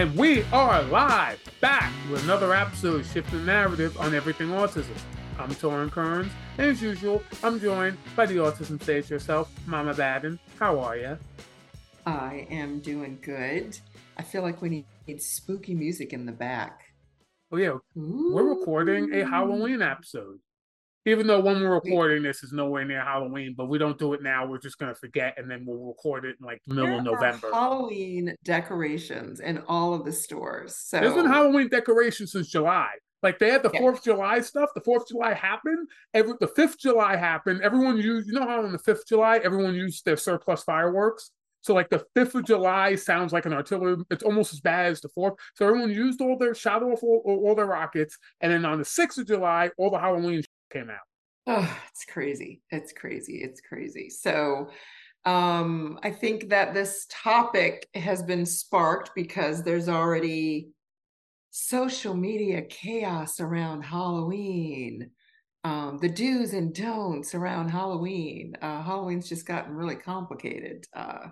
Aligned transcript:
And 0.00 0.16
we 0.16 0.44
are 0.44 0.82
live, 0.84 1.38
back 1.60 1.92
with 2.10 2.24
another 2.24 2.54
episode 2.54 3.00
of 3.00 3.06
Shift 3.06 3.30
the 3.32 3.36
Narrative 3.36 4.00
on 4.00 4.14
Everything 4.14 4.48
Autism. 4.48 4.96
I'm 5.38 5.50
Torrin 5.50 5.90
Kearns, 5.90 6.32
and 6.56 6.70
as 6.70 6.80
usual, 6.80 7.22
I'm 7.42 7.60
joined 7.60 7.98
by 8.16 8.24
the 8.24 8.36
autism 8.36 8.82
sage 8.82 9.08
herself, 9.08 9.52
Mama 9.66 9.92
Baden. 9.92 10.40
How 10.58 10.80
are 10.80 10.96
you? 10.96 11.18
I 12.06 12.46
am 12.50 12.80
doing 12.80 13.18
good. 13.20 13.78
I 14.16 14.22
feel 14.22 14.40
like 14.40 14.62
we 14.62 14.70
need, 14.70 14.86
need 15.06 15.20
spooky 15.20 15.74
music 15.74 16.14
in 16.14 16.24
the 16.24 16.32
back. 16.32 16.80
Oh 17.52 17.58
yeah, 17.58 17.76
Ooh. 17.98 18.32
we're 18.32 18.54
recording 18.54 19.12
a 19.12 19.26
Halloween 19.26 19.82
episode. 19.82 20.38
Even 21.06 21.26
though 21.26 21.40
when 21.40 21.60
we're 21.60 21.74
recording 21.74 22.22
this 22.22 22.42
is 22.42 22.52
nowhere 22.52 22.84
near 22.84 23.02
Halloween, 23.02 23.54
but 23.56 23.66
we 23.66 23.78
don't 23.78 23.98
do 23.98 24.12
it 24.12 24.22
now. 24.22 24.46
We're 24.46 24.58
just 24.58 24.78
gonna 24.78 24.94
forget, 24.94 25.34
and 25.38 25.50
then 25.50 25.64
we'll 25.66 25.78
record 25.78 26.24
it 26.24 26.36
in 26.40 26.46
like 26.46 26.60
the 26.66 26.74
middle 26.74 26.98
of 26.98 27.04
November. 27.04 27.50
Halloween 27.52 28.34
decorations 28.44 29.40
in 29.40 29.58
all 29.66 29.94
of 29.94 30.04
the 30.04 30.12
stores. 30.12 30.76
So 30.76 31.00
there's 31.00 31.14
been 31.14 31.26
Halloween 31.26 31.68
decorations 31.68 32.32
since 32.32 32.48
July. 32.48 32.90
Like 33.22 33.38
they 33.38 33.50
had 33.50 33.62
the 33.62 33.70
Fourth 33.70 33.98
of 33.98 34.04
July 34.04 34.40
stuff. 34.40 34.70
The 34.74 34.80
Fourth 34.80 35.02
of 35.02 35.08
July 35.08 35.34
happened. 35.34 35.88
Every 36.14 36.34
the 36.40 36.48
Fifth 36.48 36.78
July 36.78 37.16
happened. 37.16 37.62
Everyone 37.62 37.96
used. 37.96 38.28
You 38.28 38.34
know 38.34 38.46
how 38.46 38.62
on 38.62 38.72
the 38.72 38.78
Fifth 38.78 39.06
July 39.06 39.38
everyone 39.38 39.74
used 39.74 40.04
their 40.04 40.16
surplus 40.16 40.62
fireworks. 40.62 41.30
So 41.62 41.74
like 41.74 41.90
the 41.90 42.04
fifth 42.14 42.34
of 42.34 42.46
July 42.46 42.94
sounds 42.94 43.32
like 43.32 43.44
an 43.46 43.52
artillery. 43.52 43.96
It's 44.10 44.22
almost 44.22 44.52
as 44.52 44.60
bad 44.60 44.86
as 44.86 45.00
the 45.00 45.10
fourth. 45.10 45.34
So 45.54 45.66
everyone 45.66 45.90
used 45.90 46.20
all 46.22 46.38
their 46.38 46.54
shot 46.54 46.82
off 46.82 47.02
all, 47.02 47.22
all 47.26 47.54
their 47.54 47.66
rockets, 47.66 48.16
and 48.40 48.50
then 48.50 48.64
on 48.64 48.78
the 48.78 48.84
sixth 48.84 49.18
of 49.18 49.26
July, 49.26 49.70
all 49.76 49.90
the 49.90 49.98
Halloween 49.98 50.42
came 50.70 50.90
out. 50.90 50.98
Oh, 51.46 51.78
it's 51.90 52.04
crazy. 52.04 52.62
It's 52.70 52.92
crazy. 52.92 53.40
It's 53.42 53.60
crazy. 53.60 54.10
So 54.10 54.70
um 55.26 55.98
I 56.02 56.10
think 56.10 56.48
that 56.48 56.72
this 56.72 57.06
topic 57.10 57.88
has 57.94 58.22
been 58.22 58.46
sparked 58.46 59.10
because 59.14 59.62
there's 59.62 59.88
already 59.88 60.68
social 61.50 62.14
media 62.14 62.62
chaos 62.62 63.40
around 63.40 63.82
Halloween. 63.82 65.10
Um, 65.62 65.98
the 65.98 66.08
do's 66.08 66.54
and 66.54 66.74
don'ts 66.74 67.34
around 67.34 67.68
Halloween. 67.68 68.54
Uh, 68.62 68.82
Halloween's 68.82 69.28
just 69.28 69.46
gotten 69.46 69.74
really 69.74 69.96
complicated. 69.96 70.86
Uh, 70.94 71.28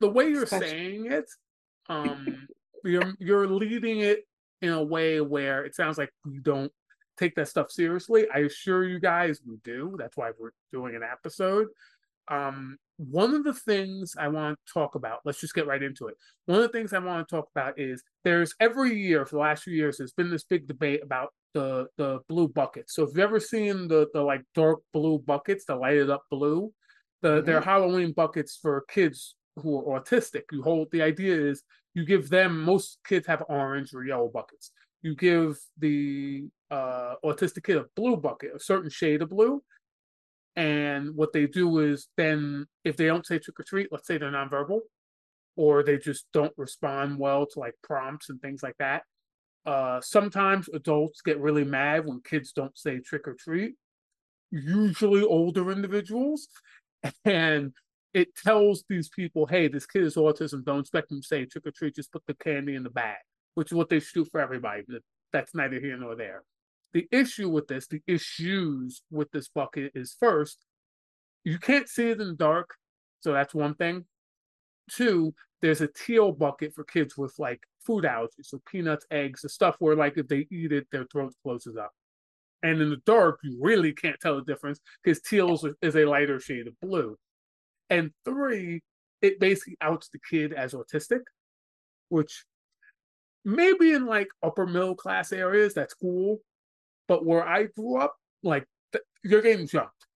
the 0.00 0.10
way 0.10 0.28
you're 0.28 0.44
Especially... 0.44 0.68
saying 0.68 1.12
it, 1.12 1.30
um, 1.88 2.48
you're 2.84 3.14
you're 3.18 3.46
leading 3.46 4.00
it 4.00 4.26
in 4.62 4.70
a 4.70 4.82
way 4.82 5.20
where 5.20 5.64
it 5.64 5.74
sounds 5.74 5.98
like 5.98 6.10
you 6.24 6.40
don't 6.40 6.72
take 7.20 7.34
that 7.36 7.48
stuff 7.48 7.70
seriously. 7.70 8.26
I 8.34 8.40
assure 8.40 8.84
you 8.84 8.98
guys 8.98 9.40
we 9.46 9.58
do. 9.64 9.94
That's 9.98 10.16
why 10.16 10.30
we're 10.38 10.50
doing 10.72 10.96
an 10.96 11.02
episode. 11.02 11.68
Um, 12.28 12.78
one 12.96 13.34
of 13.34 13.44
the 13.44 13.54
things 13.54 14.14
I 14.18 14.28
want 14.28 14.58
to 14.66 14.72
talk 14.72 14.94
about, 14.94 15.20
let's 15.24 15.40
just 15.40 15.54
get 15.54 15.66
right 15.66 15.82
into 15.82 16.06
it. 16.08 16.14
One 16.46 16.58
of 16.58 16.62
the 16.62 16.78
things 16.78 16.92
I 16.92 16.98
want 16.98 17.26
to 17.26 17.34
talk 17.34 17.48
about 17.54 17.78
is 17.78 18.02
there's 18.24 18.54
every 18.60 18.94
year 18.98 19.24
for 19.26 19.36
the 19.36 19.40
last 19.40 19.64
few 19.64 19.74
years, 19.74 19.98
there's 19.98 20.12
been 20.12 20.30
this 20.30 20.44
big 20.44 20.66
debate 20.66 21.02
about 21.02 21.32
the 21.54 21.88
the 21.96 22.20
blue 22.28 22.48
buckets. 22.48 22.94
So 22.94 23.02
if 23.02 23.10
you've 23.10 23.18
ever 23.18 23.40
seen 23.40 23.88
the 23.88 24.08
the 24.12 24.22
like 24.22 24.42
dark 24.54 24.80
blue 24.92 25.18
buckets, 25.18 25.64
the 25.64 25.74
lighted 25.74 26.10
up 26.10 26.22
blue, 26.30 26.72
the 27.22 27.28
mm-hmm. 27.28 27.46
they're 27.46 27.60
Halloween 27.60 28.12
buckets 28.12 28.58
for 28.60 28.84
kids 28.88 29.34
who 29.56 29.78
are 29.78 30.00
autistic. 30.00 30.42
You 30.52 30.62
hold 30.62 30.88
the 30.92 31.02
idea 31.02 31.34
is 31.34 31.64
you 31.94 32.04
give 32.04 32.28
them 32.28 32.62
most 32.62 32.98
kids 33.04 33.26
have 33.26 33.42
orange 33.48 33.94
or 33.94 34.04
yellow 34.04 34.30
buckets. 34.32 34.70
You 35.02 35.16
give 35.16 35.58
the 35.78 36.48
uh, 36.70 37.14
autistic 37.24 37.64
kid 37.64 37.76
a 37.76 37.84
blue 37.96 38.16
bucket, 38.16 38.52
a 38.54 38.60
certain 38.60 38.90
shade 38.90 39.22
of 39.22 39.30
blue. 39.30 39.62
And 40.56 41.14
what 41.14 41.32
they 41.32 41.46
do 41.46 41.78
is 41.78 42.08
then 42.16 42.66
if 42.84 42.96
they 42.96 43.06
don't 43.06 43.26
say 43.26 43.38
trick 43.38 43.60
or 43.60 43.64
treat, 43.64 43.88
let's 43.90 44.06
say 44.06 44.18
they're 44.18 44.30
nonverbal, 44.30 44.80
or 45.56 45.82
they 45.82 45.98
just 45.98 46.26
don't 46.32 46.52
respond 46.56 47.18
well 47.18 47.46
to 47.46 47.60
like 47.60 47.74
prompts 47.82 48.30
and 48.30 48.40
things 48.40 48.62
like 48.62 48.76
that. 48.78 49.02
Uh, 49.66 50.00
sometimes 50.00 50.68
adults 50.72 51.20
get 51.20 51.38
really 51.38 51.64
mad 51.64 52.06
when 52.06 52.20
kids 52.22 52.52
don't 52.52 52.76
say 52.76 52.98
trick 52.98 53.28
or 53.28 53.34
treat, 53.34 53.74
usually 54.50 55.22
older 55.22 55.70
individuals. 55.70 56.48
And 57.24 57.72
it 58.12 58.34
tells 58.34 58.84
these 58.86 59.08
people, 59.08 59.46
hey, 59.46 59.68
this 59.68 59.86
kid 59.86 60.02
is 60.02 60.16
autism. 60.16 60.64
Don't 60.64 60.80
expect 60.80 61.08
them 61.08 61.22
to 61.22 61.26
say 61.26 61.46
trick 61.46 61.66
or 61.66 61.70
treat. 61.70 61.94
Just 61.94 62.12
put 62.12 62.22
the 62.26 62.34
candy 62.34 62.74
in 62.74 62.82
the 62.82 62.90
bag, 62.90 63.16
which 63.54 63.68
is 63.68 63.74
what 63.74 63.88
they 63.88 64.00
should 64.00 64.24
do 64.24 64.30
for 64.30 64.38
everybody. 64.38 64.82
That's 65.32 65.54
neither 65.54 65.80
here 65.80 65.96
nor 65.96 66.14
there. 66.16 66.42
The 66.92 67.06
issue 67.12 67.48
with 67.48 67.68
this, 67.68 67.86
the 67.86 68.02
issues 68.06 69.02
with 69.10 69.30
this 69.30 69.48
bucket 69.48 69.92
is 69.94 70.16
first, 70.18 70.64
you 71.44 71.58
can't 71.58 71.88
see 71.88 72.10
it 72.10 72.20
in 72.20 72.28
the 72.28 72.34
dark. 72.34 72.74
So 73.20 73.32
that's 73.32 73.54
one 73.54 73.74
thing. 73.74 74.04
Two, 74.90 75.34
there's 75.62 75.80
a 75.80 75.88
teal 75.88 76.32
bucket 76.32 76.74
for 76.74 76.84
kids 76.84 77.16
with 77.16 77.34
like 77.38 77.60
food 77.86 78.04
allergies, 78.04 78.46
so 78.46 78.60
peanuts, 78.70 79.06
eggs, 79.10 79.42
the 79.42 79.48
stuff 79.48 79.76
where 79.78 79.94
like 79.94 80.16
if 80.18 80.26
they 80.26 80.46
eat 80.50 80.72
it, 80.72 80.86
their 80.90 81.04
throat 81.04 81.34
closes 81.42 81.76
up. 81.76 81.92
And 82.62 82.80
in 82.80 82.90
the 82.90 83.00
dark, 83.06 83.40
you 83.42 83.58
really 83.60 83.92
can't 83.92 84.20
tell 84.20 84.36
the 84.36 84.42
difference 84.42 84.80
because 85.02 85.20
teal 85.20 85.58
is 85.80 85.96
a 85.96 86.04
lighter 86.04 86.40
shade 86.40 86.66
of 86.66 86.78
blue. 86.80 87.16
And 87.88 88.10
three, 88.24 88.82
it 89.22 89.40
basically 89.40 89.76
outs 89.80 90.08
the 90.08 90.18
kid 90.28 90.52
as 90.52 90.74
autistic, 90.74 91.20
which 92.08 92.44
maybe 93.44 93.92
in 93.92 94.06
like 94.06 94.28
upper 94.42 94.66
middle 94.66 94.94
class 94.94 95.32
areas, 95.32 95.74
that's 95.74 95.94
cool. 95.94 96.40
But 97.10 97.26
where 97.26 97.44
I 97.44 97.64
grew 97.64 97.96
up, 97.96 98.14
like 98.44 98.68
th- 98.92 99.02
you're 99.24 99.42
getting 99.42 99.66
jumped. 99.66 100.06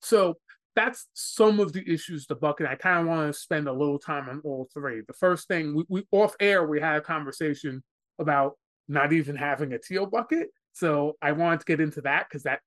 So 0.00 0.34
that's 0.74 1.06
some 1.14 1.60
of 1.60 1.72
the 1.72 1.88
issues 1.88 2.26
the 2.26 2.34
bucket. 2.34 2.66
I 2.66 2.74
kind 2.74 2.98
of 2.98 3.06
want 3.06 3.32
to 3.32 3.40
spend 3.40 3.68
a 3.68 3.72
little 3.72 4.00
time 4.00 4.28
on 4.28 4.40
all 4.42 4.68
three. 4.74 5.02
The 5.06 5.12
first 5.12 5.46
thing 5.46 5.76
we, 5.76 5.84
we 5.88 6.02
off 6.10 6.34
air, 6.40 6.66
we 6.66 6.80
had 6.80 6.96
a 6.96 7.00
conversation 7.00 7.80
about 8.18 8.58
not 8.88 9.12
even 9.12 9.36
having 9.36 9.72
a 9.72 9.78
teal 9.78 10.04
bucket. 10.04 10.48
So 10.72 11.16
I 11.22 11.30
wanted 11.30 11.60
to 11.60 11.66
get 11.66 11.80
into 11.80 12.00
that 12.00 12.26
because 12.28 12.42
that 12.42 12.58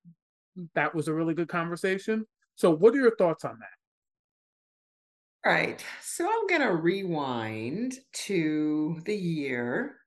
that 0.73 0.95
was 0.95 1.09
a 1.09 1.13
really 1.13 1.33
good 1.33 1.49
conversation. 1.49 2.25
So 2.55 2.71
what 2.71 2.93
are 2.93 3.01
your 3.01 3.17
thoughts 3.17 3.43
on 3.43 3.57
that? 3.59 5.49
All 5.49 5.53
right. 5.53 5.83
So 6.01 6.29
I'm 6.31 6.47
to 6.61 6.75
rewind 6.77 7.99
to 8.27 9.01
the 9.03 9.15
year 9.17 9.97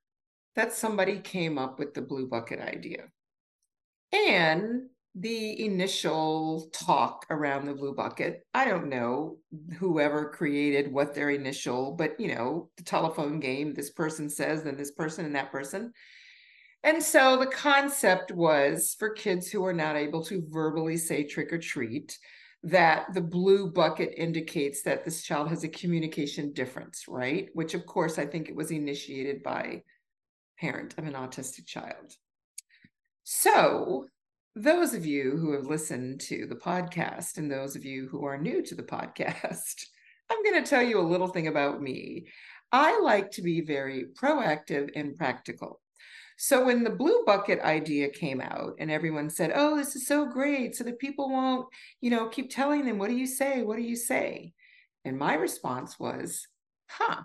that 0.56 0.72
somebody 0.72 1.18
came 1.18 1.58
up 1.58 1.78
with 1.78 1.92
the 1.92 2.00
blue 2.00 2.26
bucket 2.26 2.58
idea 2.58 3.08
and 4.12 4.88
the 5.14 5.64
initial 5.64 6.70
talk 6.72 7.26
around 7.28 7.66
the 7.66 7.74
blue 7.74 7.94
bucket. 7.94 8.46
I 8.54 8.64
don't 8.64 8.88
know 8.88 9.36
whoever 9.78 10.30
created 10.30 10.90
what 10.90 11.14
their 11.14 11.30
initial, 11.30 11.92
but 11.92 12.18
you 12.18 12.34
know, 12.34 12.70
the 12.76 12.82
telephone 12.82 13.38
game, 13.38 13.74
this 13.74 13.90
person 13.90 14.30
says, 14.30 14.62
then 14.62 14.76
this 14.76 14.92
person 14.92 15.26
and 15.26 15.34
that 15.34 15.52
person. 15.52 15.92
And 16.82 17.02
so 17.02 17.36
the 17.36 17.46
concept 17.46 18.32
was 18.32 18.96
for 18.98 19.10
kids 19.10 19.50
who 19.50 19.64
are 19.64 19.74
not 19.74 19.96
able 19.96 20.24
to 20.24 20.44
verbally 20.48 20.96
say 20.96 21.24
trick 21.24 21.52
or 21.52 21.58
treat 21.58 22.18
that 22.64 23.12
the 23.12 23.20
blue 23.20 23.70
bucket 23.70 24.14
indicates 24.16 24.82
that 24.82 25.04
this 25.04 25.22
child 25.22 25.48
has 25.48 25.64
a 25.64 25.68
communication 25.68 26.52
difference, 26.52 27.04
right? 27.08 27.48
Which, 27.54 27.74
of 27.74 27.86
course, 27.86 28.18
I 28.18 28.26
think 28.26 28.48
it 28.48 28.56
was 28.56 28.70
initiated 28.70 29.42
by 29.42 29.82
parent 30.58 30.94
of 30.96 31.06
an 31.06 31.14
autistic 31.14 31.66
child. 31.66 32.14
So, 33.34 34.08
those 34.54 34.92
of 34.92 35.06
you 35.06 35.38
who 35.38 35.52
have 35.52 35.64
listened 35.64 36.20
to 36.20 36.46
the 36.46 36.54
podcast 36.54 37.38
and 37.38 37.50
those 37.50 37.74
of 37.74 37.82
you 37.82 38.06
who 38.08 38.26
are 38.26 38.36
new 38.36 38.62
to 38.62 38.74
the 38.74 38.82
podcast, 38.94 39.86
I'm 40.30 40.42
going 40.42 40.62
to 40.62 40.68
tell 40.68 40.82
you 40.82 41.00
a 41.00 41.10
little 41.12 41.28
thing 41.28 41.46
about 41.48 41.80
me. 41.80 42.26
I 42.72 43.00
like 43.00 43.30
to 43.32 43.42
be 43.42 43.62
very 43.62 44.04
proactive 44.20 44.90
and 44.94 45.16
practical. 45.16 45.80
So 46.36 46.66
when 46.66 46.84
the 46.84 46.90
blue 46.90 47.24
bucket 47.24 47.60
idea 47.60 48.10
came 48.10 48.42
out 48.42 48.74
and 48.78 48.90
everyone 48.90 49.30
said, 49.30 49.50
"Oh, 49.54 49.78
this 49.78 49.96
is 49.96 50.06
so 50.06 50.26
great," 50.26 50.76
so 50.76 50.84
that 50.84 50.98
people 50.98 51.30
won't, 51.30 51.66
you 52.02 52.10
know, 52.10 52.28
keep 52.28 52.50
telling 52.50 52.84
them, 52.84 52.98
"What 52.98 53.08
do 53.08 53.16
you 53.16 53.26
say? 53.26 53.62
What 53.62 53.76
do 53.76 53.82
you 53.82 53.96
say?" 53.96 54.52
And 55.06 55.18
my 55.18 55.34
response 55.34 55.98
was, 55.98 56.46
"Huh. 56.86 57.22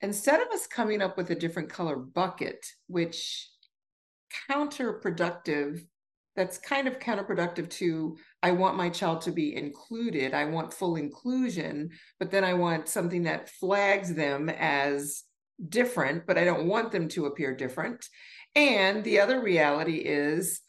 Instead 0.00 0.40
of 0.40 0.48
us 0.52 0.68
coming 0.68 1.02
up 1.02 1.16
with 1.16 1.30
a 1.30 1.34
different 1.34 1.70
color 1.70 1.96
bucket, 1.96 2.64
which 2.86 3.49
counterproductive 4.50 5.84
that's 6.36 6.58
kind 6.58 6.86
of 6.86 6.98
counterproductive 6.98 7.68
to 7.68 8.16
I 8.42 8.52
want 8.52 8.76
my 8.76 8.88
child 8.88 9.20
to 9.22 9.32
be 9.32 9.54
included. 9.54 10.32
I 10.32 10.44
want 10.46 10.72
full 10.72 10.96
inclusion, 10.96 11.90
but 12.18 12.30
then 12.30 12.44
I 12.44 12.54
want 12.54 12.88
something 12.88 13.24
that 13.24 13.50
flags 13.50 14.14
them 14.14 14.48
as 14.48 15.24
different, 15.68 16.26
but 16.26 16.38
I 16.38 16.44
don't 16.44 16.66
want 16.66 16.92
them 16.92 17.08
to 17.08 17.26
appear 17.26 17.54
different. 17.54 18.06
And 18.54 19.04
the 19.04 19.20
other 19.20 19.42
reality 19.42 19.96
is, 19.96 20.60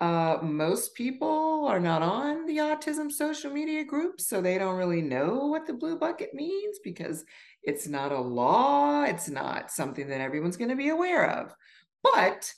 uh, 0.00 0.38
most 0.42 0.94
people 0.94 1.66
are 1.66 1.80
not 1.80 2.02
on 2.02 2.46
the 2.46 2.58
autism 2.58 3.10
social 3.10 3.50
media 3.50 3.84
groups, 3.84 4.28
so 4.28 4.40
they 4.40 4.56
don't 4.56 4.76
really 4.76 5.02
know 5.02 5.46
what 5.46 5.66
the 5.66 5.72
blue 5.72 5.98
bucket 5.98 6.32
means 6.34 6.78
because 6.84 7.24
it's 7.64 7.88
not 7.88 8.12
a 8.12 8.20
law, 8.20 9.02
it's 9.02 9.28
not 9.28 9.72
something 9.72 10.08
that 10.08 10.20
everyone's 10.20 10.56
going 10.56 10.70
to 10.70 10.76
be 10.76 10.88
aware 10.88 11.28
of. 11.28 11.52
But 12.02 12.52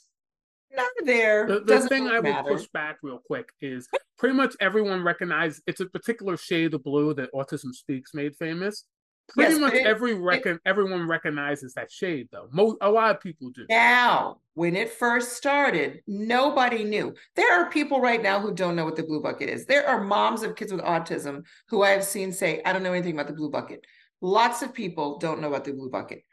not 0.75 0.91
there. 1.05 1.47
The, 1.47 1.59
the 1.61 1.81
thing 1.87 2.07
I 2.07 2.19
would 2.19 2.45
push 2.45 2.67
back 2.73 2.97
real 3.01 3.19
quick 3.25 3.49
is 3.61 3.87
pretty 4.17 4.35
much 4.35 4.55
everyone 4.59 5.03
recognizes 5.03 5.61
it's 5.67 5.81
a 5.81 5.85
particular 5.85 6.37
shade 6.37 6.73
of 6.73 6.83
blue 6.83 7.13
that 7.15 7.33
Autism 7.33 7.73
Speaks 7.73 8.13
made 8.13 8.35
famous. 8.35 8.85
pretty 9.29 9.53
yes, 9.53 9.59
much 9.59 9.73
it, 9.73 9.85
every 9.85 10.13
reckon 10.13 10.55
it, 10.55 10.61
everyone 10.65 11.07
recognizes 11.07 11.73
that 11.73 11.91
shade 11.91 12.27
though. 12.31 12.47
Most 12.51 12.77
a 12.81 12.89
lot 12.89 13.15
of 13.15 13.21
people 13.21 13.49
do. 13.49 13.65
Now, 13.69 14.39
when 14.53 14.75
it 14.75 14.91
first 14.91 15.33
started, 15.33 16.01
nobody 16.07 16.83
knew. 16.83 17.13
There 17.35 17.53
are 17.59 17.69
people 17.69 18.01
right 18.01 18.21
now 18.21 18.39
who 18.39 18.53
don't 18.53 18.75
know 18.75 18.85
what 18.85 18.95
the 18.95 19.03
blue 19.03 19.21
bucket 19.21 19.49
is. 19.49 19.65
There 19.65 19.87
are 19.87 20.03
moms 20.03 20.43
of 20.43 20.55
kids 20.55 20.71
with 20.71 20.81
autism 20.81 21.43
who 21.67 21.83
I 21.83 21.91
have 21.91 22.03
seen 22.03 22.31
say, 22.31 22.61
"I 22.65 22.73
don't 22.73 22.83
know 22.83 22.93
anything 22.93 23.13
about 23.13 23.27
the 23.27 23.33
blue 23.33 23.49
bucket." 23.49 23.85
Lots 24.21 24.61
of 24.61 24.73
people 24.73 25.17
don't 25.17 25.41
know 25.41 25.47
about 25.47 25.65
the 25.65 25.73
blue 25.73 25.89
bucket. 25.89 26.23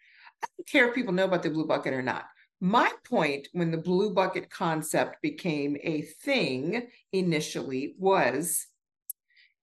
I 0.43 0.46
don't 0.56 0.69
care 0.69 0.88
if 0.88 0.94
people 0.94 1.14
know 1.14 1.25
about 1.25 1.43
the 1.43 1.50
blue 1.50 1.67
bucket 1.67 1.94
or 1.94 2.02
not. 2.02 2.25
My 2.60 2.90
point 3.08 3.49
when 3.52 3.70
the 3.70 3.78
blue 3.78 4.12
bucket 4.12 4.50
concept 4.50 5.22
became 5.22 5.76
a 5.82 6.02
thing 6.02 6.88
initially 7.12 7.94
was 7.99 8.66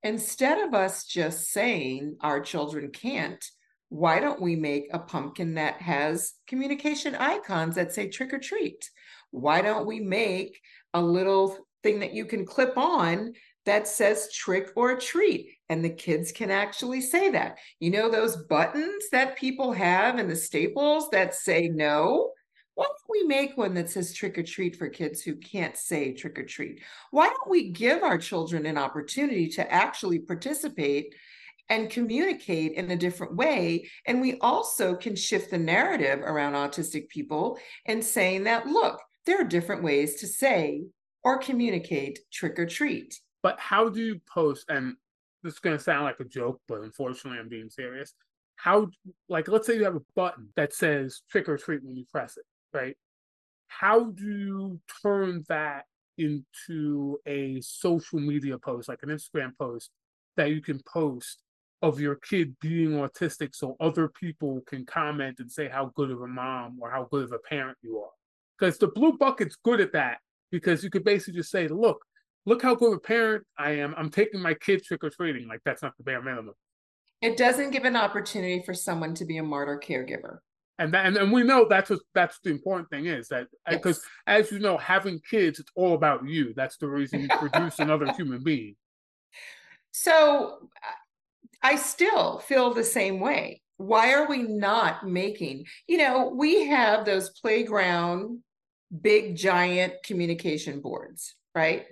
instead 0.02 0.66
of 0.66 0.74
us 0.74 1.06
just 1.06 1.52
saying 1.52 2.16
our 2.22 2.40
children 2.40 2.92
can't, 2.92 3.44
why 3.90 4.20
don't 4.20 4.42
we 4.42 4.56
make 4.56 4.88
a 4.94 5.00
pumpkin 5.00 5.56
that 5.56 5.82
has 5.82 6.34
communication 6.48 7.16
icons 7.16 7.76
that 7.76 7.92
say 7.92 8.08
trick 8.08 8.34
or 8.34 8.40
treat? 8.40 8.90
Why 9.32 9.62
don't 9.62 9.86
we 9.86 10.00
make 10.00 10.62
a 10.94 11.02
little 11.02 11.58
thing 11.84 12.00
that 12.00 12.14
you 12.14 12.26
can 12.26 12.46
clip 12.46 12.78
on 12.78 13.34
that 13.66 13.88
says 13.88 14.32
trick 14.32 14.72
or 14.76 14.96
treat? 14.98 15.58
And 15.70 15.84
the 15.84 15.90
kids 15.90 16.32
can 16.32 16.52
actually 16.52 17.02
say 17.02 17.32
that. 17.32 17.58
You 17.80 17.92
know, 17.92 18.10
those 18.10 18.38
buttons 18.38 19.10
that 19.12 19.38
people 19.38 19.74
have 19.74 20.18
and 20.18 20.30
the 20.30 20.36
staples 20.36 21.10
that 21.10 21.36
say 21.36 21.68
no? 21.68 22.32
Why 22.76 22.86
don't 22.86 22.98
we 23.10 23.24
make 23.24 23.58
one 23.58 23.74
that 23.76 23.90
says 23.90 24.14
trick 24.14 24.38
or 24.38 24.44
treat 24.44 24.76
for 24.76 24.90
kids 24.90 25.22
who 25.22 25.36
can't 25.38 25.78
say 25.78 26.14
trick 26.14 26.38
or 26.38 26.44
treat? 26.44 26.82
Why 27.12 27.28
don't 27.28 27.50
we 27.50 27.70
give 27.70 28.04
our 28.04 28.18
children 28.18 28.66
an 28.66 28.78
opportunity 28.78 29.48
to 29.52 29.72
actually 29.72 30.20
participate 30.20 31.16
and 31.70 31.90
communicate 31.90 32.74
in 32.74 32.92
a 32.92 32.98
different 32.98 33.36
way? 33.36 33.90
And 34.06 34.20
we 34.20 34.38
also 34.40 34.94
can 34.94 35.16
shift 35.16 35.52
the 35.52 35.58
narrative 35.58 36.20
around 36.20 36.54
autistic 36.54 37.08
people 37.08 37.58
and 37.86 38.04
saying 38.04 38.44
that, 38.44 38.68
look, 38.68 39.02
there 39.26 39.40
are 39.40 39.46
different 39.46 39.82
ways 39.82 40.16
to 40.16 40.28
say 40.28 40.84
or 41.24 41.40
communicate 41.40 42.20
trick 42.32 42.60
or 42.60 42.66
treat. 42.66 43.20
But 43.42 43.58
how 43.58 43.88
do 43.88 44.02
you 44.02 44.22
post? 44.32 44.66
And 44.68 44.98
this 45.44 45.54
is 45.54 45.60
going 45.60 45.78
to 45.78 45.84
sound 45.84 46.04
like 46.04 46.20
a 46.20 46.26
joke, 46.26 46.60
but 46.68 46.82
unfortunately, 46.82 47.40
I'm 47.40 47.48
being 47.48 47.70
serious. 47.70 48.14
How, 48.58 48.88
like, 49.30 49.48
let's 49.48 49.66
say 49.66 49.76
you 49.76 49.86
have 49.86 49.96
a 49.96 50.02
button 50.16 50.50
that 50.56 50.74
says 50.74 51.22
trick 51.30 51.48
or 51.48 51.58
treat 51.58 51.84
when 51.84 51.96
you 51.96 52.06
press 52.12 52.36
it 52.36 52.44
right? 52.76 52.96
How 53.68 54.12
do 54.12 54.24
you 54.24 54.80
turn 55.02 55.44
that 55.50 55.86
into 56.18 57.18
a 57.26 57.60
social 57.62 58.20
media 58.20 58.58
post, 58.58 58.88
like 58.88 59.00
an 59.04 59.10
Instagram 59.10 59.58
post 59.58 59.90
that 60.38 60.52
you 60.52 60.62
can 60.62 60.82
post 60.86 61.42
of 61.82 62.00
your 62.00 62.16
kid 62.16 62.56
being 62.62 62.92
autistic 62.92 63.54
so 63.54 63.76
other 63.80 64.08
people 64.08 64.62
can 64.68 64.86
comment 64.86 65.40
and 65.40 65.52
say 65.52 65.68
how 65.68 65.92
good 65.96 66.12
of 66.12 66.22
a 66.22 66.28
mom 66.28 66.78
or 66.82 66.90
how 66.90 67.08
good 67.12 67.24
of 67.24 67.32
a 67.32 67.40
parent 67.40 67.78
you 67.82 68.00
are? 68.00 68.12
Because 68.58 68.78
the 68.78 68.88
blue 68.88 69.18
bucket's 69.18 69.58
good 69.64 69.82
at 69.82 69.94
that 69.94 70.20
because 70.52 70.84
you 70.84 70.90
could 70.90 71.04
basically 71.04 71.40
just 71.40 71.52
say, 71.52 71.68
look, 71.68 72.06
look 72.46 72.62
how 72.62 72.76
good 72.76 72.94
of 72.94 72.98
a 72.98 73.00
parent 73.00 73.44
I 73.58 73.72
am. 73.72 73.94
I'm 73.98 74.10
taking 74.10 74.42
my 74.42 74.54
kid 74.54 74.84
trick 74.84 75.04
or 75.04 75.10
treating. 75.10 75.48
Like 75.48 75.62
that's 75.66 75.82
not 75.82 75.98
the 75.98 76.04
bare 76.04 76.22
minimum. 76.22 76.54
It 77.22 77.38
doesn't 77.38 77.72
give 77.72 77.86
an 77.86 77.96
opportunity 77.96 78.62
for 78.66 78.74
someone 78.74 79.16
to 79.16 79.26
be 79.26 79.38
a 79.38 79.44
martyr 79.44 79.82
caregiver 79.84 80.40
and 80.80 80.94
that, 80.94 81.06
and, 81.06 81.18
and 81.18 81.32
we 81.32 81.44
know 81.44 81.68
that's 81.68 81.90
what 81.90 82.00
that's 82.14 82.40
the 82.44 82.50
important 82.50 82.90
thing 82.90 83.06
is 83.06 83.28
that 83.30 83.48
because 83.70 84.02
yes. 84.28 84.46
as 84.46 84.52
you 84.52 84.60
know 84.60 84.78
having 84.78 85.20
kids 85.20 85.60
it's 85.60 85.72
all 85.76 85.94
about 85.94 86.28
you. 86.28 86.54
That's 86.56 86.78
the 86.78 86.88
reason 86.88 87.22
you 87.22 87.30
produce 87.30 87.80
another 87.80 88.12
human 88.18 88.44
being. 88.44 88.76
So 89.92 90.60
uh, 90.84 90.92
i 91.64 91.76
still 91.76 92.40
feel 92.40 92.74
the 92.74 92.84
same 92.84 93.20
way. 93.20 93.62
Why 93.78 94.14
are 94.14 94.28
we 94.28 94.44
not 94.44 95.08
making 95.08 95.66
you 95.88 95.98
know 95.98 96.28
we 96.36 96.68
have 96.68 97.06
those 97.06 97.30
playground 97.30 98.40
big 99.02 99.36
giant 99.36 99.94
communication 100.04 100.80
boards 100.80 101.36
right? 101.56 101.86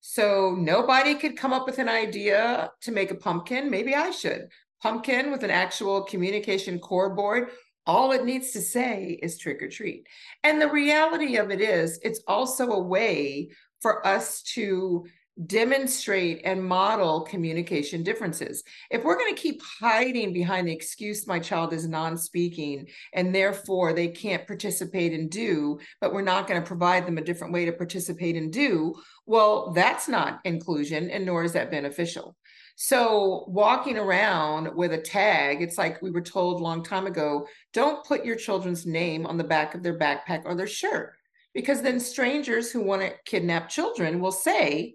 So 0.00 0.56
nobody 0.58 1.14
could 1.14 1.36
come 1.36 1.52
up 1.52 1.66
with 1.66 1.78
an 1.78 1.88
idea 1.88 2.72
to 2.80 2.90
make 2.90 3.10
a 3.10 3.14
pumpkin. 3.14 3.70
Maybe 3.70 3.94
i 3.94 4.10
should. 4.10 4.48
Pumpkin 4.82 5.30
with 5.30 5.44
an 5.44 5.50
actual 5.50 6.02
communication 6.02 6.78
core 6.78 7.14
board 7.14 7.50
all 7.86 8.12
it 8.12 8.24
needs 8.24 8.50
to 8.52 8.60
say 8.60 9.18
is 9.22 9.38
trick 9.38 9.62
or 9.62 9.68
treat. 9.68 10.06
And 10.44 10.60
the 10.60 10.70
reality 10.70 11.36
of 11.36 11.50
it 11.50 11.60
is, 11.60 11.98
it's 12.02 12.20
also 12.26 12.70
a 12.70 12.82
way 12.82 13.50
for 13.80 14.06
us 14.06 14.42
to 14.42 15.06
demonstrate 15.46 16.42
and 16.44 16.62
model 16.62 17.22
communication 17.22 18.02
differences. 18.02 18.62
If 18.90 19.04
we're 19.04 19.18
going 19.18 19.34
to 19.34 19.40
keep 19.40 19.62
hiding 19.62 20.32
behind 20.32 20.68
the 20.68 20.72
excuse 20.72 21.26
my 21.26 21.38
child 21.38 21.72
is 21.72 21.88
non 21.88 22.18
speaking 22.18 22.86
and 23.14 23.34
therefore 23.34 23.92
they 23.92 24.08
can't 24.08 24.46
participate 24.46 25.12
and 25.12 25.30
do, 25.30 25.78
but 26.00 26.12
we're 26.12 26.22
not 26.22 26.46
going 26.46 26.60
to 26.60 26.66
provide 26.66 27.06
them 27.06 27.18
a 27.18 27.24
different 27.24 27.52
way 27.52 27.64
to 27.64 27.72
participate 27.72 28.36
and 28.36 28.52
do, 28.52 28.94
well, 29.26 29.72
that's 29.72 30.08
not 30.08 30.40
inclusion 30.44 31.10
and 31.10 31.24
nor 31.24 31.44
is 31.44 31.52
that 31.52 31.70
beneficial. 31.70 32.36
So 32.76 33.44
walking 33.46 33.98
around 33.98 34.74
with 34.74 34.92
a 34.92 34.98
tag, 34.98 35.60
it's 35.60 35.76
like 35.76 36.00
we 36.00 36.10
were 36.10 36.22
told 36.22 36.60
a 36.60 36.64
long 36.64 36.82
time 36.82 37.06
ago, 37.06 37.46
don't 37.74 38.04
put 38.06 38.24
your 38.24 38.36
children's 38.36 38.86
name 38.86 39.26
on 39.26 39.36
the 39.36 39.44
back 39.44 39.74
of 39.74 39.82
their 39.82 39.98
backpack 39.98 40.42
or 40.44 40.54
their 40.54 40.66
shirt. 40.66 41.12
Because 41.52 41.82
then 41.82 42.00
strangers 42.00 42.70
who 42.70 42.80
want 42.80 43.02
to 43.02 43.12
kidnap 43.26 43.68
children 43.68 44.20
will 44.20 44.32
say 44.32 44.94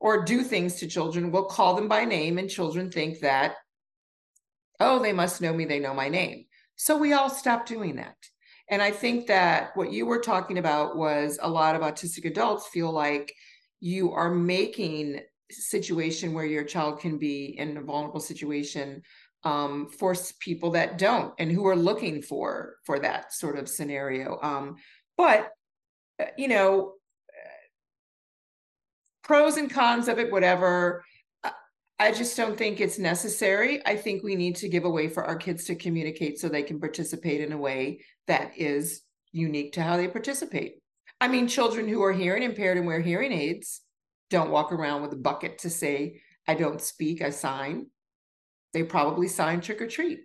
or 0.00 0.24
do 0.24 0.42
things 0.42 0.76
to 0.76 0.86
children, 0.86 1.32
We'll 1.32 1.44
call 1.44 1.74
them 1.74 1.88
by 1.88 2.04
name, 2.04 2.38
and 2.38 2.48
children 2.48 2.90
think 2.90 3.20
that, 3.20 3.56
oh, 4.80 5.00
they 5.00 5.12
must 5.12 5.40
know 5.40 5.52
me, 5.52 5.64
they 5.64 5.80
know 5.80 5.94
my 5.94 6.08
name. 6.08 6.44
So 6.76 6.96
we 6.96 7.12
all 7.12 7.30
stop 7.30 7.66
doing 7.66 7.96
that. 7.96 8.16
And 8.70 8.82
I 8.82 8.90
think 8.90 9.26
that 9.26 9.70
what 9.74 9.92
you 9.92 10.06
were 10.06 10.20
talking 10.20 10.58
about 10.58 10.96
was 10.96 11.38
a 11.40 11.48
lot 11.48 11.74
of 11.74 11.82
autistic 11.82 12.24
adults 12.26 12.68
feel 12.68 12.92
like 12.92 13.32
you 13.80 14.12
are 14.12 14.30
making 14.30 15.20
situation 15.50 16.34
where 16.34 16.44
your 16.44 16.64
child 16.64 17.00
can 17.00 17.18
be 17.18 17.58
in 17.58 17.76
a 17.76 17.82
vulnerable 17.82 18.20
situation 18.20 19.02
um, 19.44 19.88
for 19.98 20.14
people 20.40 20.70
that 20.72 20.98
don't 20.98 21.32
and 21.38 21.50
who 21.50 21.66
are 21.66 21.76
looking 21.76 22.20
for 22.22 22.76
for 22.84 22.98
that 22.98 23.32
sort 23.32 23.58
of 23.58 23.68
scenario. 23.68 24.38
Um, 24.42 24.76
but 25.16 25.50
uh, 26.20 26.26
you 26.36 26.48
know, 26.48 26.94
pros 29.28 29.58
and 29.58 29.70
cons 29.70 30.08
of 30.08 30.18
it, 30.18 30.32
whatever. 30.32 31.04
I 32.00 32.12
just 32.12 32.36
don't 32.36 32.56
think 32.56 32.80
it's 32.80 32.98
necessary. 32.98 33.84
I 33.84 33.96
think 33.96 34.22
we 34.22 34.36
need 34.36 34.56
to 34.56 34.68
give 34.68 34.84
a 34.84 34.90
way 34.90 35.08
for 35.08 35.24
our 35.24 35.36
kids 35.36 35.64
to 35.64 35.74
communicate 35.74 36.38
so 36.38 36.48
they 36.48 36.62
can 36.62 36.80
participate 36.80 37.40
in 37.40 37.52
a 37.52 37.58
way 37.58 38.00
that 38.26 38.56
is 38.56 39.02
unique 39.32 39.72
to 39.72 39.82
how 39.82 39.96
they 39.96 40.08
participate. 40.08 40.76
I 41.20 41.28
mean, 41.28 41.48
children 41.48 41.88
who 41.88 42.02
are 42.02 42.12
hearing 42.12 42.44
impaired 42.44 42.78
and 42.78 42.86
wear 42.86 43.00
hearing 43.00 43.32
aids 43.32 43.80
don't 44.30 44.50
walk 44.50 44.72
around 44.72 45.02
with 45.02 45.12
a 45.12 45.16
bucket 45.16 45.58
to 45.58 45.70
say, 45.70 46.20
I 46.46 46.54
don't 46.54 46.80
speak, 46.80 47.20
I 47.20 47.30
sign. 47.30 47.88
They 48.72 48.84
probably 48.84 49.26
sign 49.26 49.60
trick 49.60 49.82
or 49.82 49.88
treat. 49.88 50.20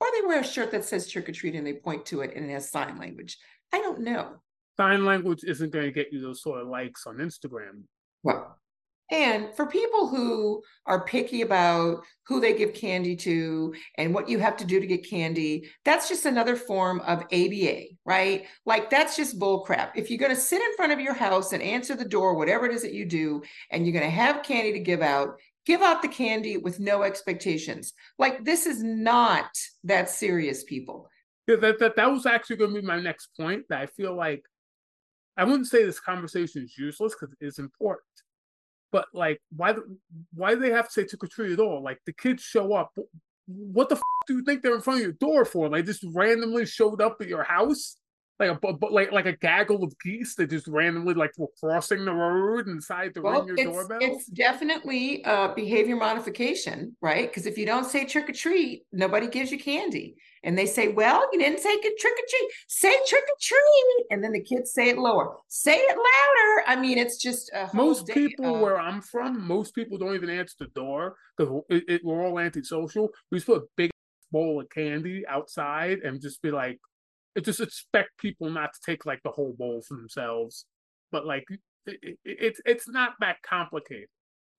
Or 0.00 0.06
they 0.12 0.26
wear 0.26 0.40
a 0.40 0.44
shirt 0.44 0.70
that 0.72 0.84
says 0.84 1.08
trick 1.08 1.28
or 1.28 1.32
treat 1.32 1.54
and 1.54 1.66
they 1.66 1.74
point 1.74 2.04
to 2.06 2.20
it 2.20 2.36
and 2.36 2.48
it 2.48 2.52
has 2.52 2.70
sign 2.70 2.98
language. 2.98 3.38
I 3.72 3.78
don't 3.78 4.00
know. 4.00 4.36
Sign 4.76 5.04
language 5.04 5.44
isn't 5.44 5.72
going 5.72 5.86
to 5.86 5.92
get 5.92 6.12
you 6.12 6.20
those 6.20 6.42
sort 6.42 6.60
of 6.60 6.68
likes 6.68 7.06
on 7.06 7.16
Instagram. 7.16 7.84
Well, 8.22 8.60
and 9.10 9.52
for 9.56 9.66
people 9.66 10.06
who 10.06 10.62
are 10.86 11.04
picky 11.04 11.42
about 11.42 12.04
who 12.26 12.40
they 12.40 12.56
give 12.56 12.74
candy 12.74 13.16
to 13.16 13.74
and 13.98 14.14
what 14.14 14.28
you 14.28 14.38
have 14.38 14.56
to 14.58 14.64
do 14.64 14.78
to 14.78 14.86
get 14.86 15.08
candy, 15.08 15.68
that's 15.84 16.08
just 16.08 16.26
another 16.26 16.54
form 16.54 17.00
of 17.00 17.24
ABA, 17.32 17.82
right? 18.04 18.46
Like 18.66 18.88
that's 18.88 19.16
just 19.16 19.38
bull 19.38 19.60
crap. 19.60 19.96
If 19.96 20.10
you're 20.10 20.18
going 20.18 20.34
to 20.34 20.40
sit 20.40 20.62
in 20.62 20.76
front 20.76 20.92
of 20.92 21.00
your 21.00 21.14
house 21.14 21.52
and 21.52 21.62
answer 21.62 21.96
the 21.96 22.04
door, 22.04 22.34
whatever 22.34 22.66
it 22.66 22.72
is 22.72 22.82
that 22.82 22.94
you 22.94 23.04
do, 23.04 23.42
and 23.70 23.84
you're 23.84 23.98
going 23.98 24.04
to 24.04 24.10
have 24.10 24.44
candy 24.44 24.72
to 24.72 24.78
give 24.80 25.02
out, 25.02 25.40
give 25.66 25.82
out 25.82 26.02
the 26.02 26.08
candy 26.08 26.56
with 26.56 26.78
no 26.78 27.02
expectations. 27.02 27.92
Like 28.16 28.44
this 28.44 28.64
is 28.64 28.80
not 28.80 29.50
that 29.84 30.08
serious, 30.08 30.62
people. 30.62 31.08
Yeah, 31.48 31.56
that, 31.56 31.80
that, 31.80 31.96
that 31.96 32.12
was 32.12 32.26
actually 32.26 32.56
going 32.56 32.74
to 32.74 32.80
be 32.80 32.86
my 32.86 33.00
next 33.00 33.30
point 33.36 33.64
that 33.70 33.80
I 33.80 33.86
feel 33.86 34.14
like 34.14 34.44
I 35.36 35.44
wouldn't 35.44 35.68
say 35.68 35.84
this 35.84 36.00
conversation 36.00 36.62
is 36.64 36.76
useless 36.76 37.14
because 37.14 37.34
it's 37.40 37.58
important 37.58 38.04
but 38.92 39.06
like, 39.12 39.40
why 39.56 39.74
why 40.34 40.54
do 40.54 40.60
they 40.60 40.70
have 40.70 40.86
to 40.86 40.92
say 40.92 41.04
trick 41.04 41.24
or 41.24 41.28
treat 41.28 41.52
at 41.52 41.60
all? 41.60 41.82
Like 41.82 41.98
the 42.06 42.12
kids 42.12 42.42
show 42.42 42.72
up. 42.74 42.92
What 43.46 43.88
the 43.88 43.96
f- 43.96 44.02
do 44.26 44.34
you 44.34 44.44
think 44.44 44.62
they're 44.62 44.74
in 44.74 44.80
front 44.80 45.00
of 45.00 45.04
your 45.04 45.12
door 45.12 45.44
for? 45.44 45.68
Like 45.68 45.86
just 45.86 46.04
randomly 46.12 46.66
showed 46.66 47.00
up 47.00 47.18
at 47.20 47.28
your 47.28 47.44
house? 47.44 47.96
Like 48.40 48.50
a 48.50 48.54
but 48.54 48.92
like 48.92 49.12
like 49.12 49.26
a 49.26 49.36
gaggle 49.36 49.84
of 49.84 49.94
geese 50.00 50.34
that 50.36 50.48
just 50.48 50.66
randomly 50.66 51.14
like 51.14 51.32
were 51.36 51.48
crossing 51.60 52.04
the 52.04 52.12
road 52.12 52.66
inside 52.68 53.14
to 53.14 53.20
well, 53.20 53.44
ring 53.44 53.48
your 53.48 53.56
it's, 53.58 53.70
doorbell? 53.70 53.98
It's 54.00 54.26
definitely 54.26 55.22
a 55.24 55.52
behavior 55.54 55.96
modification, 55.96 56.96
right? 57.02 57.28
Because 57.28 57.46
if 57.46 57.58
you 57.58 57.66
don't 57.66 57.84
say 57.84 58.06
trick 58.06 58.30
or 58.30 58.32
treat, 58.32 58.84
nobody 58.92 59.28
gives 59.28 59.52
you 59.52 59.58
candy. 59.58 60.16
And 60.42 60.56
they 60.56 60.64
say, 60.64 60.88
Well, 60.88 61.28
you 61.32 61.38
didn't 61.38 61.60
say 61.60 61.78
trick 61.78 62.14
or 62.14 62.26
treat. 62.28 62.50
Say 62.68 62.96
trick 63.06 63.24
or 63.24 63.36
treat. 63.40 64.06
And 64.10 64.24
then 64.24 64.32
the 64.32 64.42
kids 64.42 64.72
say 64.72 64.88
it 64.88 64.98
lower. 64.98 65.36
Say 65.48 65.76
it 65.76 65.96
louder. 65.96 66.64
I 66.66 66.80
mean, 66.80 66.96
it's 66.96 67.18
just 67.18 67.50
most 67.74 68.06
people 68.06 68.54
of... 68.54 68.60
where 68.62 68.80
I'm 68.80 69.02
from, 69.02 69.46
most 69.46 69.74
people 69.74 69.98
don't 69.98 70.14
even 70.14 70.30
answer 70.30 70.56
the 70.58 70.68
door 70.68 71.16
because 71.36 71.62
we're 72.02 72.26
all 72.26 72.38
antisocial. 72.38 73.10
We 73.30 73.36
just 73.36 73.46
put 73.46 73.62
a 73.62 73.66
big 73.76 73.90
bowl 74.32 74.60
of 74.60 74.70
candy 74.70 75.24
outside 75.28 75.98
and 75.98 76.20
just 76.20 76.40
be 76.40 76.50
like, 76.50 76.78
just 77.42 77.60
expect 77.60 78.18
people 78.18 78.50
not 78.50 78.72
to 78.74 78.80
take 78.84 79.06
like 79.06 79.20
the 79.22 79.30
whole 79.30 79.54
bowl 79.58 79.82
for 79.86 79.96
themselves. 79.96 80.66
But 81.12 81.26
like, 81.26 81.44
it, 81.86 81.98
it, 82.02 82.18
it's 82.24 82.60
it's 82.64 82.88
not 82.88 83.14
that 83.20 83.36
complicated. 83.42 84.08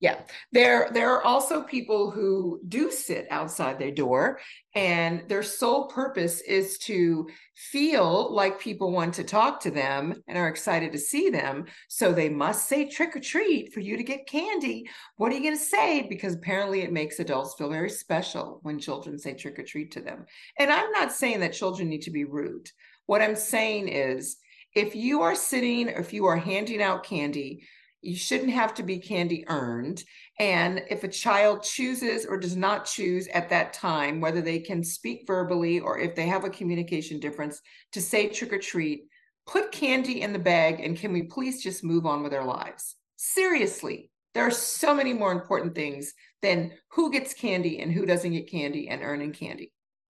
Yeah, 0.02 0.22
there 0.52 0.90
there 0.92 1.12
are 1.12 1.24
also 1.24 1.62
people 1.62 2.10
who 2.10 2.60
do 2.68 2.90
sit 2.90 3.28
outside 3.30 3.78
their 3.78 3.92
door, 3.92 4.40
and 4.74 5.30
their 5.30 5.44
sole 5.44 5.86
purpose 5.86 6.42
is 6.42 6.80
to 6.80 7.30
feel 7.56 8.34
like 8.34 8.60
people 8.60 8.92
want 8.92 9.14
to 9.14 9.24
talk 9.24 9.60
to 9.62 9.70
them 9.70 10.16
and 10.28 10.40
are 10.40 10.48
excited 10.48 10.92
to 10.94 10.98
see 10.98 11.30
them. 11.30 11.66
So 11.88 12.12
they 12.12 12.30
must 12.30 12.68
say 12.68 12.90
trick 12.90 13.16
or 13.16 13.20
treat 13.20 13.74
for 13.74 13.80
you 13.80 13.96
to 13.96 14.02
get 14.04 14.28
candy. 14.28 14.90
What 15.18 15.32
are 15.32 15.36
you 15.36 15.44
going 15.44 15.58
to 15.58 15.64
say? 15.64 16.08
Because 16.10 16.34
apparently 16.34 16.82
it 16.82 16.92
makes 16.92 17.20
adults 17.20 17.54
feel 17.54 17.70
very 17.70 17.90
special 17.90 18.60
when 18.64 18.80
children 18.80 19.20
say 19.20 19.36
trick 19.36 19.60
or 19.60 19.64
treat 19.64 19.92
to 19.92 20.02
them. 20.02 20.26
And 20.58 20.72
I'm 20.72 20.90
not 20.94 21.12
saying 21.12 21.42
that 21.42 21.54
children 21.54 21.90
need 21.90 22.02
to 22.04 22.12
be 22.12 22.26
rude. 22.26 22.68
What 23.06 23.22
I'm 23.22 23.36
saying 23.36 23.90
is, 23.90 24.38
if 24.74 24.96
you 24.96 25.22
are 25.22 25.36
sitting, 25.36 25.90
if 25.90 26.12
you 26.12 26.26
are 26.26 26.38
handing 26.38 26.82
out 26.82 27.04
candy 27.04 27.68
you 28.02 28.16
shouldn't 28.16 28.52
have 28.52 28.74
to 28.76 28.84
be 28.84 28.98
candy 28.98 29.46
earned. 29.48 30.04
And 30.40 30.84
if 30.90 31.04
a 31.04 31.08
child 31.08 31.64
chooses 31.64 32.26
or 32.26 32.38
does 32.38 32.56
not 32.56 32.86
choose 32.86 33.28
at 33.28 33.50
that 33.50 33.74
time, 33.74 34.22
whether 34.22 34.42
they 34.42 34.60
can 34.60 34.84
speak 34.84 35.24
verbally 35.28 35.80
or 35.80 36.00
if 36.00 36.16
they 36.16 36.28
have 36.28 36.44
a 36.44 36.50
communication 36.50 37.20
difference, 37.20 37.62
to 37.94 38.02
say 38.02 38.28
trick 38.28 38.54
or 38.54 38.58
treat, 38.58 39.06
put 39.46 39.72
candy 39.72 40.22
in 40.22 40.34
the 40.34 40.40
bag 40.40 40.80
and 40.80 40.98
can 40.98 41.14
we 41.14 41.24
please 41.24 41.62
just 41.64 41.84
move 41.84 42.06
on 42.06 42.24
with 42.24 42.34
our 42.34 42.46
lives? 42.46 42.96
Seriously, 43.18 44.10
there 44.34 44.46
are 44.46 44.52
so 44.52 44.94
many 44.94 45.14
more 45.14 45.32
important 45.32 45.76
things 45.76 46.14
than 46.42 46.72
who 46.92 47.12
gets 47.12 47.34
candy 47.34 47.82
and 47.82 47.92
who 47.92 48.06
doesn't 48.06 48.32
get 48.32 48.50
candy 48.50 48.90
and 48.90 49.02
earning 49.04 49.34
candy. 49.34 49.72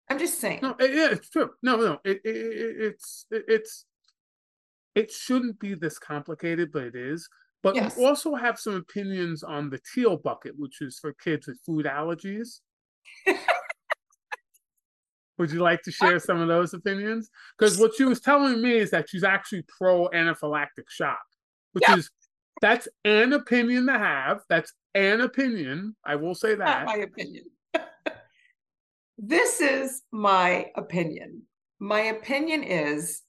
I'm 0.09 0.19
just 0.19 0.39
saying. 0.39 0.59
No, 0.61 0.75
yeah, 0.79 1.09
it's 1.11 1.29
true. 1.29 1.51
No, 1.61 1.75
no, 1.77 1.99
it, 2.03 2.21
it, 2.23 2.35
it's 2.79 3.25
it's 3.31 3.85
it 4.95 5.11
shouldn't 5.11 5.59
be 5.59 5.73
this 5.73 5.97
complicated, 5.97 6.71
but 6.71 6.83
it 6.83 6.95
is. 6.95 7.27
But 7.63 7.75
yes. 7.75 7.97
we 7.97 8.05
also 8.05 8.35
have 8.35 8.59
some 8.59 8.75
opinions 8.75 9.41
on 9.41 9.69
the 9.69 9.79
teal 9.95 10.17
bucket, 10.17 10.53
which 10.57 10.81
is 10.81 10.99
for 10.99 11.13
kids 11.13 11.47
with 11.47 11.57
food 11.65 11.85
allergies. 11.85 12.59
Would 15.37 15.51
you 15.51 15.61
like 15.61 15.81
to 15.83 15.91
share 15.91 16.19
some 16.19 16.41
of 16.41 16.49
those 16.49 16.73
opinions? 16.73 17.29
Because 17.57 17.79
what 17.79 17.95
she 17.95 18.03
was 18.03 18.19
telling 18.19 18.61
me 18.61 18.73
is 18.73 18.91
that 18.91 19.09
she's 19.09 19.23
actually 19.23 19.63
pro 19.63 20.09
anaphylactic 20.09 20.89
shock, 20.89 21.23
which 21.71 21.89
is 21.89 22.11
that's 22.61 22.89
an 23.05 23.31
opinion 23.31 23.87
to 23.87 23.97
have. 23.97 24.41
That's 24.49 24.73
an 24.93 25.21
opinion. 25.21 25.95
I 26.05 26.17
will 26.17 26.35
say 26.35 26.55
that. 26.55 26.85
Not 26.85 26.97
my 26.97 27.03
opinion. 27.03 27.45
this 29.17 29.61
is 29.61 30.01
my 30.11 30.69
opinion. 30.75 31.43
My 31.79 32.01
opinion 32.01 32.63
is 32.63 33.21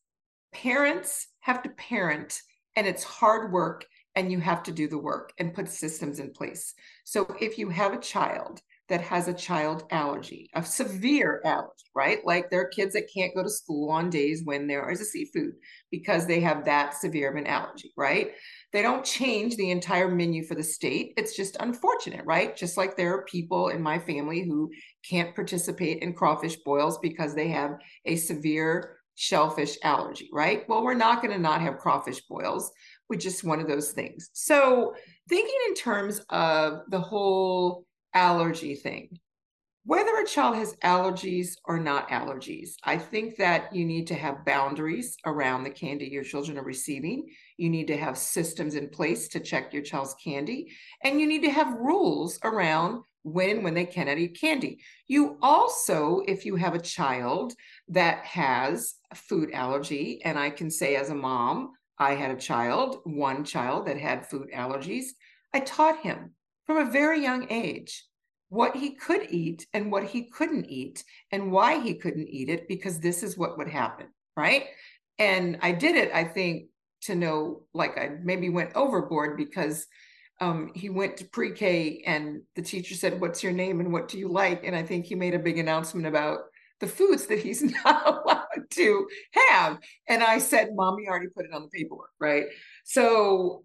parents 0.52 1.28
have 1.40 1.62
to 1.62 1.68
parent, 1.70 2.42
and 2.74 2.86
it's 2.86 3.04
hard 3.04 3.52
work 3.52 3.86
and 4.16 4.30
you 4.30 4.40
have 4.40 4.62
to 4.64 4.72
do 4.72 4.88
the 4.88 4.98
work 4.98 5.32
and 5.38 5.54
put 5.54 5.68
systems 5.68 6.18
in 6.18 6.32
place. 6.32 6.74
So 7.04 7.34
if 7.40 7.58
you 7.58 7.68
have 7.70 7.92
a 7.92 8.00
child 8.00 8.60
that 8.88 9.00
has 9.00 9.28
a 9.28 9.34
child 9.34 9.84
allergy, 9.90 10.50
a 10.54 10.62
severe 10.62 11.40
allergy, 11.44 11.86
right? 11.94 12.18
Like 12.26 12.50
there 12.50 12.60
are 12.60 12.68
kids 12.68 12.92
that 12.92 13.08
can't 13.12 13.34
go 13.34 13.42
to 13.42 13.48
school 13.48 13.90
on 13.90 14.10
days 14.10 14.42
when 14.44 14.66
there 14.66 14.90
is 14.90 15.00
a 15.00 15.06
seafood 15.06 15.54
because 15.90 16.26
they 16.26 16.40
have 16.40 16.66
that 16.66 16.94
severe 16.94 17.30
of 17.30 17.36
an 17.36 17.46
allergy, 17.46 17.92
right? 17.96 18.32
They 18.72 18.82
don't 18.82 19.04
change 19.04 19.56
the 19.56 19.70
entire 19.70 20.08
menu 20.08 20.44
for 20.44 20.54
the 20.54 20.62
state. 20.62 21.14
It's 21.16 21.34
just 21.34 21.56
unfortunate, 21.60 22.26
right? 22.26 22.54
Just 22.54 22.76
like 22.76 22.94
there 22.96 23.14
are 23.14 23.24
people 23.24 23.68
in 23.68 23.80
my 23.80 23.98
family 23.98 24.44
who 24.44 24.70
can't 25.08 25.34
participate 25.34 26.02
in 26.02 26.12
crawfish 26.12 26.56
boils 26.56 26.98
because 26.98 27.34
they 27.34 27.48
have 27.48 27.78
a 28.04 28.16
severe 28.16 28.98
shellfish 29.14 29.78
allergy, 29.82 30.28
right? 30.32 30.68
Well, 30.68 30.82
we're 30.82 30.94
not 30.94 31.22
going 31.22 31.32
to 31.32 31.40
not 31.40 31.60
have 31.60 31.78
crawfish 31.78 32.20
boils 32.28 32.70
with 33.08 33.20
just 33.20 33.44
one 33.44 33.60
of 33.60 33.68
those 33.68 33.92
things. 33.92 34.30
So, 34.32 34.94
thinking 35.28 35.58
in 35.68 35.74
terms 35.74 36.20
of 36.30 36.80
the 36.88 37.00
whole 37.00 37.84
allergy 38.14 38.74
thing, 38.74 39.18
whether 39.86 40.16
a 40.16 40.26
child 40.26 40.56
has 40.56 40.76
allergies 40.76 41.56
or 41.66 41.78
not 41.78 42.08
allergies, 42.08 42.76
I 42.84 42.96
think 42.96 43.36
that 43.36 43.74
you 43.74 43.84
need 43.84 44.06
to 44.06 44.14
have 44.14 44.46
boundaries 44.46 45.14
around 45.26 45.62
the 45.64 45.70
candy 45.70 46.06
your 46.06 46.24
children 46.24 46.56
are 46.56 46.64
receiving. 46.64 47.28
You 47.58 47.68
need 47.68 47.88
to 47.88 47.96
have 47.98 48.16
systems 48.16 48.76
in 48.76 48.88
place 48.88 49.28
to 49.28 49.40
check 49.40 49.74
your 49.74 49.82
child's 49.82 50.14
candy, 50.14 50.72
and 51.02 51.20
you 51.20 51.26
need 51.26 51.42
to 51.42 51.50
have 51.50 51.78
rules 51.78 52.38
around 52.44 53.02
when 53.24 53.62
when 53.62 53.74
they 53.74 53.84
cannot 53.84 54.18
eat 54.18 54.40
candy. 54.40 54.80
You 55.06 55.36
also, 55.42 56.22
if 56.26 56.46
you 56.46 56.56
have 56.56 56.74
a 56.74 56.80
child 56.80 57.52
that 57.88 58.24
has 58.24 58.94
food 59.14 59.50
allergy, 59.52 60.22
and 60.24 60.38
I 60.38 60.48
can 60.48 60.70
say 60.70 60.96
as 60.96 61.10
a 61.10 61.14
mom, 61.14 61.72
I 61.98 62.14
had 62.14 62.30
a 62.30 62.40
child, 62.40 63.00
one 63.04 63.44
child 63.44 63.86
that 63.86 63.98
had 63.98 64.26
food 64.26 64.48
allergies. 64.54 65.06
I 65.52 65.60
taught 65.60 66.00
him 66.00 66.34
from 66.66 66.78
a 66.78 66.90
very 66.90 67.22
young 67.22 67.46
age 67.50 68.04
what 68.48 68.76
he 68.76 68.90
could 68.90 69.26
eat 69.30 69.66
and 69.72 69.90
what 69.90 70.04
he 70.04 70.24
couldn't 70.24 70.66
eat 70.66 71.04
and 71.32 71.50
why 71.50 71.80
he 71.80 71.94
couldn't 71.94 72.28
eat 72.28 72.48
it 72.48 72.68
because 72.68 73.00
this 73.00 73.22
is 73.22 73.36
what 73.36 73.58
would 73.58 73.68
happen, 73.68 74.06
right? 74.36 74.66
And 75.18 75.58
I 75.62 75.72
did 75.72 75.96
it, 75.96 76.12
I 76.12 76.24
think, 76.24 76.66
to 77.02 77.14
know 77.14 77.64
like 77.74 77.98
I 77.98 78.12
maybe 78.22 78.48
went 78.48 78.74
overboard 78.74 79.36
because 79.36 79.86
um, 80.40 80.70
he 80.74 80.88
went 80.88 81.16
to 81.18 81.24
pre-K 81.24 82.02
and 82.06 82.42
the 82.56 82.62
teacher 82.62 82.94
said, 82.94 83.20
What's 83.20 83.42
your 83.42 83.52
name 83.52 83.80
and 83.80 83.92
what 83.92 84.08
do 84.08 84.18
you 84.18 84.28
like? 84.28 84.64
And 84.64 84.74
I 84.74 84.82
think 84.82 85.06
he 85.06 85.14
made 85.14 85.34
a 85.34 85.38
big 85.38 85.58
announcement 85.58 86.06
about 86.06 86.40
the 86.80 86.86
foods 86.86 87.26
that 87.26 87.38
he's 87.38 87.62
not 87.84 88.06
allowed 88.06 88.43
to 88.70 89.06
have. 89.32 89.78
And 90.08 90.22
I 90.22 90.38
said, 90.38 90.70
Mommy 90.74 91.08
already 91.08 91.28
put 91.28 91.46
it 91.46 91.52
on 91.52 91.62
the 91.62 91.68
paperwork, 91.68 92.10
right? 92.20 92.46
So 92.84 93.64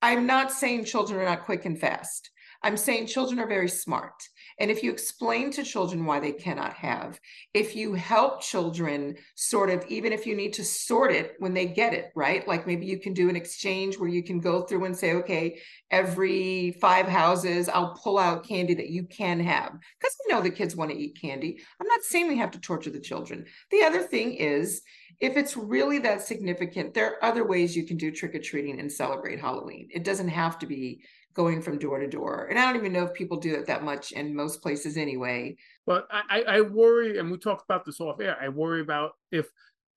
I'm 0.00 0.26
not 0.26 0.52
saying 0.52 0.84
children 0.84 1.20
are 1.20 1.24
not 1.24 1.44
quick 1.44 1.64
and 1.64 1.78
fast. 1.78 2.30
I'm 2.62 2.76
saying 2.76 3.06
children 3.06 3.38
are 3.40 3.48
very 3.48 3.68
smart. 3.68 4.14
And 4.58 4.70
if 4.70 4.82
you 4.82 4.90
explain 4.90 5.50
to 5.52 5.64
children 5.64 6.04
why 6.04 6.20
they 6.20 6.32
cannot 6.32 6.74
have, 6.74 7.18
if 7.54 7.74
you 7.74 7.94
help 7.94 8.42
children 8.42 9.16
sort 9.34 9.70
of, 9.70 9.84
even 9.88 10.12
if 10.12 10.26
you 10.26 10.36
need 10.36 10.52
to 10.54 10.64
sort 10.64 11.12
it 11.12 11.34
when 11.38 11.54
they 11.54 11.66
get 11.66 11.94
it, 11.94 12.12
right? 12.14 12.46
Like 12.46 12.66
maybe 12.66 12.86
you 12.86 12.98
can 12.98 13.14
do 13.14 13.28
an 13.28 13.36
exchange 13.36 13.98
where 13.98 14.08
you 14.08 14.22
can 14.22 14.40
go 14.40 14.62
through 14.62 14.84
and 14.84 14.96
say, 14.96 15.14
okay, 15.14 15.60
every 15.90 16.72
five 16.80 17.06
houses, 17.06 17.68
I'll 17.68 17.94
pull 17.94 18.18
out 18.18 18.46
candy 18.46 18.74
that 18.74 18.90
you 18.90 19.04
can 19.04 19.40
have. 19.40 19.72
Because 19.98 20.16
we 20.26 20.32
know 20.32 20.42
the 20.42 20.50
kids 20.50 20.76
want 20.76 20.90
to 20.90 20.98
eat 20.98 21.18
candy. 21.20 21.60
I'm 21.80 21.88
not 21.88 22.02
saying 22.02 22.28
we 22.28 22.38
have 22.38 22.52
to 22.52 22.60
torture 22.60 22.90
the 22.90 23.00
children. 23.00 23.46
The 23.70 23.82
other 23.82 24.02
thing 24.02 24.34
is, 24.34 24.82
if 25.20 25.36
it's 25.36 25.56
really 25.56 26.00
that 26.00 26.22
significant, 26.22 26.94
there 26.94 27.06
are 27.06 27.24
other 27.24 27.46
ways 27.46 27.76
you 27.76 27.86
can 27.86 27.96
do 27.96 28.10
trick 28.10 28.34
or 28.34 28.40
treating 28.40 28.80
and 28.80 28.90
celebrate 28.90 29.40
Halloween. 29.40 29.88
It 29.92 30.02
doesn't 30.02 30.28
have 30.28 30.58
to 30.58 30.66
be 30.66 31.04
going 31.34 31.62
from 31.62 31.78
door 31.78 31.98
to 31.98 32.06
door. 32.06 32.46
And 32.50 32.58
I 32.58 32.66
don't 32.66 32.76
even 32.76 32.92
know 32.92 33.04
if 33.04 33.14
people 33.14 33.38
do 33.38 33.54
it 33.54 33.66
that 33.66 33.82
much 33.82 34.12
in 34.12 34.34
most 34.34 34.62
places 34.62 34.96
anyway. 34.96 35.56
But 35.86 36.06
I, 36.10 36.42
I 36.42 36.60
worry, 36.60 37.18
and 37.18 37.30
we 37.30 37.38
talked 37.38 37.64
about 37.64 37.84
this 37.84 38.00
off 38.00 38.20
air, 38.20 38.36
I 38.40 38.48
worry 38.48 38.80
about 38.80 39.12
if 39.30 39.48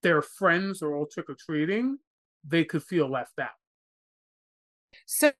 their 0.03 0.21
friends 0.21 0.81
are 0.81 0.95
all 0.95 1.05
trick 1.05 1.29
or 1.29 1.35
treating, 1.35 1.97
they 2.47 2.63
could 2.63 2.83
feel 2.83 3.09
left 3.09 3.39
out. 3.39 3.49
So 5.05 5.31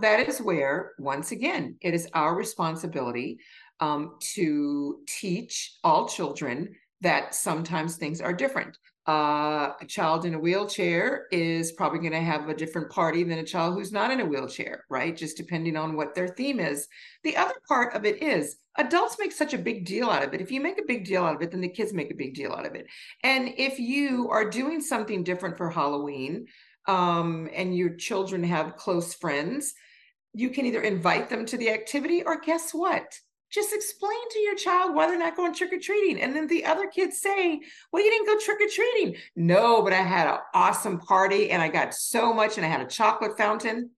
that 0.00 0.28
is 0.28 0.40
where, 0.40 0.92
once 0.98 1.30
again, 1.30 1.76
it 1.80 1.94
is 1.94 2.08
our 2.14 2.34
responsibility 2.34 3.38
um, 3.80 4.16
to 4.34 5.00
teach 5.06 5.76
all 5.84 6.08
children 6.08 6.74
that 7.00 7.34
sometimes 7.34 7.96
things 7.96 8.20
are 8.20 8.32
different 8.32 8.78
uh, 9.06 9.72
a 9.80 9.86
child 9.86 10.24
in 10.24 10.34
a 10.34 10.38
wheelchair 10.38 11.26
is 11.30 11.72
probably 11.72 11.98
going 11.98 12.12
to 12.12 12.20
have 12.20 12.48
a 12.48 12.54
different 12.54 12.90
party 12.90 13.22
than 13.22 13.38
a 13.38 13.44
child 13.44 13.74
who's 13.74 13.92
not 13.92 14.10
in 14.10 14.20
a 14.20 14.24
wheelchair, 14.24 14.84
right? 14.88 15.14
Just 15.14 15.36
depending 15.36 15.76
on 15.76 15.94
what 15.94 16.14
their 16.14 16.28
theme 16.28 16.58
is. 16.58 16.88
The 17.22 17.36
other 17.36 17.54
part 17.68 17.94
of 17.94 18.06
it 18.06 18.22
is 18.22 18.56
adults 18.78 19.16
make 19.18 19.32
such 19.32 19.52
a 19.52 19.58
big 19.58 19.84
deal 19.84 20.08
out 20.08 20.24
of 20.24 20.32
it. 20.32 20.40
If 20.40 20.50
you 20.50 20.60
make 20.60 20.78
a 20.78 20.86
big 20.86 21.04
deal 21.04 21.22
out 21.22 21.36
of 21.36 21.42
it, 21.42 21.50
then 21.50 21.60
the 21.60 21.68
kids 21.68 21.92
make 21.92 22.10
a 22.10 22.16
big 22.16 22.34
deal 22.34 22.52
out 22.52 22.64
of 22.64 22.74
it. 22.74 22.86
And 23.22 23.52
if 23.58 23.78
you 23.78 24.30
are 24.30 24.48
doing 24.48 24.80
something 24.80 25.22
different 25.22 25.58
for 25.58 25.68
Halloween 25.68 26.46
um, 26.88 27.50
and 27.54 27.76
your 27.76 27.96
children 27.96 28.42
have 28.44 28.76
close 28.76 29.12
friends, 29.12 29.74
you 30.32 30.48
can 30.48 30.64
either 30.64 30.80
invite 30.80 31.28
them 31.28 31.44
to 31.46 31.58
the 31.58 31.70
activity 31.70 32.22
or 32.22 32.40
guess 32.40 32.72
what? 32.72 33.18
Just 33.54 33.72
explain 33.72 34.28
to 34.30 34.38
your 34.40 34.56
child 34.56 34.94
why 34.94 35.06
they're 35.06 35.16
not 35.16 35.36
going 35.36 35.54
trick 35.54 35.72
or 35.72 35.78
treating. 35.78 36.20
And 36.20 36.34
then 36.34 36.48
the 36.48 36.64
other 36.64 36.88
kids 36.88 37.20
say, 37.20 37.60
Well, 37.92 38.04
you 38.04 38.10
didn't 38.10 38.26
go 38.26 38.38
trick 38.38 38.58
or 38.60 38.68
treating. 38.68 39.16
No, 39.36 39.80
but 39.82 39.92
I 39.92 40.02
had 40.02 40.26
an 40.26 40.38
awesome 40.52 40.98
party 40.98 41.50
and 41.50 41.62
I 41.62 41.68
got 41.68 41.94
so 41.94 42.34
much 42.34 42.56
and 42.56 42.66
I 42.66 42.68
had 42.68 42.80
a 42.80 42.86
chocolate 42.86 43.38
fountain. 43.38 43.90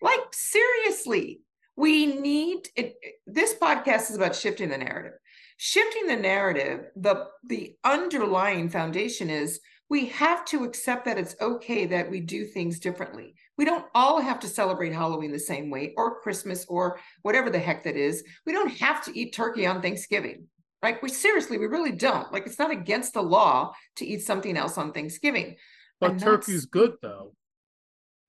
Like, 0.00 0.20
seriously, 0.32 1.42
we 1.76 2.06
need 2.06 2.68
it. 2.74 2.96
This 3.24 3.54
podcast 3.54 4.10
is 4.10 4.16
about 4.16 4.34
shifting 4.34 4.68
the 4.68 4.78
narrative. 4.78 5.12
Shifting 5.58 6.08
the 6.08 6.16
narrative, 6.16 6.86
the, 6.96 7.28
the 7.46 7.76
underlying 7.84 8.68
foundation 8.68 9.30
is 9.30 9.60
we 9.88 10.06
have 10.06 10.44
to 10.46 10.64
accept 10.64 11.04
that 11.04 11.18
it's 11.18 11.36
okay 11.40 11.86
that 11.86 12.10
we 12.10 12.18
do 12.18 12.46
things 12.46 12.80
differently. 12.80 13.36
We 13.58 13.64
don't 13.64 13.84
all 13.94 14.20
have 14.20 14.40
to 14.40 14.48
celebrate 14.48 14.92
Halloween 14.92 15.30
the 15.30 15.38
same 15.38 15.70
way 15.70 15.92
or 15.96 16.20
Christmas 16.20 16.64
or 16.68 16.98
whatever 17.22 17.50
the 17.50 17.58
heck 17.58 17.84
that 17.84 17.96
is. 17.96 18.24
We 18.46 18.52
don't 18.52 18.72
have 18.78 19.04
to 19.04 19.18
eat 19.18 19.34
turkey 19.34 19.66
on 19.66 19.82
Thanksgiving. 19.82 20.46
right? 20.82 21.02
we 21.02 21.10
seriously, 21.10 21.58
we 21.58 21.66
really 21.66 21.92
don't. 21.92 22.32
Like 22.32 22.46
it's 22.46 22.58
not 22.58 22.70
against 22.70 23.14
the 23.14 23.22
law 23.22 23.72
to 23.96 24.06
eat 24.06 24.22
something 24.22 24.56
else 24.56 24.78
on 24.78 24.92
Thanksgiving. 24.92 25.56
But 26.00 26.18
turkey's 26.18 26.66
good 26.66 26.94
though. 27.02 27.34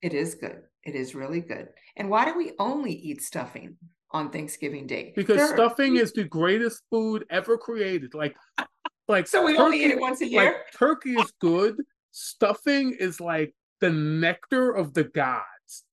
It 0.02 0.14
is 0.14 0.36
good. 0.36 0.64
It 0.84 0.96
is 0.96 1.16
really 1.16 1.40
good. 1.40 1.70
And 1.96 2.10
why 2.10 2.26
do 2.26 2.38
we 2.38 2.52
only 2.60 2.92
eat 2.92 3.22
stuffing 3.22 3.78
on 4.12 4.30
Thanksgiving 4.30 4.86
Day? 4.86 5.14
Because 5.16 5.38
there 5.38 5.56
stuffing 5.56 5.98
are... 5.98 6.02
is 6.02 6.12
the 6.12 6.26
greatest 6.26 6.84
food 6.92 7.26
ever 7.30 7.58
created. 7.58 8.14
Like 8.14 8.36
like 9.08 9.28
so 9.28 9.46
we 9.46 9.54
turkey, 9.54 9.64
only 9.64 9.86
eat 9.86 9.92
it 9.92 10.00
once 10.00 10.22
a 10.22 10.28
year. 10.28 10.44
Like, 10.44 10.56
turkey 10.78 11.14
is 11.14 11.32
good. 11.40 11.78
Stuffing 12.12 12.96
is 13.00 13.22
like 13.22 13.56
the 13.84 13.90
nectar 13.90 14.72
of 14.72 14.94
the 14.94 15.04
gods. 15.04 15.44